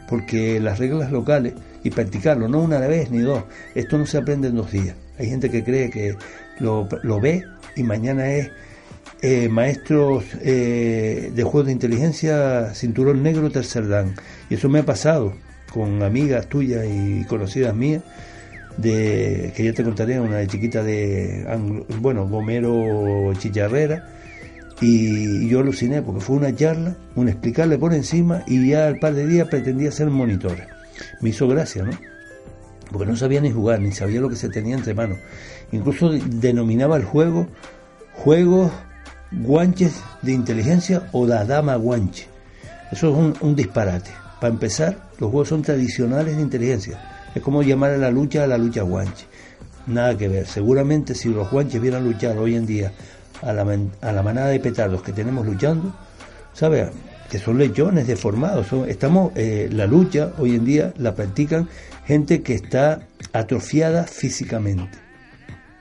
porque 0.08 0.60
las 0.60 0.80
reglas 0.80 1.12
locales 1.12 1.54
y 1.86 1.92
practicarlo, 1.92 2.48
no 2.48 2.62
una 2.62 2.80
vez 2.80 3.12
ni 3.12 3.20
dos, 3.20 3.44
esto 3.76 3.98
no 4.00 4.08
se 4.08 4.18
aprende 4.18 4.48
en 4.48 4.56
dos 4.56 4.72
días. 4.72 4.96
Hay 5.20 5.30
gente 5.30 5.52
que 5.52 5.64
cree 5.64 5.92
que 5.92 6.18
lo, 6.60 6.90
lo 7.04 7.22
ve 7.22 7.44
y 7.76 7.84
mañana 7.84 8.28
es 8.32 8.50
eh, 9.22 9.48
maestro 9.50 10.24
eh, 10.42 11.32
de 11.34 11.44
juegos 11.44 11.68
de 11.68 11.74
inteligencia, 11.74 12.74
cinturón 12.74 13.22
negro, 13.22 13.52
tercer 13.52 13.88
dan. 13.88 14.16
Y 14.50 14.56
eso 14.56 14.68
me 14.68 14.80
ha 14.80 14.84
pasado 14.84 15.34
con 15.72 16.02
amigas 16.02 16.48
tuyas 16.48 16.86
y 16.90 17.24
conocidas 17.26 17.76
mías, 17.76 18.02
de 18.78 19.54
que 19.56 19.64
ya 19.64 19.74
te 19.74 19.84
contaré, 19.84 20.20
una 20.20 20.46
chiquita 20.48 20.84
de, 20.84 21.46
bueno, 22.02 22.28
Gomero 22.28 23.32
Chicharrera, 23.38 24.08
y 24.82 25.48
yo 25.48 25.60
aluciné 25.60 26.02
porque 26.02 26.22
fue 26.22 26.38
una 26.38 26.54
charla, 26.56 26.96
un 27.16 27.30
explicarle 27.30 27.78
por 27.78 27.94
encima, 27.94 28.44
y 28.48 28.70
ya 28.70 28.88
al 28.88 28.98
par 28.98 29.14
de 29.14 29.28
días 29.28 29.48
pretendía 29.50 29.92
ser 29.92 30.10
monitor. 30.10 30.75
Me 31.22 31.30
hizo 31.30 31.48
gracia, 31.48 31.84
¿no? 31.84 31.92
Porque 32.92 33.06
no 33.06 33.16
sabía 33.16 33.42
ni 33.42 33.52
jugar, 33.52 33.80
ni 33.80 33.92
sabía 33.92 34.22
lo 34.22 34.30
que 34.30 34.36
se 34.36 34.50
tenía 34.50 34.76
entre 34.76 34.94
manos. 34.94 35.18
Incluso 35.72 36.12
denominaba 36.12 36.98
el 36.98 37.04
juego 37.04 37.48
juegos 38.14 38.72
guanches 39.32 40.02
de 40.22 40.32
inteligencia 40.32 41.10
o 41.12 41.26
la 41.26 41.46
dama 41.46 41.76
guanche. 41.76 42.28
Eso 42.92 43.10
es 43.10 43.42
un, 43.42 43.56
disparate. 43.56 44.12
Para 44.40 44.54
empezar, 44.54 45.10
los 45.20 45.32
juegos 45.32 45.50
son 45.50 45.62
tradicionales 45.62 46.36
de 46.36 46.42
inteligencia. 46.42 47.00
Es 47.34 47.42
como 47.42 47.64
llamar 47.64 47.92
a 47.92 47.98
la 47.98 48.12
lucha 48.12 48.44
a 48.44 48.48
la 48.48 48.58
lucha 48.58 48.84
guanche. 48.84 49.26
Nada 49.88 50.18
que 50.18 50.28
ver. 50.28 50.46
Seguramente 50.46 51.16
si 51.16 51.30
los 51.30 51.50
guanches 51.50 51.82
vieran 51.82 52.04
luchar 52.04 52.38
hoy 52.38 52.56
en 52.56 52.66
día 52.66 52.92
a 53.42 53.54
la, 53.54 53.66
a 54.02 54.12
la 54.12 54.24
manada 54.24 54.48
de 54.48 54.60
petardos 54.60 55.02
que 55.02 55.12
tenemos 55.12 55.46
luchando, 55.46 55.94
¿sabes? 56.54 56.90
Que 57.30 57.40
son 57.40 57.58
lechones 57.58 58.08
deformados. 58.08 58.68
estamos, 58.88 59.32
eh, 59.36 59.70
la 59.72 59.88
lucha 59.88 60.34
hoy 60.38 60.56
en 60.56 60.66
día 60.66 60.94
la 60.98 61.16
practican 61.16 61.68
gente 62.06 62.42
que 62.42 62.54
está 62.54 63.02
atrofiada 63.34 64.06
físicamente. 64.06 64.98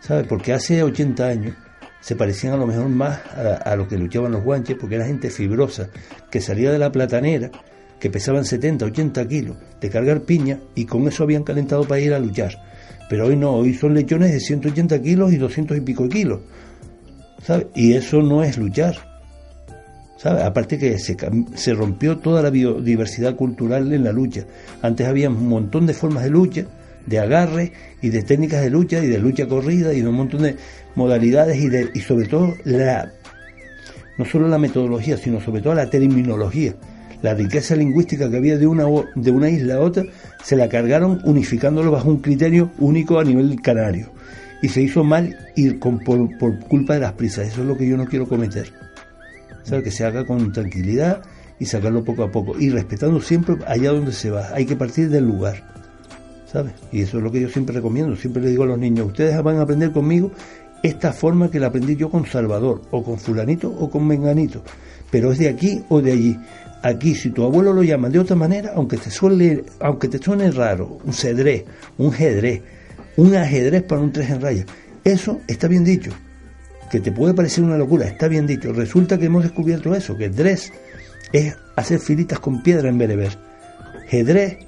¿Sabes? 0.00 0.26
Porque 0.26 0.52
hace 0.52 0.82
80 0.82 1.26
años 1.26 1.54
se 2.00 2.16
parecían 2.16 2.54
a 2.54 2.56
lo 2.56 2.66
mejor 2.66 2.88
más 2.88 3.20
a, 3.34 3.54
a 3.70 3.76
lo 3.76 3.88
que 3.88 3.96
luchaban 3.96 4.32
los 4.32 4.42
guanches, 4.42 4.76
porque 4.78 4.96
era 4.96 5.06
gente 5.06 5.30
fibrosa, 5.30 5.88
que 6.30 6.40
salía 6.40 6.70
de 6.70 6.78
la 6.78 6.92
platanera, 6.92 7.50
que 7.98 8.10
pesaban 8.10 8.44
70, 8.44 8.84
80 8.84 9.28
kilos, 9.28 9.56
de 9.80 9.88
cargar 9.88 10.20
piña, 10.22 10.60
y 10.74 10.84
con 10.84 11.08
eso 11.08 11.22
habían 11.22 11.44
calentado 11.44 11.88
para 11.88 12.00
ir 12.00 12.12
a 12.12 12.18
luchar. 12.18 12.58
Pero 13.08 13.26
hoy 13.26 13.36
no, 13.36 13.52
hoy 13.52 13.74
son 13.74 13.94
lechones 13.94 14.32
de 14.32 14.40
180 14.40 15.00
kilos 15.00 15.32
y 15.32 15.36
200 15.36 15.76
y 15.76 15.80
pico 15.80 16.08
kilos. 16.08 16.40
¿Sabes? 17.42 17.66
Y 17.74 17.94
eso 17.94 18.22
no 18.22 18.42
es 18.42 18.58
luchar. 18.58 19.13
¿Sabes? 20.16 20.42
Aparte 20.42 20.78
que 20.78 20.98
se, 20.98 21.16
se 21.54 21.74
rompió 21.74 22.18
toda 22.18 22.42
la 22.42 22.50
biodiversidad 22.50 23.34
cultural 23.36 23.92
en 23.92 24.04
la 24.04 24.12
lucha. 24.12 24.44
Antes 24.80 25.06
había 25.06 25.28
un 25.28 25.48
montón 25.48 25.86
de 25.86 25.94
formas 25.94 26.24
de 26.24 26.30
lucha, 26.30 26.64
de 27.06 27.18
agarre 27.18 27.72
y 28.00 28.10
de 28.10 28.22
técnicas 28.22 28.62
de 28.62 28.70
lucha 28.70 29.02
y 29.02 29.08
de 29.08 29.18
lucha 29.18 29.46
corrida 29.46 29.92
y 29.92 30.00
de 30.00 30.08
un 30.08 30.14
montón 30.14 30.42
de 30.42 30.56
modalidades 30.94 31.58
y, 31.58 31.68
de, 31.68 31.90
y 31.94 32.00
sobre 32.00 32.26
todo 32.26 32.54
la, 32.64 33.12
no 34.18 34.24
solo 34.24 34.48
la 34.48 34.58
metodología, 34.58 35.16
sino 35.16 35.40
sobre 35.40 35.62
todo 35.62 35.74
la 35.74 35.90
terminología. 35.90 36.74
La 37.22 37.34
riqueza 37.34 37.74
lingüística 37.74 38.30
que 38.30 38.36
había 38.36 38.58
de 38.58 38.66
una, 38.66 38.84
de 39.14 39.30
una 39.30 39.48
isla 39.48 39.76
a 39.76 39.80
otra, 39.80 40.04
se 40.42 40.56
la 40.56 40.68
cargaron 40.68 41.20
unificándolo 41.24 41.90
bajo 41.90 42.10
un 42.10 42.20
criterio 42.20 42.70
único 42.78 43.18
a 43.18 43.24
nivel 43.24 43.60
canario. 43.62 44.10
Y 44.60 44.68
se 44.68 44.82
hizo 44.82 45.04
mal 45.04 45.36
ir 45.56 45.78
con, 45.78 46.00
por, 46.00 46.36
por 46.38 46.58
culpa 46.60 46.94
de 46.94 47.00
las 47.00 47.12
prisas. 47.12 47.48
Eso 47.48 47.62
es 47.62 47.66
lo 47.66 47.76
que 47.76 47.88
yo 47.88 47.96
no 47.96 48.06
quiero 48.06 48.28
cometer. 48.28 48.83
Que 49.64 49.90
se 49.90 50.04
haga 50.04 50.24
con 50.24 50.52
tranquilidad 50.52 51.22
y 51.58 51.66
sacarlo 51.66 52.04
poco 52.04 52.22
a 52.22 52.30
poco. 52.30 52.58
Y 52.58 52.70
respetando 52.70 53.20
siempre 53.20 53.56
allá 53.66 53.92
donde 53.92 54.12
se 54.12 54.30
va. 54.30 54.48
Hay 54.54 54.66
que 54.66 54.76
partir 54.76 55.08
del 55.08 55.26
lugar. 55.26 55.62
¿Sabes? 56.50 56.74
Y 56.92 57.00
eso 57.00 57.18
es 57.18 57.24
lo 57.24 57.32
que 57.32 57.40
yo 57.40 57.48
siempre 57.48 57.74
recomiendo. 57.74 58.14
Siempre 58.14 58.42
le 58.42 58.50
digo 58.50 58.62
a 58.62 58.66
los 58.66 58.78
niños, 58.78 59.06
ustedes 59.06 59.42
van 59.42 59.56
a 59.56 59.62
aprender 59.62 59.90
conmigo 59.90 60.30
esta 60.84 61.14
forma 61.14 61.50
que 61.50 61.58
la 61.58 61.68
aprendí 61.68 61.96
yo 61.96 62.10
con 62.10 62.26
Salvador, 62.26 62.82
o 62.90 63.02
con 63.02 63.18
fulanito 63.18 63.70
o 63.70 63.88
con 63.88 64.06
menganito, 64.06 64.62
pero 65.10 65.32
es 65.32 65.38
de 65.38 65.48
aquí 65.48 65.82
o 65.88 66.02
de 66.02 66.12
allí. 66.12 66.36
Aquí, 66.82 67.14
si 67.14 67.30
tu 67.30 67.42
abuelo 67.42 67.72
lo 67.72 67.82
llama 67.82 68.10
de 68.10 68.18
otra 68.18 68.36
manera, 68.36 68.72
aunque 68.76 68.98
te 68.98 69.10
suele, 69.10 69.64
aunque 69.80 70.08
te 70.08 70.18
suene 70.18 70.50
raro, 70.50 70.98
un 71.02 71.14
cedré, 71.14 71.64
un 71.96 72.12
jedré, 72.12 72.62
un 73.16 73.34
ajedrez 73.34 73.82
para 73.84 74.02
un 74.02 74.12
tres 74.12 74.28
en 74.28 74.42
raya, 74.42 74.66
eso 75.02 75.40
está 75.48 75.68
bien 75.68 75.84
dicho. 75.84 76.10
Que 76.94 77.00
te 77.00 77.10
puede 77.10 77.34
parecer 77.34 77.64
una 77.64 77.76
locura, 77.76 78.06
está 78.06 78.28
bien 78.28 78.46
dicho. 78.46 78.72
Resulta 78.72 79.18
que 79.18 79.24
hemos 79.24 79.42
descubierto 79.42 79.96
eso, 79.96 80.16
que 80.16 80.28
dres 80.28 80.72
es 81.32 81.56
hacer 81.74 81.98
filitas 81.98 82.38
con 82.38 82.62
piedra 82.62 82.88
en 82.88 82.98
bereber. 82.98 83.36
Jedré 84.06 84.60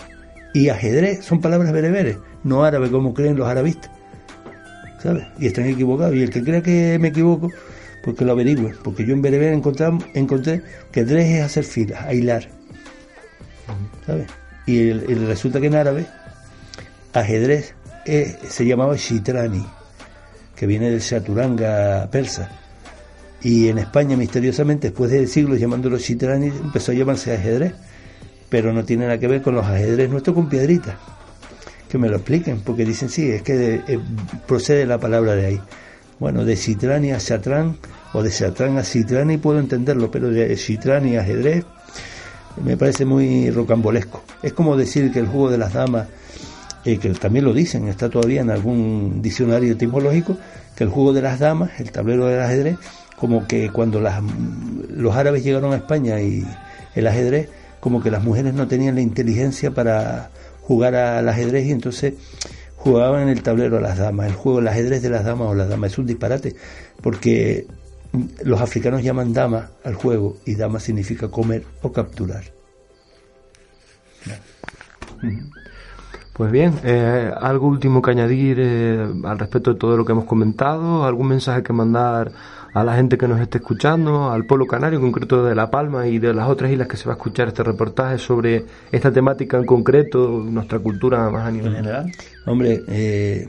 y 0.53 0.69
ajedrez 0.69 1.25
son 1.25 1.41
palabras 1.41 1.71
bereberes, 1.71 2.17
no 2.43 2.65
árabes 2.65 2.91
como 2.91 3.15
creen 3.15 3.37
los 3.37 3.47
arabistas. 3.47 3.93
Y 5.39 5.47
están 5.47 5.67
equivocados. 5.67 6.17
Y 6.17 6.23
el 6.25 6.31
que 6.31 6.43
crea 6.43 6.65
que 6.65 6.99
me 7.01 7.09
equivoco, 7.09 7.49
pues 8.03 8.17
que 8.17 8.25
lo 8.25 8.33
averigüe. 8.33 8.75
Porque 8.83 9.07
yo 9.07 9.15
en 9.15 9.23
Bereber 9.23 9.53
encontré, 9.53 9.87
encontré 10.15 10.63
que 10.91 11.05
tres 11.05 11.31
es 11.31 11.45
hacer 11.45 11.63
filas, 11.63 12.13
hilar. 12.13 12.49
¿Sabes? 14.05 14.27
Y, 14.67 14.91
resulta 14.95 15.61
que 15.61 15.69
en 15.69 15.77
árabe, 15.77 16.07
ajedrez 17.13 17.77
se 18.05 18.67
llamaba 18.67 18.97
shitrani, 18.97 19.65
que 20.57 20.67
viene 20.67 20.91
del 20.91 21.01
shaturanga 21.01 22.09
persa. 22.11 22.51
Y 23.43 23.69
en 23.69 23.79
España, 23.79 24.17
misteriosamente, 24.17 24.89
después 24.89 25.11
de 25.11 25.27
siglos 25.27 25.61
llamándolo 25.61 25.99
shitrani, 25.99 26.47
empezó 26.47 26.93
a 26.93 26.95
llamarse 26.95 27.35
ajedrez. 27.35 27.75
Pero 28.49 28.73
no 28.73 28.85
tiene 28.85 29.05
nada 29.05 29.19
que 29.19 29.29
ver 29.29 29.43
con 29.43 29.55
los 29.55 29.67
ajedrez 29.67 30.09
nuestros 30.09 30.35
con 30.35 30.49
piedritas 30.49 30.95
que 31.89 31.99
me 31.99 32.09
lo 32.09 32.17
expliquen, 32.17 32.61
porque 32.61 32.85
dicen, 32.85 33.09
sí, 33.09 33.31
es 33.31 33.43
que 33.43 33.83
eh, 33.87 34.01
procede 34.47 34.87
la 34.87 34.99
palabra 34.99 35.35
de 35.35 35.47
ahí. 35.47 35.61
Bueno, 36.19 36.45
de 36.45 36.57
Citrani 36.57 37.13
a 37.13 37.21
Satrán, 37.21 37.77
o 38.13 38.23
de 38.23 38.31
Satrán 38.31 38.79
a 38.79 38.83
Citrani 38.83 39.37
puedo 39.37 39.59
entenderlo, 39.59 40.11
pero 40.11 40.31
de 40.31 40.57
Citrani 40.57 41.17
a 41.17 41.21
ajedrez 41.21 41.65
me 42.63 42.77
parece 42.77 43.05
muy 43.05 43.51
rocambolesco. 43.51 44.23
Es 44.43 44.53
como 44.53 44.77
decir 44.77 45.13
que 45.13 45.19
el 45.19 45.27
juego 45.27 45.51
de 45.51 45.59
las 45.59 45.75
damas, 45.75 46.09
eh, 46.87 46.99
que 46.99 47.11
también 47.11 47.45
lo 47.45 47.53
dicen, 47.53 47.89
está 47.89 48.09
todavía 48.09 48.43
en 48.43 48.51
algún 48.51 49.21
diccionario 49.21 49.73
etimológico, 49.73 50.37
que 50.77 50.85
el 50.85 50.91
juego 50.91 51.13
de 51.13 51.21
las 51.21 51.41
damas, 51.41 51.81
el 51.81 51.91
tablero 51.91 52.27
del 52.27 52.41
ajedrez, 52.41 52.77
como 53.17 53.49
que 53.49 53.71
cuando 53.71 54.01
las, 54.01 54.23
los 54.89 55.17
árabes 55.17 55.43
llegaron 55.43 55.73
a 55.73 55.77
España 55.77 56.21
y 56.21 56.47
el 56.95 57.07
ajedrez, 57.09 57.49
como 57.81 58.01
que 58.01 58.13
las 58.13 58.23
mujeres 58.23 58.55
no 58.55 58.69
tenían 58.69 58.95
la 58.95 59.01
inteligencia 59.01 59.73
para 59.73 60.31
jugar 60.63 60.95
al 60.95 61.29
ajedrez 61.29 61.67
y 61.67 61.73
entonces 61.73 62.15
jugaban 62.77 63.23
en 63.23 63.31
el 63.31 63.43
tablero 63.43 63.79
a 63.79 63.81
las 63.81 63.99
damas. 63.99 64.29
El 64.29 64.35
juego, 64.35 64.61
el 64.61 64.69
ajedrez 64.69 65.03
de 65.03 65.11
las 65.11 65.25
damas 65.25 65.49
o 65.49 65.55
las 65.57 65.69
damas 65.69 65.91
es 65.91 65.99
un 65.99 66.07
disparate, 66.07 66.55
porque 67.03 67.67
los 68.45 68.61
africanos 68.61 69.03
llaman 69.03 69.33
dama 69.33 69.71
al 69.83 69.95
juego 69.95 70.37
y 70.47 70.55
dama 70.55 70.79
significa 70.79 71.29
comer 71.29 71.65
o 71.83 71.91
capturar. 71.91 72.45
Pues 76.37 76.53
bien, 76.53 76.75
eh, 76.85 77.31
algo 77.41 77.67
último 77.67 78.03
que 78.03 78.11
añadir 78.11 78.59
eh, 78.61 79.09
al 79.25 79.39
respecto 79.39 79.73
de 79.73 79.79
todo 79.79 79.97
lo 79.97 80.05
que 80.05 80.13
hemos 80.13 80.27
comentado, 80.27 81.07
algún 81.07 81.29
mensaje 81.29 81.63
que 81.63 81.73
mandar 81.73 82.31
a 82.75 82.85
la 82.85 82.95
gente 82.95 83.17
que 83.17 83.27
nos 83.27 83.41
esté 83.41 83.57
escuchando, 83.57 84.31
al 84.31 84.45
pueblo 84.45 84.67
canario, 84.67 84.99
en 84.99 85.07
concreto 85.07 85.47
de 85.47 85.55
La 85.55 85.71
Palma 85.71 86.09
y 86.09 86.19
de 86.19 86.35
las 86.35 86.47
otras 86.51 86.71
islas 86.71 86.89
que 86.89 86.99
se 86.99 87.07
va 87.07 87.15
a 87.15 87.17
escuchar 87.17 87.49
este 87.49 87.63
reportaje 87.63 88.19
sobre 88.19 88.67
esta 88.93 89.11
temática 89.11 89.57
en 89.57 89.65
concreto, 89.65 90.45
nuestra 90.45 90.79
cultura 90.79 91.31
más 91.31 91.47
a 91.47 91.51
nivel 91.51 91.75
general? 91.75 92.13
Hombre, 92.45 92.83
eh, 92.87 93.49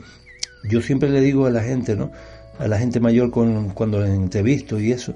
yo 0.70 0.80
siempre 0.80 1.10
le 1.10 1.20
digo 1.20 1.44
a 1.44 1.50
la 1.50 1.62
gente, 1.62 1.94
¿no? 1.94 2.10
A 2.58 2.68
la 2.68 2.78
gente 2.78 3.00
mayor 3.00 3.30
con, 3.30 3.68
cuando 3.74 4.02
entrevisto 4.02 4.80
y 4.80 4.92
eso, 4.92 5.14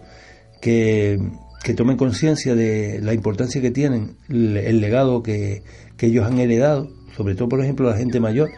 que, 0.61 1.19
que 1.65 1.73
tomen 1.73 1.97
conciencia 1.97 2.55
de 2.55 3.01
la 3.01 3.15
importancia 3.15 3.63
que 3.63 3.71
tienen, 3.71 4.19
el, 4.29 4.79
legado 4.83 5.23
que, 5.23 5.63
que 5.97 6.09
ellos 6.09 6.27
han 6.27 6.39
heredado, 6.39 6.91
sobre 7.17 7.35
todo, 7.35 7.49
por 7.49 7.61
ejemplo, 7.61 7.89
la 7.89 7.97
gente 7.97 8.21
mayor. 8.21 8.51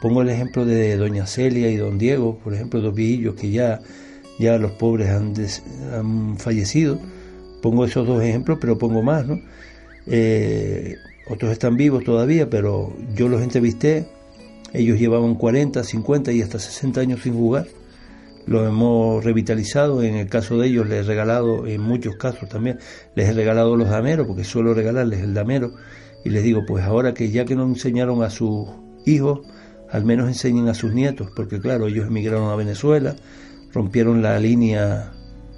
Pongo 0.00 0.22
el 0.22 0.30
ejemplo 0.30 0.64
de 0.64 0.96
doña 0.96 1.26
Celia 1.26 1.70
y 1.70 1.76
don 1.76 1.98
Diego, 1.98 2.38
por 2.42 2.54
ejemplo, 2.54 2.80
dos 2.80 2.94
viejillos 2.94 3.34
que 3.36 3.50
ya 3.50 3.80
ya 4.38 4.58
los 4.58 4.72
pobres 4.72 5.08
han, 5.10 6.38
fallecido. 6.38 6.98
Pongo 7.60 7.84
esos 7.84 8.06
dos 8.06 8.22
ejemplos, 8.22 8.58
pero 8.60 8.76
pongo 8.76 9.02
más, 9.02 9.26
¿no? 9.26 9.38
Eh, 10.06 10.96
otros 11.28 11.52
están 11.52 11.76
vivos 11.76 12.02
todavía, 12.02 12.50
pero 12.50 12.92
yo 13.14 13.28
los 13.28 13.40
entrevisté 13.40 14.08
Ellos 14.72 14.98
llevaban 14.98 15.36
40, 15.36 15.84
50 15.84 16.32
y 16.32 16.42
hasta 16.42 16.58
60 16.58 17.00
años 17.00 17.20
sin 17.22 17.34
jugar. 17.34 17.66
Lo 18.46 18.66
hemos 18.66 19.24
revitalizado, 19.24 20.02
en 20.02 20.16
el 20.16 20.28
caso 20.28 20.58
de 20.58 20.66
ellos 20.66 20.88
les 20.88 21.04
he 21.04 21.08
regalado, 21.08 21.66
en 21.68 21.80
muchos 21.80 22.16
casos 22.16 22.48
también, 22.48 22.78
les 23.14 23.28
he 23.28 23.32
regalado 23.32 23.76
los 23.76 23.88
dameros, 23.88 24.26
porque 24.26 24.42
suelo 24.42 24.74
regalarles 24.74 25.20
el 25.20 25.34
damero, 25.34 25.74
y 26.24 26.30
les 26.30 26.42
digo, 26.42 26.64
pues 26.66 26.84
ahora 26.84 27.14
que 27.14 27.30
ya 27.30 27.44
que 27.44 27.56
no 27.56 27.64
enseñaron 27.64 28.22
a 28.22 28.30
sus 28.30 28.68
hijos, 29.06 29.40
al 29.90 30.04
menos 30.04 30.28
enseñen 30.28 30.68
a 30.68 30.74
sus 30.74 30.92
nietos, 30.92 31.30
porque 31.34 31.60
claro, 31.60 31.86
ellos 31.86 32.06
emigraron 32.06 32.50
a 32.50 32.56
Venezuela, 32.56 33.16
rompieron 33.72 34.22
la 34.22 34.38
línea 34.38 35.12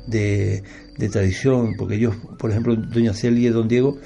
de, 0.06 0.62
de 0.98 1.08
tradición, 1.08 1.74
porque 1.76 1.96
ellos, 1.96 2.16
por 2.38 2.50
ejemplo, 2.50 2.76
doña 2.76 3.14
Celia 3.14 3.50
y 3.50 3.52
don 3.52 3.68
Diego, 3.68 3.98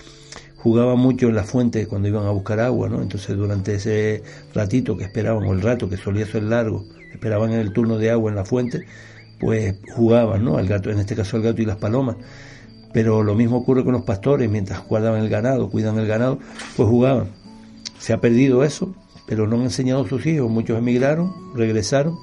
jugaban 0.57 0.99
mucho 0.99 1.29
en 1.29 1.35
la 1.35 1.45
fuente 1.45 1.87
cuando 1.87 2.09
iban 2.09 2.27
a 2.27 2.31
buscar 2.31 2.61
agua, 2.61 2.89
¿no? 2.89 3.01
Entonces 3.01 3.37
durante 3.37 3.77
ese 3.77 4.23
ratito 4.55 4.97
que 4.97 5.05
esperaban, 5.05 5.45
o 5.45 5.53
el 5.53 5.61
rato 5.61 5.89
que 5.89 5.97
solía 5.97 6.27
ser 6.27 6.43
largo, 6.43 6.85
esperaban 7.13 7.53
en 7.53 7.61
el 7.61 7.73
turno 7.73 7.99
de 7.99 8.11
agua 8.11 8.31
en 8.31 8.37
la 8.37 8.45
fuente, 8.45 8.85
pues 9.39 9.77
jugaban, 9.95 10.45
¿no? 10.45 10.59
Al 10.59 10.67
gato, 10.67 10.91
en 10.91 10.99
este 10.99 11.15
caso 11.15 11.37
el 11.37 11.45
gato 11.45 11.63
y 11.63 11.67
las 11.67 11.77
palomas. 11.77 12.17
Pero 12.99 13.23
lo 13.23 13.37
mismo 13.37 13.59
ocurre 13.59 13.85
con 13.85 13.93
los 13.93 14.03
pastores, 14.03 14.51
mientras 14.51 14.85
guardaban 14.85 15.23
el 15.23 15.29
ganado, 15.29 15.71
cuidan 15.71 16.01
el 16.01 16.09
ganado, 16.09 16.41
pues 16.77 16.89
jugaban. 16.89 17.29
Se 18.01 18.13
ha 18.13 18.21
perdido 18.21 18.65
eso, 18.65 18.93
pero 19.29 19.47
no 19.47 19.55
han 19.55 19.63
enseñado 19.63 20.03
a 20.05 20.09
sus 20.09 20.27
hijos. 20.27 20.51
Muchos 20.51 20.77
emigraron, 20.77 21.33
regresaron, 21.55 22.19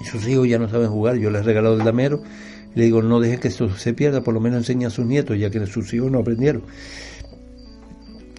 y 0.00 0.04
sus 0.04 0.28
hijos 0.28 0.48
ya 0.48 0.60
no 0.60 0.68
saben 0.68 0.90
jugar. 0.90 1.16
Yo 1.16 1.28
les 1.30 1.42
he 1.42 1.44
regalado 1.46 1.76
el 1.76 1.82
damero, 1.84 2.22
le 2.76 2.84
digo, 2.84 3.02
no 3.02 3.18
dejen 3.18 3.40
que 3.40 3.48
esto 3.48 3.68
se 3.76 3.94
pierda, 3.94 4.22
por 4.22 4.32
lo 4.32 4.38
menos 4.38 4.58
enseñen 4.58 4.86
a 4.86 4.90
sus 4.90 5.06
nietos, 5.06 5.36
ya 5.40 5.50
que 5.50 5.66
sus 5.66 5.92
hijos 5.92 6.08
no 6.08 6.20
aprendieron 6.20 6.62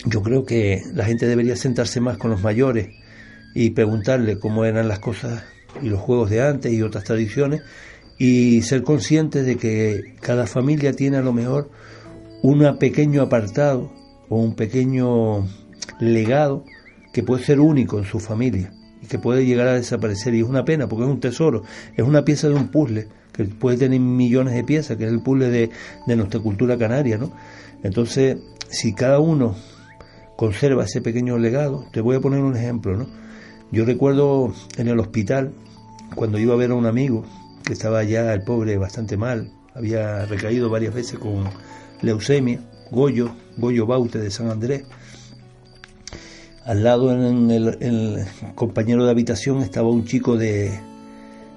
yo 0.05 0.21
creo 0.21 0.45
que 0.45 0.83
la 0.93 1.03
gente 1.03 1.27
debería 1.27 1.57
sentarse 1.57 1.99
más 1.99 2.17
con 2.17 2.31
los 2.31 2.41
mayores 2.41 2.95
y 3.53 3.71
preguntarle 3.71 4.39
cómo 4.39 4.63
eran 4.63 4.87
las 4.87 4.99
cosas 4.99 5.43
y 5.81 5.89
los 5.89 5.99
juegos 5.99 6.29
de 6.29 6.41
antes 6.41 6.71
y 6.71 6.81
otras 6.81 7.03
tradiciones 7.03 7.61
y 8.17 8.61
ser 8.63 8.83
conscientes 8.83 9.45
de 9.45 9.57
que 9.57 10.15
cada 10.19 10.47
familia 10.47 10.93
tiene 10.93 11.17
a 11.17 11.21
lo 11.21 11.33
mejor 11.33 11.69
un 12.41 12.77
pequeño 12.77 13.21
apartado 13.21 13.91
o 14.29 14.37
un 14.37 14.55
pequeño 14.55 15.47
legado 15.99 16.63
que 17.13 17.23
puede 17.23 17.43
ser 17.43 17.59
único 17.59 17.97
en 17.99 18.05
su 18.05 18.19
familia 18.19 18.73
y 19.01 19.07
que 19.07 19.19
puede 19.19 19.45
llegar 19.45 19.67
a 19.67 19.73
desaparecer 19.73 20.33
y 20.35 20.39
es 20.39 20.47
una 20.47 20.65
pena 20.65 20.87
porque 20.87 21.05
es 21.05 21.11
un 21.11 21.19
tesoro, 21.19 21.63
es 21.95 22.05
una 22.05 22.25
pieza 22.25 22.47
de 22.47 22.55
un 22.55 22.69
puzzle 22.69 23.07
que 23.31 23.45
puede 23.45 23.77
tener 23.77 23.99
millones 23.99 24.53
de 24.55 24.63
piezas, 24.63 24.97
que 24.97 25.05
es 25.05 25.11
el 25.11 25.21
puzzle 25.21 25.49
de, 25.49 25.69
de 26.07 26.15
nuestra 26.15 26.39
cultura 26.39 26.77
canaria, 26.77 27.17
¿no? 27.17 27.31
Entonces, 27.83 28.37
si 28.69 28.93
cada 28.93 29.19
uno 29.19 29.55
conserva 30.37 30.85
ese 30.85 31.01
pequeño 31.01 31.37
legado. 31.37 31.83
Te 31.91 31.99
voy 31.99 32.15
a 32.15 32.21
poner 32.21 32.39
un 32.39 32.55
ejemplo, 32.55 32.95
¿no? 32.95 33.07
Yo 33.71 33.83
recuerdo 33.83 34.53
en 34.77 34.87
el 34.87 34.99
hospital, 34.99 35.51
cuando 36.15 36.39
iba 36.39 36.53
a 36.53 36.57
ver 36.57 36.71
a 36.71 36.75
un 36.75 36.85
amigo, 36.85 37.25
que 37.67 37.73
estaba 37.73 38.01
ya 38.05 38.33
el 38.33 38.43
pobre 38.43 38.77
bastante 38.77 39.17
mal, 39.17 39.51
había 39.75 40.25
recaído 40.25 40.69
varias 40.69 40.93
veces 40.93 41.19
con 41.19 41.43
leucemia, 42.01 42.61
Goyo, 42.91 43.35
Goyo 43.57 43.85
Baute 43.85 44.19
de 44.19 44.31
San 44.31 44.49
Andrés. 44.49 44.85
Al 46.63 46.85
lado 46.85 47.11
en 47.11 47.51
el, 47.51 48.25
compañero 48.55 49.03
de 49.03 49.11
habitación 49.11 49.61
estaba 49.61 49.89
un 49.89 50.05
chico 50.05 50.37
de, 50.37 50.79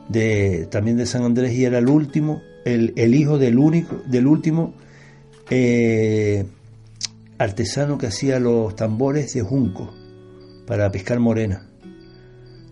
de, 0.08 0.66
también 0.68 0.96
de 0.96 1.06
San 1.06 1.22
Andrés 1.22 1.52
y 1.52 1.64
era 1.64 1.78
el 1.78 1.88
último, 1.88 2.42
el, 2.64 2.92
el 2.96 3.14
hijo 3.14 3.38
del 3.38 3.60
único, 3.60 4.02
del 4.06 4.26
último 4.26 4.74
eh, 5.48 6.44
artesano 7.38 7.98
que 7.98 8.08
hacía 8.08 8.40
los 8.40 8.74
tambores 8.74 9.32
de 9.34 9.42
junco 9.42 9.94
para 10.66 10.90
pescar 10.90 11.20
morena 11.20 11.69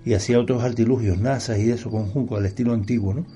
y 0.09 0.15
hacía 0.15 0.41
otros 0.41 0.65
artilugios, 0.65 1.19
nazas 1.19 1.59
y 1.59 1.71
eso 1.71 1.91
con 1.91 2.07
junco 2.07 2.39
al 2.39 2.47
estilo 2.47 2.73
antiguo, 2.73 3.13
¿no? 3.13 3.27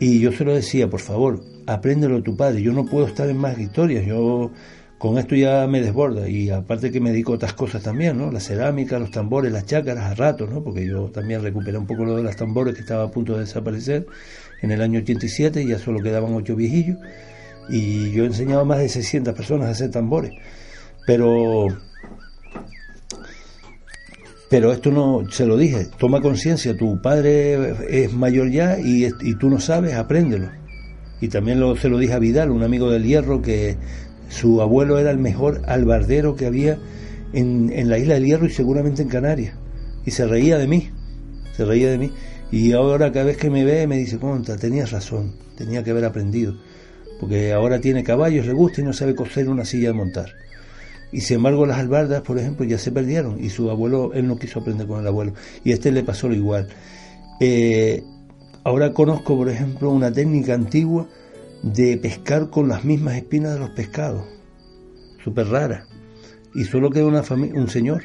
Y 0.00 0.18
yo 0.18 0.32
se 0.32 0.44
lo 0.44 0.52
decía, 0.52 0.90
por 0.90 0.98
favor, 0.98 1.44
apréndelo 1.68 2.24
tu 2.24 2.36
padre, 2.36 2.60
yo 2.60 2.72
no 2.72 2.84
puedo 2.86 3.06
estar 3.06 3.30
en 3.30 3.36
más 3.36 3.56
historias, 3.56 4.04
yo 4.04 4.50
con 4.98 5.16
esto 5.16 5.36
ya 5.36 5.68
me 5.68 5.80
desborda 5.80 6.28
y 6.28 6.50
aparte 6.50 6.90
que 6.90 7.00
me 7.00 7.12
dedico 7.12 7.30
a 7.30 7.36
otras 7.36 7.52
cosas 7.52 7.84
también, 7.84 8.18
¿no? 8.18 8.32
La 8.32 8.40
cerámica, 8.40 8.98
los 8.98 9.12
tambores, 9.12 9.52
las 9.52 9.64
chácaras 9.64 10.10
a 10.10 10.14
ratos, 10.16 10.50
¿no? 10.50 10.64
Porque 10.64 10.84
yo 10.88 11.04
también 11.10 11.40
recuperé 11.40 11.78
un 11.78 11.86
poco 11.86 12.04
lo 12.04 12.16
de 12.16 12.24
los 12.24 12.34
tambores 12.34 12.74
que 12.74 12.80
estaba 12.80 13.04
a 13.04 13.10
punto 13.12 13.34
de 13.34 13.40
desaparecer 13.42 14.08
en 14.60 14.72
el 14.72 14.82
año 14.82 14.98
87, 14.98 15.64
ya 15.64 15.78
solo 15.78 16.02
quedaban 16.02 16.34
ocho 16.34 16.56
viejillos 16.56 16.98
y 17.68 18.10
yo 18.10 18.24
he 18.24 18.26
enseñado 18.26 18.62
a 18.62 18.64
más 18.64 18.78
de 18.78 18.88
600 18.88 19.34
personas 19.34 19.68
a 19.68 19.70
hacer 19.70 19.92
tambores. 19.92 20.32
Pero 21.06 21.68
pero 24.54 24.70
esto 24.70 24.92
no, 24.92 25.24
se 25.32 25.46
lo 25.46 25.56
dije, 25.56 25.88
toma 25.98 26.20
conciencia, 26.20 26.76
tu 26.76 27.02
padre 27.02 27.74
es 27.90 28.12
mayor 28.12 28.52
ya 28.52 28.78
y, 28.78 29.10
tú 29.34 29.50
no 29.50 29.58
sabes, 29.58 29.94
apréndelo. 29.94 30.48
Y 31.20 31.26
también 31.26 31.58
lo, 31.58 31.74
se 31.74 31.88
lo 31.88 31.98
dije 31.98 32.12
a 32.12 32.20
Vidal, 32.20 32.52
un 32.52 32.62
amigo 32.62 32.88
del 32.88 33.02
Hierro, 33.02 33.42
que 33.42 33.76
su 34.28 34.62
abuelo 34.62 35.00
era 35.00 35.10
el 35.10 35.18
mejor 35.18 35.62
albardero 35.66 36.36
que 36.36 36.46
había 36.46 36.78
en, 37.32 37.72
en 37.74 37.90
la 37.90 37.98
isla 37.98 38.14
del 38.14 38.26
Hierro 38.26 38.46
y 38.46 38.50
seguramente 38.50 39.02
en 39.02 39.08
Canarias. 39.08 39.56
Y 40.06 40.12
se 40.12 40.24
reía 40.24 40.56
de 40.56 40.68
mí, 40.68 40.88
se 41.56 41.64
reía 41.64 41.90
de 41.90 41.98
mí. 41.98 42.12
Y 42.52 42.74
ahora 42.74 43.10
cada 43.10 43.24
vez 43.24 43.36
que 43.36 43.50
me 43.50 43.64
ve 43.64 43.88
me 43.88 43.96
dice, 43.96 44.20
conta, 44.20 44.56
tenías 44.56 44.92
razón, 44.92 45.32
tenía 45.56 45.82
que 45.82 45.90
haber 45.90 46.04
aprendido 46.04 46.54
porque 47.20 47.52
ahora 47.52 47.80
tiene 47.80 48.04
caballos, 48.04 48.46
le 48.46 48.52
gusta 48.52 48.80
y 48.80 48.84
no 48.84 48.92
sabe 48.92 49.14
coser 49.14 49.48
una 49.48 49.64
silla 49.64 49.88
de 49.88 49.94
montar. 49.94 50.32
Y 51.14 51.20
sin 51.20 51.36
embargo 51.36 51.64
las 51.64 51.78
albardas, 51.78 52.22
por 52.22 52.40
ejemplo, 52.40 52.66
ya 52.66 52.76
se 52.76 52.90
perdieron 52.90 53.42
y 53.42 53.48
su 53.48 53.70
abuelo, 53.70 54.12
él 54.14 54.26
no 54.26 54.36
quiso 54.36 54.58
aprender 54.58 54.88
con 54.88 55.00
el 55.00 55.06
abuelo 55.06 55.32
y 55.62 55.70
a 55.70 55.74
este 55.74 55.92
le 55.92 56.02
pasó 56.02 56.28
lo 56.28 56.34
igual. 56.34 56.66
Eh, 57.38 58.02
ahora 58.64 58.92
conozco, 58.92 59.36
por 59.36 59.48
ejemplo, 59.48 59.90
una 59.90 60.12
técnica 60.12 60.54
antigua 60.54 61.06
de 61.62 61.98
pescar 61.98 62.50
con 62.50 62.68
las 62.68 62.84
mismas 62.84 63.14
espinas 63.14 63.54
de 63.54 63.60
los 63.60 63.70
pescados, 63.70 64.24
súper 65.22 65.46
rara. 65.46 65.86
Y 66.52 66.64
solo 66.64 66.90
queda 66.90 67.06
una 67.06 67.22
un 67.30 67.68
señor, 67.68 68.02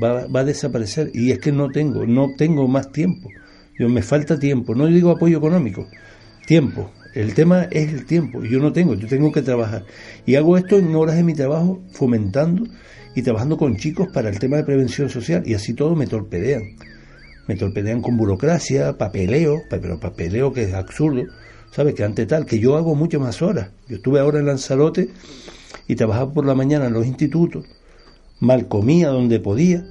va, 0.00 0.28
va 0.28 0.40
a 0.40 0.44
desaparecer. 0.44 1.10
Y 1.12 1.32
es 1.32 1.40
que 1.40 1.50
no 1.50 1.70
tengo, 1.70 2.06
no 2.06 2.36
tengo 2.38 2.68
más 2.68 2.92
tiempo. 2.92 3.30
Yo 3.76 3.88
me 3.88 4.02
falta 4.02 4.38
tiempo, 4.38 4.76
no 4.76 4.86
digo 4.86 5.10
apoyo 5.10 5.38
económico, 5.38 5.88
tiempo. 6.46 6.88
El 7.14 7.34
tema 7.34 7.64
es 7.70 7.92
el 7.92 8.06
tiempo. 8.06 8.42
Yo 8.42 8.58
no 8.58 8.72
tengo, 8.72 8.94
yo 8.94 9.06
tengo 9.06 9.30
que 9.30 9.42
trabajar. 9.42 9.84
Y 10.26 10.34
hago 10.34 10.56
esto 10.56 10.76
en 10.76 10.94
horas 10.96 11.16
de 11.16 11.22
mi 11.22 11.34
trabajo, 11.34 11.80
fomentando 11.92 12.64
y 13.14 13.22
trabajando 13.22 13.56
con 13.56 13.76
chicos 13.76 14.08
para 14.12 14.28
el 14.28 14.40
tema 14.40 14.56
de 14.56 14.64
prevención 14.64 15.08
social. 15.08 15.42
Y 15.46 15.54
así 15.54 15.74
todo 15.74 15.94
me 15.94 16.08
torpedean. 16.08 16.62
Me 17.46 17.54
torpedean 17.54 18.02
con 18.02 18.16
burocracia, 18.16 18.98
papeleo, 18.98 19.62
pero 19.70 20.00
papeleo 20.00 20.52
que 20.52 20.64
es 20.64 20.74
absurdo. 20.74 21.22
¿Sabes? 21.70 21.94
Que 21.94 22.04
ante 22.04 22.26
tal, 22.26 22.46
que 22.46 22.58
yo 22.58 22.76
hago 22.76 22.96
mucho 22.96 23.20
más 23.20 23.42
horas. 23.42 23.70
Yo 23.88 23.96
estuve 23.96 24.18
ahora 24.18 24.40
en 24.40 24.46
Lanzarote 24.46 25.10
y 25.86 25.94
trabajaba 25.94 26.32
por 26.32 26.46
la 26.46 26.54
mañana 26.54 26.86
en 26.86 26.94
los 26.94 27.06
institutos, 27.06 27.66
mal 28.40 28.68
comía 28.68 29.08
donde 29.08 29.40
podía 29.40 29.84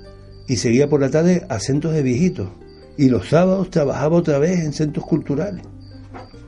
y 0.48 0.58
seguía 0.58 0.90
por 0.90 1.02
la 1.02 1.12
tarde 1.12 1.46
a 1.50 1.60
centros 1.60 1.94
de 1.94 2.04
viejitos. 2.04 2.50
Y 2.98 3.10
los 3.10 3.30
sábados 3.30 3.70
trabajaba 3.70 4.18
otra 4.18 4.40
vez 4.40 4.60
en 4.60 4.74
centros 4.74 5.06
culturales. 5.06 5.64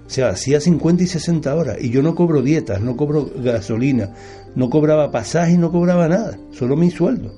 O 0.05 0.09
sea, 0.09 0.29
hacía 0.29 0.61
50 0.61 1.03
y 1.03 1.07
60 1.07 1.55
horas 1.55 1.77
y 1.81 1.89
yo 1.89 2.03
no 2.03 2.13
cobro 2.13 2.41
dietas, 2.41 2.79
no 2.79 2.95
cobro 2.95 3.29
gasolina, 3.37 4.13
no 4.55 4.69
cobraba 4.69 5.11
pasaje, 5.11 5.57
no 5.57 5.71
cobraba 5.71 6.07
nada, 6.07 6.37
solo 6.51 6.75
mi 6.75 6.91
sueldo. 6.91 7.33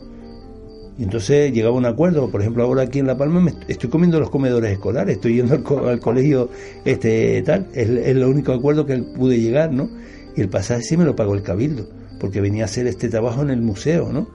Y 0.97 1.03
entonces 1.03 1.53
llegaba 1.53 1.75
un 1.75 1.85
acuerdo, 1.85 2.29
por 2.29 2.41
ejemplo, 2.41 2.63
ahora 2.63 2.81
aquí 2.83 2.99
en 2.99 3.07
La 3.07 3.17
Palma 3.17 3.39
me 3.39 3.53
estoy 3.67 3.89
comiendo 3.89 4.19
los 4.19 4.31
comedores 4.31 4.71
escolares, 4.71 5.15
estoy 5.15 5.35
yendo 5.35 5.53
al, 5.87 5.99
colegio 5.99 6.49
este 6.85 7.41
tal, 7.43 7.67
es, 7.73 7.87
el 7.87 8.23
único 8.23 8.51
acuerdo 8.51 8.85
que 8.85 8.97
pude 8.97 9.39
llegar, 9.39 9.71
¿no? 9.71 9.89
Y 10.35 10.41
el 10.41 10.49
pasaje 10.49 10.81
sí 10.81 10.97
me 10.97 11.05
lo 11.05 11.15
pagó 11.15 11.35
el 11.35 11.43
cabildo, 11.43 11.87
porque 12.19 12.41
venía 12.41 12.63
a 12.63 12.65
hacer 12.65 12.87
este 12.87 13.09
trabajo 13.09 13.43
en 13.43 13.51
el 13.51 13.61
museo, 13.61 14.11
¿no? 14.11 14.27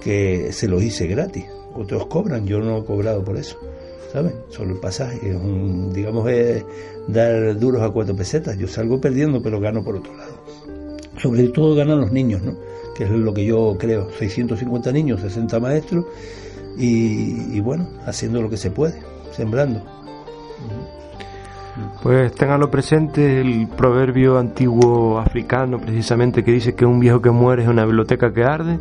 Que 0.00 0.52
se 0.52 0.68
lo 0.68 0.80
hice 0.80 1.06
gratis. 1.08 1.44
Otros 1.74 2.06
cobran, 2.06 2.46
yo 2.46 2.60
no 2.60 2.78
he 2.78 2.84
cobrado 2.84 3.24
por 3.24 3.36
eso. 3.36 3.58
¿Sabes? 4.14 4.32
Solo 4.48 4.74
el 4.74 4.78
pasaje, 4.78 5.30
es 5.30 5.34
un, 5.34 5.92
digamos, 5.92 6.30
es 6.30 6.64
dar 7.08 7.58
duros 7.58 7.82
a 7.82 7.90
cuatro 7.90 8.14
pesetas. 8.14 8.56
Yo 8.56 8.68
salgo 8.68 9.00
perdiendo, 9.00 9.42
pero 9.42 9.58
gano 9.58 9.82
por 9.82 9.96
otro 9.96 10.16
lado. 10.16 10.34
Sobre 11.20 11.48
todo 11.48 11.74
ganan 11.74 12.00
los 12.00 12.12
niños, 12.12 12.40
¿no? 12.42 12.54
Que 12.96 13.04
es 13.04 13.10
lo 13.10 13.34
que 13.34 13.44
yo 13.44 13.76
creo, 13.76 14.08
650 14.16 14.92
niños, 14.92 15.20
60 15.20 15.58
maestros, 15.58 16.04
y, 16.78 17.58
bueno, 17.60 17.88
haciendo 18.06 18.40
lo 18.40 18.48
que 18.48 18.56
se 18.56 18.70
puede, 18.70 19.02
sembrando. 19.32 19.82
Pues 22.00 22.32
ténganlo 22.34 22.70
presente 22.70 23.40
el 23.40 23.66
proverbio 23.66 24.38
antiguo 24.38 25.18
africano 25.18 25.80
precisamente 25.80 26.44
que 26.44 26.52
dice 26.52 26.76
que 26.76 26.86
un 26.86 27.00
viejo 27.00 27.20
que 27.20 27.30
muere 27.30 27.64
es 27.64 27.68
una 27.68 27.84
biblioteca 27.84 28.32
que 28.32 28.44
arde 28.44 28.78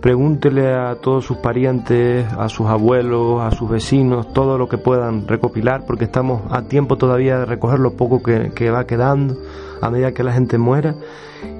Pregúntele 0.00 0.72
a 0.72 0.94
todos 0.94 1.26
sus 1.26 1.36
parientes, 1.36 2.26
a 2.32 2.48
sus 2.48 2.68
abuelos, 2.68 3.42
a 3.42 3.50
sus 3.50 3.68
vecinos, 3.68 4.32
todo 4.32 4.56
lo 4.56 4.66
que 4.66 4.78
puedan 4.78 5.28
recopilar, 5.28 5.84
porque 5.86 6.04
estamos 6.04 6.42
a 6.50 6.62
tiempo 6.62 6.96
todavía 6.96 7.38
de 7.38 7.44
recoger 7.44 7.80
lo 7.80 7.92
poco 7.92 8.22
que, 8.22 8.70
va 8.70 8.86
quedando 8.86 9.36
a 9.82 9.90
medida 9.90 10.12
que 10.12 10.24
la 10.24 10.32
gente 10.32 10.56
muera 10.56 10.94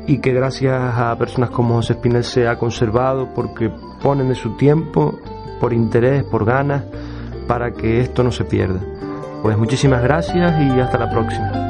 y 0.07 0.19
que 0.19 0.33
gracias 0.33 0.75
a 0.75 1.15
personas 1.19 1.51
como 1.51 1.75
José 1.75 1.93
Espinel 1.95 2.25
se 2.25 2.49
ha 2.49 2.57
conservado 2.57 3.29
porque 3.35 3.71
ponen 4.03 4.29
de 4.29 4.35
su 4.35 4.57
tiempo 4.57 5.19
por 5.61 5.75
interés, 5.75 6.25
por 6.25 6.47
ganas, 6.47 6.85
para 7.47 7.73
que 7.73 8.01
esto 8.01 8.23
no 8.23 8.33
se 8.33 8.45
pierda. 8.45 8.81
Pues 9.43 9.59
muchísimas 9.59 10.03
gracias 10.03 10.63
y 10.63 10.81
hasta 10.81 10.99
la 10.99 11.11
próxima. 11.11 11.70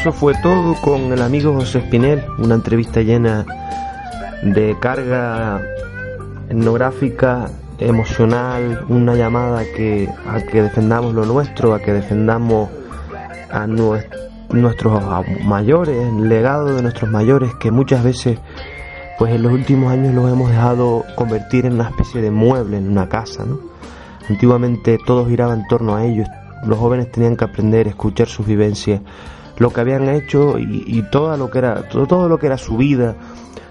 Eso 0.00 0.12
fue 0.12 0.32
todo 0.42 0.76
con 0.80 1.12
el 1.12 1.20
amigo 1.20 1.52
José 1.52 1.80
Espinel, 1.80 2.24
una 2.38 2.54
entrevista 2.54 3.02
llena 3.02 3.44
de 4.42 4.74
carga 4.80 5.60
etnográfica, 6.48 7.50
emocional, 7.78 8.86
una 8.88 9.14
llamada 9.14 9.62
que, 9.76 10.08
a 10.26 10.40
que 10.40 10.62
defendamos 10.62 11.12
lo 11.12 11.26
nuestro, 11.26 11.74
a 11.74 11.80
que 11.80 11.92
defendamos 11.92 12.70
a 13.50 13.66
nuestros 13.66 15.02
mayores, 15.44 15.94
el 15.94 16.30
legado 16.30 16.74
de 16.74 16.80
nuestros 16.80 17.10
mayores, 17.10 17.54
que 17.56 17.70
muchas 17.70 18.02
veces 18.02 18.38
pues 19.18 19.34
en 19.34 19.42
los 19.42 19.52
últimos 19.52 19.92
años 19.92 20.14
los 20.14 20.32
hemos 20.32 20.48
dejado 20.48 21.04
convertir 21.14 21.66
en 21.66 21.74
una 21.74 21.90
especie 21.90 22.22
de 22.22 22.30
mueble 22.30 22.78
en 22.78 22.88
una 22.88 23.06
casa. 23.10 23.44
¿no? 23.44 23.60
Antiguamente 24.30 24.96
todo 25.04 25.26
giraba 25.26 25.52
en 25.52 25.68
torno 25.68 25.94
a 25.94 26.06
ellos, 26.06 26.26
los 26.64 26.78
jóvenes 26.78 27.12
tenían 27.12 27.36
que 27.36 27.44
aprender 27.44 27.86
a 27.86 27.90
escuchar 27.90 28.28
sus 28.28 28.46
vivencias 28.46 29.02
lo 29.60 29.70
que 29.70 29.80
habían 29.80 30.08
hecho 30.08 30.58
y, 30.58 31.04
todo 31.12 31.36
lo 31.36 31.48
que 31.48 31.58
era 31.58 31.88
todo, 31.88 32.06
todo 32.08 32.28
lo 32.28 32.38
que 32.38 32.46
era 32.46 32.58
su 32.58 32.76
vida 32.76 33.14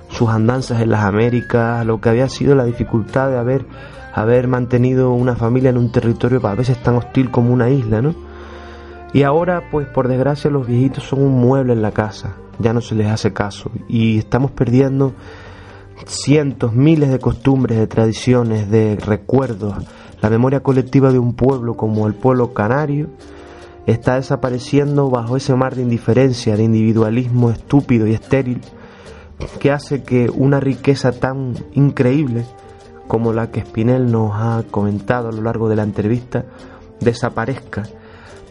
sus 0.10 0.30
andanzas 0.30 0.82
en 0.82 0.92
las 0.92 1.04
Américas 1.04 1.86
lo 1.86 2.00
que 2.00 2.08
había 2.08 2.30
sido 2.30 2.56
la 2.56 2.64
dificultad 2.64 3.30
de 3.30 3.38
haber 3.38 3.66
haber 4.14 4.48
mantenido 4.48 5.12
una 5.12 5.36
familia 5.36 5.70
en 5.70 5.78
un 5.78 5.92
territorio 5.92 6.40
a 6.48 6.56
veces 6.56 6.82
tan 6.82 6.96
hostil 6.96 7.30
como 7.30 7.52
una 7.52 7.70
isla 7.70 8.02
no 8.02 8.16
y 9.12 9.24
ahora 9.24 9.64
pues 9.70 9.88
por 9.88 10.08
desgracia 10.08 10.50
los 10.50 10.66
viejitos 10.66 11.04
son 11.04 11.22
un 11.22 11.42
mueble 11.42 11.74
en 11.74 11.82
la 11.82 11.92
casa 11.92 12.36
ya 12.60 12.74
no 12.74 12.82
se 12.82 12.96
les 12.96 13.08
hace 13.08 13.34
caso. 13.34 13.72
Y 13.88 14.20
estamos 14.20 14.52
perdiendo 14.52 15.14
cientos 16.06 16.74
miles 16.74 17.10
de 17.10 17.20
costumbres 17.20 17.78
de 17.78 17.88
tradiciones 17.88 18.70
de 18.70 18.98
recuerdos. 18.98 19.76
La 20.22 20.30
memoria 20.30 20.62
colectiva 20.62 21.12
de 21.12 21.20
un 21.20 21.34
pueblo 21.34 21.76
como 21.76 22.08
el 22.08 22.14
pueblo 22.14 22.54
canario 22.54 23.08
está 23.86 24.16
desapareciendo 24.16 25.10
bajo 25.10 25.38
ese 25.38 25.56
mar 25.56 25.76
de 25.76 25.82
indiferencia, 25.82 26.56
de 26.56 26.64
individualismo 26.64 27.50
estúpido 27.50 28.08
y 28.08 28.14
estéril, 28.14 28.62
que 29.60 29.72
hace 29.72 30.04
que 30.04 30.30
una 30.30 30.60
riqueza 30.60 31.12
tan 31.12 31.56
increíble 31.74 32.46
como 33.08 33.34
la 33.34 33.50
que 33.50 33.62
Spinel 33.62 34.12
nos 34.12 34.34
ha 34.36 34.64
comentado 34.70 35.30
a 35.30 35.32
lo 35.32 35.42
largo 35.42 35.70
de 35.70 35.76
la 35.76 35.84
entrevista 35.84 36.46
desaparezca, 37.00 37.84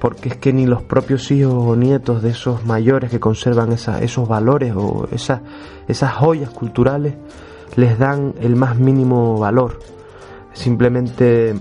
porque 0.01 0.31
es 0.31 0.37
que 0.37 0.53
ni 0.53 0.67
los 0.67 0.83
propios 0.83 1.31
hijos 1.31 1.55
o 1.55 1.77
nietos 1.77 2.23
de 2.23 2.31
esos 2.31 2.65
mayores 2.65 3.11
que 3.11 3.21
conservan 3.21 3.73
esos 3.73 4.29
valores 4.29 4.75
o 4.75 5.07
esas, 5.13 5.43
esas 5.87 6.13
joyas 6.15 6.51
culturales 6.51 7.15
les 7.77 7.99
dan 7.99 8.35
el 8.41 8.57
más 8.57 8.79
mínimo 8.79 9.39
valor. 9.39 9.79
Simplemente 10.53 11.55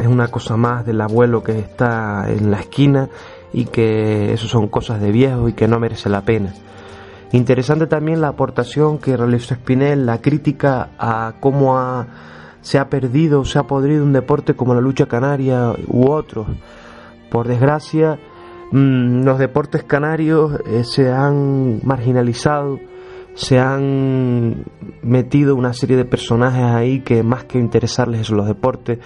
es 0.00 0.06
una 0.06 0.28
cosa 0.28 0.56
más 0.56 0.84
del 0.86 1.00
abuelo 1.00 1.42
que 1.42 1.58
está 1.58 2.30
en 2.30 2.50
la 2.50 2.60
esquina 2.60 3.08
y 3.52 3.66
que 3.66 4.32
eso 4.32 4.48
son 4.48 4.68
cosas 4.68 5.00
de 5.00 5.12
viejo 5.12 5.48
y 5.48 5.52
que 5.52 5.68
no 5.68 5.78
merece 5.78 6.08
la 6.08 6.22
pena. 6.22 6.52
Interesante 7.32 7.86
también 7.86 8.20
la 8.20 8.28
aportación 8.28 8.98
que 8.98 9.16
realizó 9.16 9.54
Spinel, 9.54 10.06
la 10.06 10.20
crítica 10.20 10.90
a 10.98 11.34
cómo 11.40 12.06
se 12.62 12.78
ha 12.78 12.88
perdido, 12.88 13.44
se 13.44 13.58
ha 13.58 13.64
podrido 13.64 14.02
un 14.02 14.12
deporte 14.12 14.54
como 14.54 14.74
la 14.74 14.80
lucha 14.80 15.06
canaria 15.06 15.74
u 15.88 16.10
otros. 16.10 16.46
Por 17.30 17.46
desgracia, 17.46 18.18
mm, 18.72 19.24
los 19.24 19.38
deportes 19.38 19.84
canarios 19.84 20.58
eh, 20.66 20.84
se 20.84 21.12
han 21.12 21.80
marginalizado, 21.84 22.80
se 23.38 23.60
han 23.60 24.64
metido 25.02 25.54
una 25.54 25.72
serie 25.72 25.96
de 25.96 26.04
personajes 26.04 26.64
ahí 26.64 27.02
que 27.02 27.22
más 27.22 27.44
que 27.44 27.60
interesarles 27.60 28.26
son 28.26 28.38
los 28.38 28.48
deportes, 28.48 28.98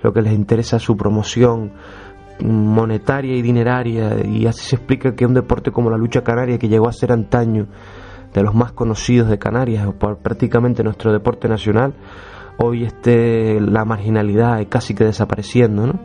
lo 0.00 0.12
que 0.12 0.22
les 0.22 0.32
interesa 0.32 0.76
es 0.76 0.82
su 0.84 0.96
promoción 0.96 1.72
monetaria 2.40 3.34
y 3.34 3.42
dineraria 3.42 4.24
y 4.24 4.46
así 4.46 4.64
se 4.64 4.76
explica 4.76 5.16
que 5.16 5.26
un 5.26 5.34
deporte 5.34 5.72
como 5.72 5.90
la 5.90 5.96
lucha 5.96 6.22
canaria 6.22 6.56
que 6.56 6.68
llegó 6.68 6.88
a 6.88 6.92
ser 6.92 7.10
antaño 7.10 7.66
de 8.32 8.42
los 8.44 8.54
más 8.54 8.70
conocidos 8.70 9.28
de 9.28 9.40
Canarias 9.40 9.88
o 9.88 9.92
prácticamente 9.92 10.84
nuestro 10.84 11.12
deporte 11.12 11.48
nacional 11.48 11.94
hoy 12.58 12.84
esté 12.84 13.60
la 13.60 13.84
marginalidad 13.84 14.64
casi 14.68 14.94
que 14.94 15.04
desapareciendo 15.04 15.88
¿no? 15.88 16.00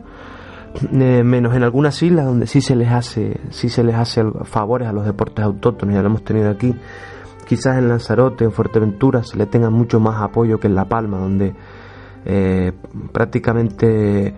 Eh, 0.92 1.22
menos 1.22 1.54
en 1.54 1.62
algunas 1.62 2.02
islas 2.02 2.26
donde 2.26 2.48
sí 2.48 2.60
se 2.60 2.74
les 2.74 2.90
hace 2.90 3.40
sí 3.50 3.68
se 3.68 3.84
les 3.84 3.94
hace 3.94 4.24
favores 4.42 4.88
a 4.88 4.92
los 4.92 5.06
deportes 5.06 5.44
autóctonos 5.44 5.94
ya 5.94 6.02
lo 6.02 6.08
hemos 6.08 6.24
tenido 6.24 6.50
aquí 6.50 6.74
quizás 7.46 7.78
en 7.78 7.88
Lanzarote 7.88 8.44
en 8.44 8.52
Fuerteventura 8.52 9.22
se 9.22 9.36
le 9.38 9.46
tenga 9.46 9.70
mucho 9.70 10.00
más 10.00 10.20
apoyo 10.20 10.58
que 10.58 10.66
en 10.66 10.74
La 10.74 10.84
Palma 10.84 11.18
donde 11.18 11.54
eh, 12.24 12.72
prácticamente 13.12 14.34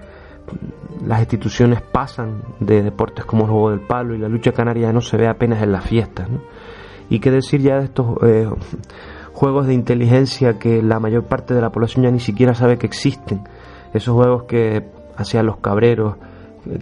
las 1.05 1.21
instituciones 1.21 1.81
pasan 1.83 2.43
de 2.61 2.83
deportes 2.83 3.25
como 3.25 3.45
el 3.45 3.51
juego 3.51 3.71
del 3.71 3.81
palo 3.81 4.15
y 4.15 4.19
la 4.19 4.29
lucha 4.29 4.53
canaria 4.53 4.93
no 4.93 5.01
se 5.01 5.17
ve 5.17 5.27
apenas 5.29 5.63
en 5.63 5.73
las 5.73 5.85
fiestas. 5.85 6.29
Y 7.11 7.21
qué 7.21 7.31
decir 7.31 7.61
ya 7.63 7.79
de 7.79 7.85
estos 7.85 8.17
eh, 8.23 8.49
juegos 9.33 9.67
de 9.67 9.75
inteligencia 9.75 10.59
que 10.59 10.83
la 10.83 11.01
mayor 11.01 11.25
parte 11.25 11.55
de 11.55 11.61
la 11.61 11.71
población 11.71 12.05
ya 12.05 12.11
ni 12.11 12.21
siquiera 12.21 12.55
sabe 12.55 12.77
que 12.77 12.87
existen. 12.87 13.41
Esos 13.95 14.15
juegos 14.15 14.45
que 14.45 14.87
hacían 15.17 15.47
los 15.47 15.59
cabreros, 15.59 16.17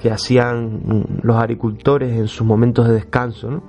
que 0.03 0.11
hacían 0.11 1.07
los 1.23 1.37
agricultores 1.37 2.17
en 2.17 2.27
sus 2.27 2.47
momentos 2.47 2.89
de 2.89 2.95
descanso. 2.95 3.63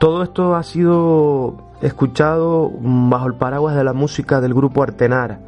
Todo 0.00 0.22
esto 0.22 0.56
ha 0.56 0.62
sido 0.62 1.58
escuchado 1.82 2.72
bajo 2.80 3.26
el 3.26 3.34
paraguas 3.34 3.76
de 3.76 3.84
la 3.84 3.92
música 3.92 4.40
del 4.40 4.54
grupo 4.54 4.82
Artenara 4.82 5.40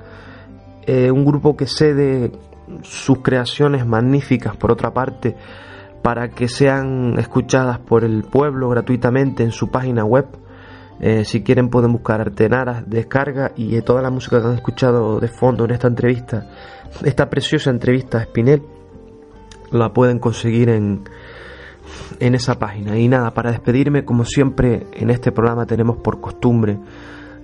eh, 0.86 1.10
un 1.10 1.24
grupo 1.24 1.56
que 1.56 1.66
cede 1.66 2.32
sus 2.82 3.20
creaciones 3.20 3.86
magníficas, 3.86 4.54
por 4.56 4.70
otra 4.70 4.92
parte, 4.92 5.34
para 6.02 6.28
que 6.28 6.48
sean 6.48 7.18
escuchadas 7.18 7.78
por 7.78 8.04
el 8.04 8.24
pueblo 8.24 8.68
gratuitamente 8.68 9.42
en 9.42 9.52
su 9.52 9.70
página 9.70 10.04
web. 10.04 10.26
Eh, 11.00 11.24
si 11.24 11.42
quieren 11.42 11.70
pueden 11.70 11.92
buscar 11.92 12.20
Artenaras, 12.20 12.84
descarga 12.86 13.52
y 13.56 13.76
eh, 13.76 13.80
toda 13.80 14.02
la 14.02 14.10
música 14.10 14.38
que 14.42 14.48
han 14.48 14.54
escuchado 14.54 15.18
de 15.18 15.28
fondo 15.28 15.64
en 15.64 15.70
esta 15.70 15.88
entrevista, 15.88 16.50
esta 17.02 17.30
preciosa 17.30 17.70
entrevista 17.70 18.18
a 18.18 18.24
Spinel, 18.24 18.62
la 19.70 19.94
pueden 19.94 20.18
conseguir 20.18 20.68
en, 20.68 21.04
en 22.20 22.34
esa 22.34 22.58
página. 22.58 22.98
Y 22.98 23.08
nada, 23.08 23.32
para 23.32 23.50
despedirme, 23.50 24.04
como 24.04 24.24
siempre 24.24 24.86
en 24.92 25.10
este 25.10 25.32
programa 25.32 25.66
tenemos 25.66 25.98
por 25.98 26.20
costumbre 26.20 26.78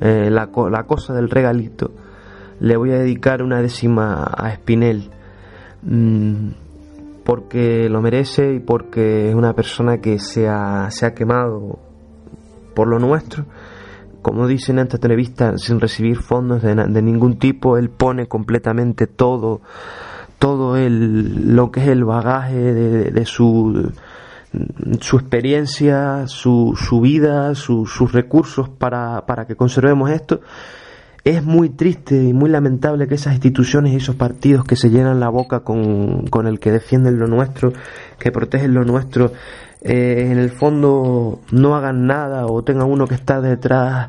la, 0.01 0.49
la 0.71 0.83
cosa 0.85 1.13
del 1.13 1.29
regalito 1.29 1.91
le 2.61 2.77
voy 2.77 2.91
a 2.93 2.99
dedicar 2.99 3.43
una 3.43 3.61
décima 3.61 4.25
a 4.25 4.55
Spinel 4.55 5.11
mm, 5.83 6.49
porque 7.25 7.89
lo 7.89 8.01
merece 8.01 8.55
y 8.55 8.61
porque 8.61 9.29
es 9.29 9.35
una 9.35 9.53
persona 9.53 9.99
que 9.99 10.19
se 10.19 10.49
ha, 10.49 10.91
se 10.91 11.07
ha 11.07 11.15
quemado 11.15 11.79
por 12.75 12.89
lo 12.89 12.99
nuestro. 12.99 13.45
Como 14.23 14.47
dicen 14.47 14.79
en 14.79 14.85
esta 14.85 14.97
entrevista, 14.97 15.57
sin 15.59 15.79
recibir 15.79 16.17
fondos 16.17 16.63
de, 16.63 17.03
ningún 17.03 17.39
tipo, 17.39 17.77
él 17.77 17.91
pone 17.91 18.27
completamente 18.27 19.07
todo, 19.07 19.61
todo 20.39 20.77
el, 20.77 21.55
lo 21.55 21.71
que 21.71 21.81
es 21.81 21.89
el 21.89 22.05
bagaje 22.05 22.57
de, 22.57 23.25
su, 23.27 23.93
su 25.01 25.17
experiencia, 25.17 26.27
su, 26.27 26.75
su 26.77 27.01
vida, 27.01 27.55
sus 27.55 28.13
recursos 28.13 28.69
para, 28.69 29.27
para 29.27 29.47
que 29.47 29.57
conservemos 29.57 30.11
esto. 30.11 30.41
Es 31.25 31.45
muy 31.45 31.69
triste 31.71 32.23
y 32.23 32.33
muy 32.33 32.49
lamentable 32.49 33.07
que 33.07 33.17
esas 33.17 33.35
instituciones 33.35 33.93
y 33.93 33.97
esos 33.97 34.15
partidos 34.15 34.65
que 34.65 34.77
se 34.77 34.89
llenan 34.89 35.21
la 35.21 35.29
boca 35.29 35.61
con, 35.61 36.27
con 36.29 36.47
el 36.47 36.59
que 36.59 36.73
defienden 36.73 37.19
lo 37.19 37.27
nuestro, 37.27 37.73
que 38.19 38.33
protegen 38.33 38.73
lo 38.73 38.85
nuestro, 38.85 39.33
eh, 39.83 40.29
en 40.31 40.39
el 40.39 40.51
fondo 40.51 41.41
no 41.53 41.77
hagan 41.77 42.07
nada 42.07 42.47
o 42.47 42.63
tengan 42.65 42.91
uno 42.91 43.07
que 43.07 43.15
está 43.15 43.41
detrás 43.41 44.09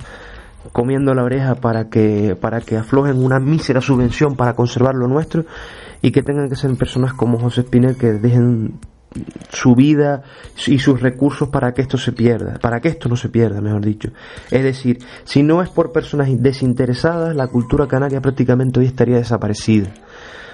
comiendo 0.72 1.14
la 1.14 1.24
oreja 1.24 1.56
para 1.56 1.90
que, 1.90 2.36
para 2.40 2.62
que 2.62 2.78
aflojen 2.78 3.24
una 3.24 3.40
mísera 3.40 3.82
subvención 3.82 4.36
para 4.36 4.54
conservar 4.54 4.96
lo 4.96 5.08
nuestro 5.08 5.46
y 6.02 6.12
que 6.12 6.24
tengan 6.24 6.50
que 6.50 6.56
ser 6.56 6.74
personas 6.76 7.14
como 7.14 7.40
José 7.40 7.62
Espinel 7.62 7.98
que 7.98 8.14
dejen 8.14 8.80
su 9.52 9.76
vida 9.76 10.24
y 10.68 10.80
sus 10.80 11.02
recursos 11.02 11.50
para 11.50 11.74
que 11.74 11.82
esto 11.82 11.98
se 11.98 12.12
pierda, 12.12 12.60
para 12.60 12.80
que 12.80 12.90
esto 12.90 13.10
no 13.10 13.16
se 13.16 13.30
pierda, 13.30 13.62
mejor 13.62 13.84
dicho. 13.84 14.10
Es 14.52 14.64
decir, 14.64 15.00
si 15.24 15.44
no 15.44 15.62
es 15.62 15.70
por 15.70 15.92
personas 15.92 16.30
desinteresadas, 16.32 17.36
la 17.36 17.48
cultura 17.48 17.88
canaria 17.88 18.22
prácticamente 18.22 18.80
hoy 18.80 18.86
estaría 18.86 19.18
desaparecida 19.18 19.92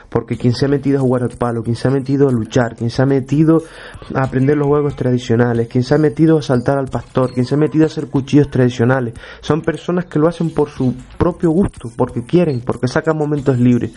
porque 0.09 0.37
quien 0.37 0.53
se 0.53 0.65
ha 0.65 0.69
metido 0.69 0.99
a 0.99 1.01
jugar 1.01 1.23
al 1.23 1.37
palo, 1.37 1.63
quien 1.63 1.75
se 1.75 1.87
ha 1.87 1.91
metido 1.91 2.27
a 2.27 2.31
luchar, 2.31 2.75
quien 2.75 2.89
se 2.89 3.01
ha 3.01 3.05
metido 3.05 3.63
a 4.13 4.23
aprender 4.23 4.57
los 4.57 4.67
juegos 4.67 4.95
tradicionales, 4.95 5.67
quien 5.67 5.83
se 5.83 5.95
ha 5.95 5.97
metido 5.97 6.37
a 6.37 6.41
saltar 6.41 6.77
al 6.77 6.87
pastor, 6.87 7.33
quien 7.33 7.45
se 7.45 7.55
ha 7.55 7.57
metido 7.57 7.83
a 7.83 7.87
hacer 7.87 8.07
cuchillos 8.07 8.49
tradicionales, 8.49 9.13
son 9.41 9.61
personas 9.61 10.05
que 10.05 10.19
lo 10.19 10.27
hacen 10.27 10.49
por 10.51 10.69
su 10.69 10.95
propio 11.17 11.51
gusto, 11.51 11.91
porque 11.95 12.23
quieren, 12.23 12.61
porque 12.61 12.87
sacan 12.87 13.17
momentos 13.17 13.59
libres, 13.59 13.91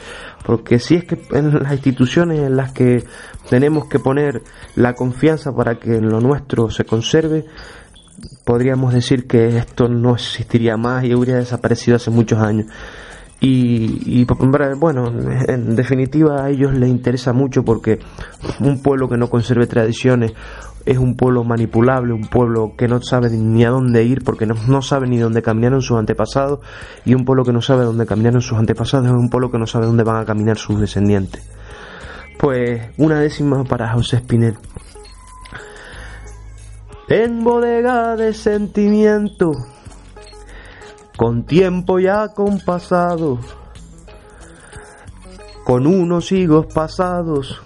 porque 0.45 0.79
si 0.79 0.97
es 0.97 1.05
que 1.05 1.21
en 1.33 1.63
las 1.63 1.73
instituciones 1.73 2.41
en 2.41 2.57
las 2.57 2.73
que 2.73 3.05
tenemos 3.49 3.87
que 3.87 3.99
poner 3.99 4.43
la 4.77 4.95
confianza 4.95 5.53
para 5.53 5.79
que 5.79 6.01
lo 6.01 6.21
nuestro 6.21 6.71
se 6.71 6.85
conserve, 6.85 7.47
podríamos 8.45 8.95
decir 8.95 9.27
que 9.27 9.59
esto 9.59 9.89
no 9.89 10.15
existiría 10.15 10.77
más 10.77 11.05
y 11.05 11.13
habría 11.13 11.37
desaparecido 11.37 11.97
hace 11.97 12.11
muchos 12.11 12.39
años. 12.41 12.67
Y, 13.41 14.25
bueno, 14.79 15.13
en 15.47 15.77
definitiva 15.77 16.43
a 16.43 16.51
ellos 16.51 16.75
les 16.75 16.89
interesa 16.89 17.33
mucho 17.33 17.65
porque 17.65 18.01
un 18.59 18.83
pueblo 18.83 19.09
que 19.09 19.17
no 19.17 19.31
conserve 19.31 19.69
tradiciones 19.69 20.33
es 20.85 20.99
un 20.99 21.17
pueblo 21.17 21.45
manipulable, 21.45 22.15
un 22.15 22.27
pueblo 22.27 22.73
que 22.77 22.89
no 22.89 23.01
sabe 23.01 23.31
ni 23.31 23.65
a 23.65 23.71
dónde 23.71 24.03
ir 24.03 24.25
porque 24.25 24.47
no, 24.47 24.55
no 24.67 24.83
sabe 24.83 25.07
ni 25.07 25.19
dónde 25.19 25.43
caminaron 25.43 25.83
sus 25.83 25.99
antepasados 25.99 26.61
y 27.05 27.15
un 27.15 27.25
pueblo 27.25 27.45
que 27.45 27.53
no 27.53 27.61
sabe 27.61 27.85
dónde 27.85 28.07
caminaron 28.07 28.41
sus 28.41 28.59
antepasados 28.59 29.07
es 29.07 29.13
un 29.13 29.31
pueblo 29.31 29.51
que 29.51 29.59
no 29.59 29.67
sabe 29.67 29.87
dónde 29.87 30.03
van 30.03 30.23
a 30.23 30.25
caminar 30.25 30.57
sus 30.57 30.81
descendientes. 30.81 31.47
Pues 32.41 32.91
una 32.97 33.21
décima 33.21 33.63
para 33.65 33.93
José 33.93 34.17
Espinel. 34.17 34.57
En 37.09 37.45
bodega 37.45 38.17
de 38.17 38.33
sentimiento 38.35 39.53
con 41.19 41.43
tiempo 41.43 41.99
ya 41.99 42.29
compasado, 42.29 43.41
con 45.65 45.87
unos 45.89 46.31
higos 46.31 46.67
pasados 46.73 47.61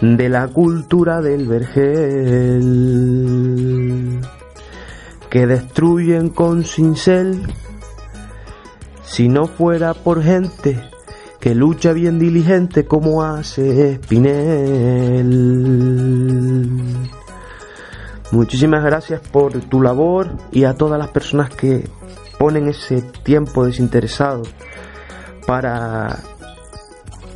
de 0.00 0.30
la 0.30 0.48
cultura 0.48 1.20
del 1.20 1.46
vergel 1.46 2.62
que 5.28 5.46
destruyen 5.46 6.30
con 6.30 6.64
cincel 6.64 7.42
si 9.02 9.28
no 9.28 9.46
fuera 9.46 9.92
por 9.92 10.22
gente 10.22 10.93
que 11.44 11.54
lucha 11.54 11.92
bien 11.92 12.18
diligente 12.18 12.86
como 12.86 13.22
hace 13.22 13.92
Espinel. 13.92 15.28
Muchísimas 18.32 18.82
gracias 18.82 19.20
por 19.28 19.52
tu 19.66 19.82
labor 19.82 20.38
y 20.52 20.64
a 20.64 20.72
todas 20.72 20.98
las 20.98 21.08
personas 21.08 21.50
que 21.50 21.86
ponen 22.38 22.68
ese 22.68 23.02
tiempo 23.02 23.66
desinteresado 23.66 24.44
para 25.46 26.16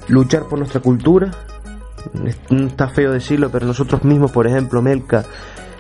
luchar 0.09 0.44
por 0.44 0.59
nuestra 0.59 0.80
cultura. 0.80 1.30
Está 2.48 2.88
feo 2.88 3.12
decirlo, 3.12 3.50
pero 3.50 3.66
nosotros 3.66 4.04
mismos, 4.04 4.32
por 4.32 4.46
ejemplo, 4.46 4.80
Melca 4.80 5.26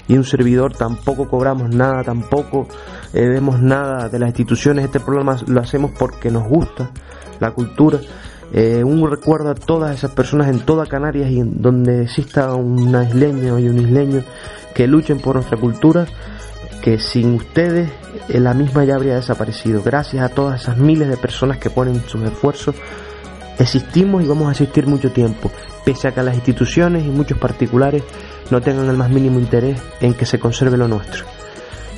y 0.06 0.18
un 0.18 0.24
servidor, 0.24 0.76
tampoco 0.76 1.30
cobramos 1.30 1.74
nada, 1.74 2.04
tampoco 2.04 2.68
eh, 3.14 3.26
vemos 3.26 3.58
nada 3.58 4.10
de 4.10 4.18
las 4.18 4.28
instituciones. 4.28 4.84
Este 4.84 5.00
programa 5.00 5.38
lo 5.46 5.62
hacemos 5.62 5.92
porque 5.98 6.30
nos 6.30 6.46
gusta 6.46 6.90
la 7.40 7.50
cultura. 7.52 7.98
Eh, 8.52 8.82
un 8.82 9.08
recuerdo 9.10 9.50
a 9.50 9.54
todas 9.54 9.94
esas 9.94 10.12
personas 10.12 10.48
en 10.48 10.60
toda 10.60 10.86
Canarias 10.86 11.30
y 11.30 11.42
donde 11.42 12.04
exista 12.04 12.54
un 12.54 12.96
isleño 13.02 13.58
y 13.58 13.68
un 13.68 13.78
isleño 13.78 14.22
que 14.74 14.86
luchen 14.86 15.20
por 15.20 15.34
nuestra 15.34 15.58
cultura, 15.58 16.06
que 16.82 16.98
sin 16.98 17.34
ustedes 17.34 17.90
eh, 18.28 18.40
la 18.40 18.54
misma 18.54 18.84
ya 18.84 18.94
habría 18.94 19.16
desaparecido. 19.16 19.82
Gracias 19.82 20.22
a 20.22 20.34
todas 20.34 20.62
esas 20.62 20.78
miles 20.78 21.08
de 21.08 21.16
personas 21.18 21.58
que 21.58 21.68
ponen 21.68 22.00
sus 22.06 22.22
esfuerzos, 22.22 22.74
existimos 23.58 24.24
y 24.24 24.28
vamos 24.28 24.48
a 24.48 24.52
existir 24.52 24.86
mucho 24.86 25.10
tiempo, 25.10 25.50
pese 25.84 26.08
a 26.08 26.12
que 26.12 26.22
las 26.22 26.34
instituciones 26.34 27.04
y 27.04 27.08
muchos 27.08 27.38
particulares 27.38 28.02
no 28.50 28.62
tengan 28.62 28.88
el 28.88 28.96
más 28.96 29.10
mínimo 29.10 29.38
interés 29.38 29.78
en 30.00 30.14
que 30.14 30.24
se 30.24 30.38
conserve 30.38 30.78
lo 30.78 30.88
nuestro. 30.88 31.24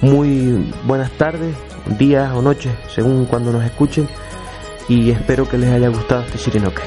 Muy 0.01 0.73
buenas 0.85 1.11
tardes, 1.13 1.55
días 1.99 2.33
o 2.35 2.43
noches, 2.43 2.73
según 2.89 3.27
cuando 3.27 3.53
nos 3.53 3.65
escuchen 3.65 4.09
y 4.89 5.11
espero 5.11 5.49
que 5.49 5.59
les 5.59 5.71
haya 5.71 5.89
gustado 5.89 6.23
este 6.23 6.39
Shirinoke. 6.39 6.83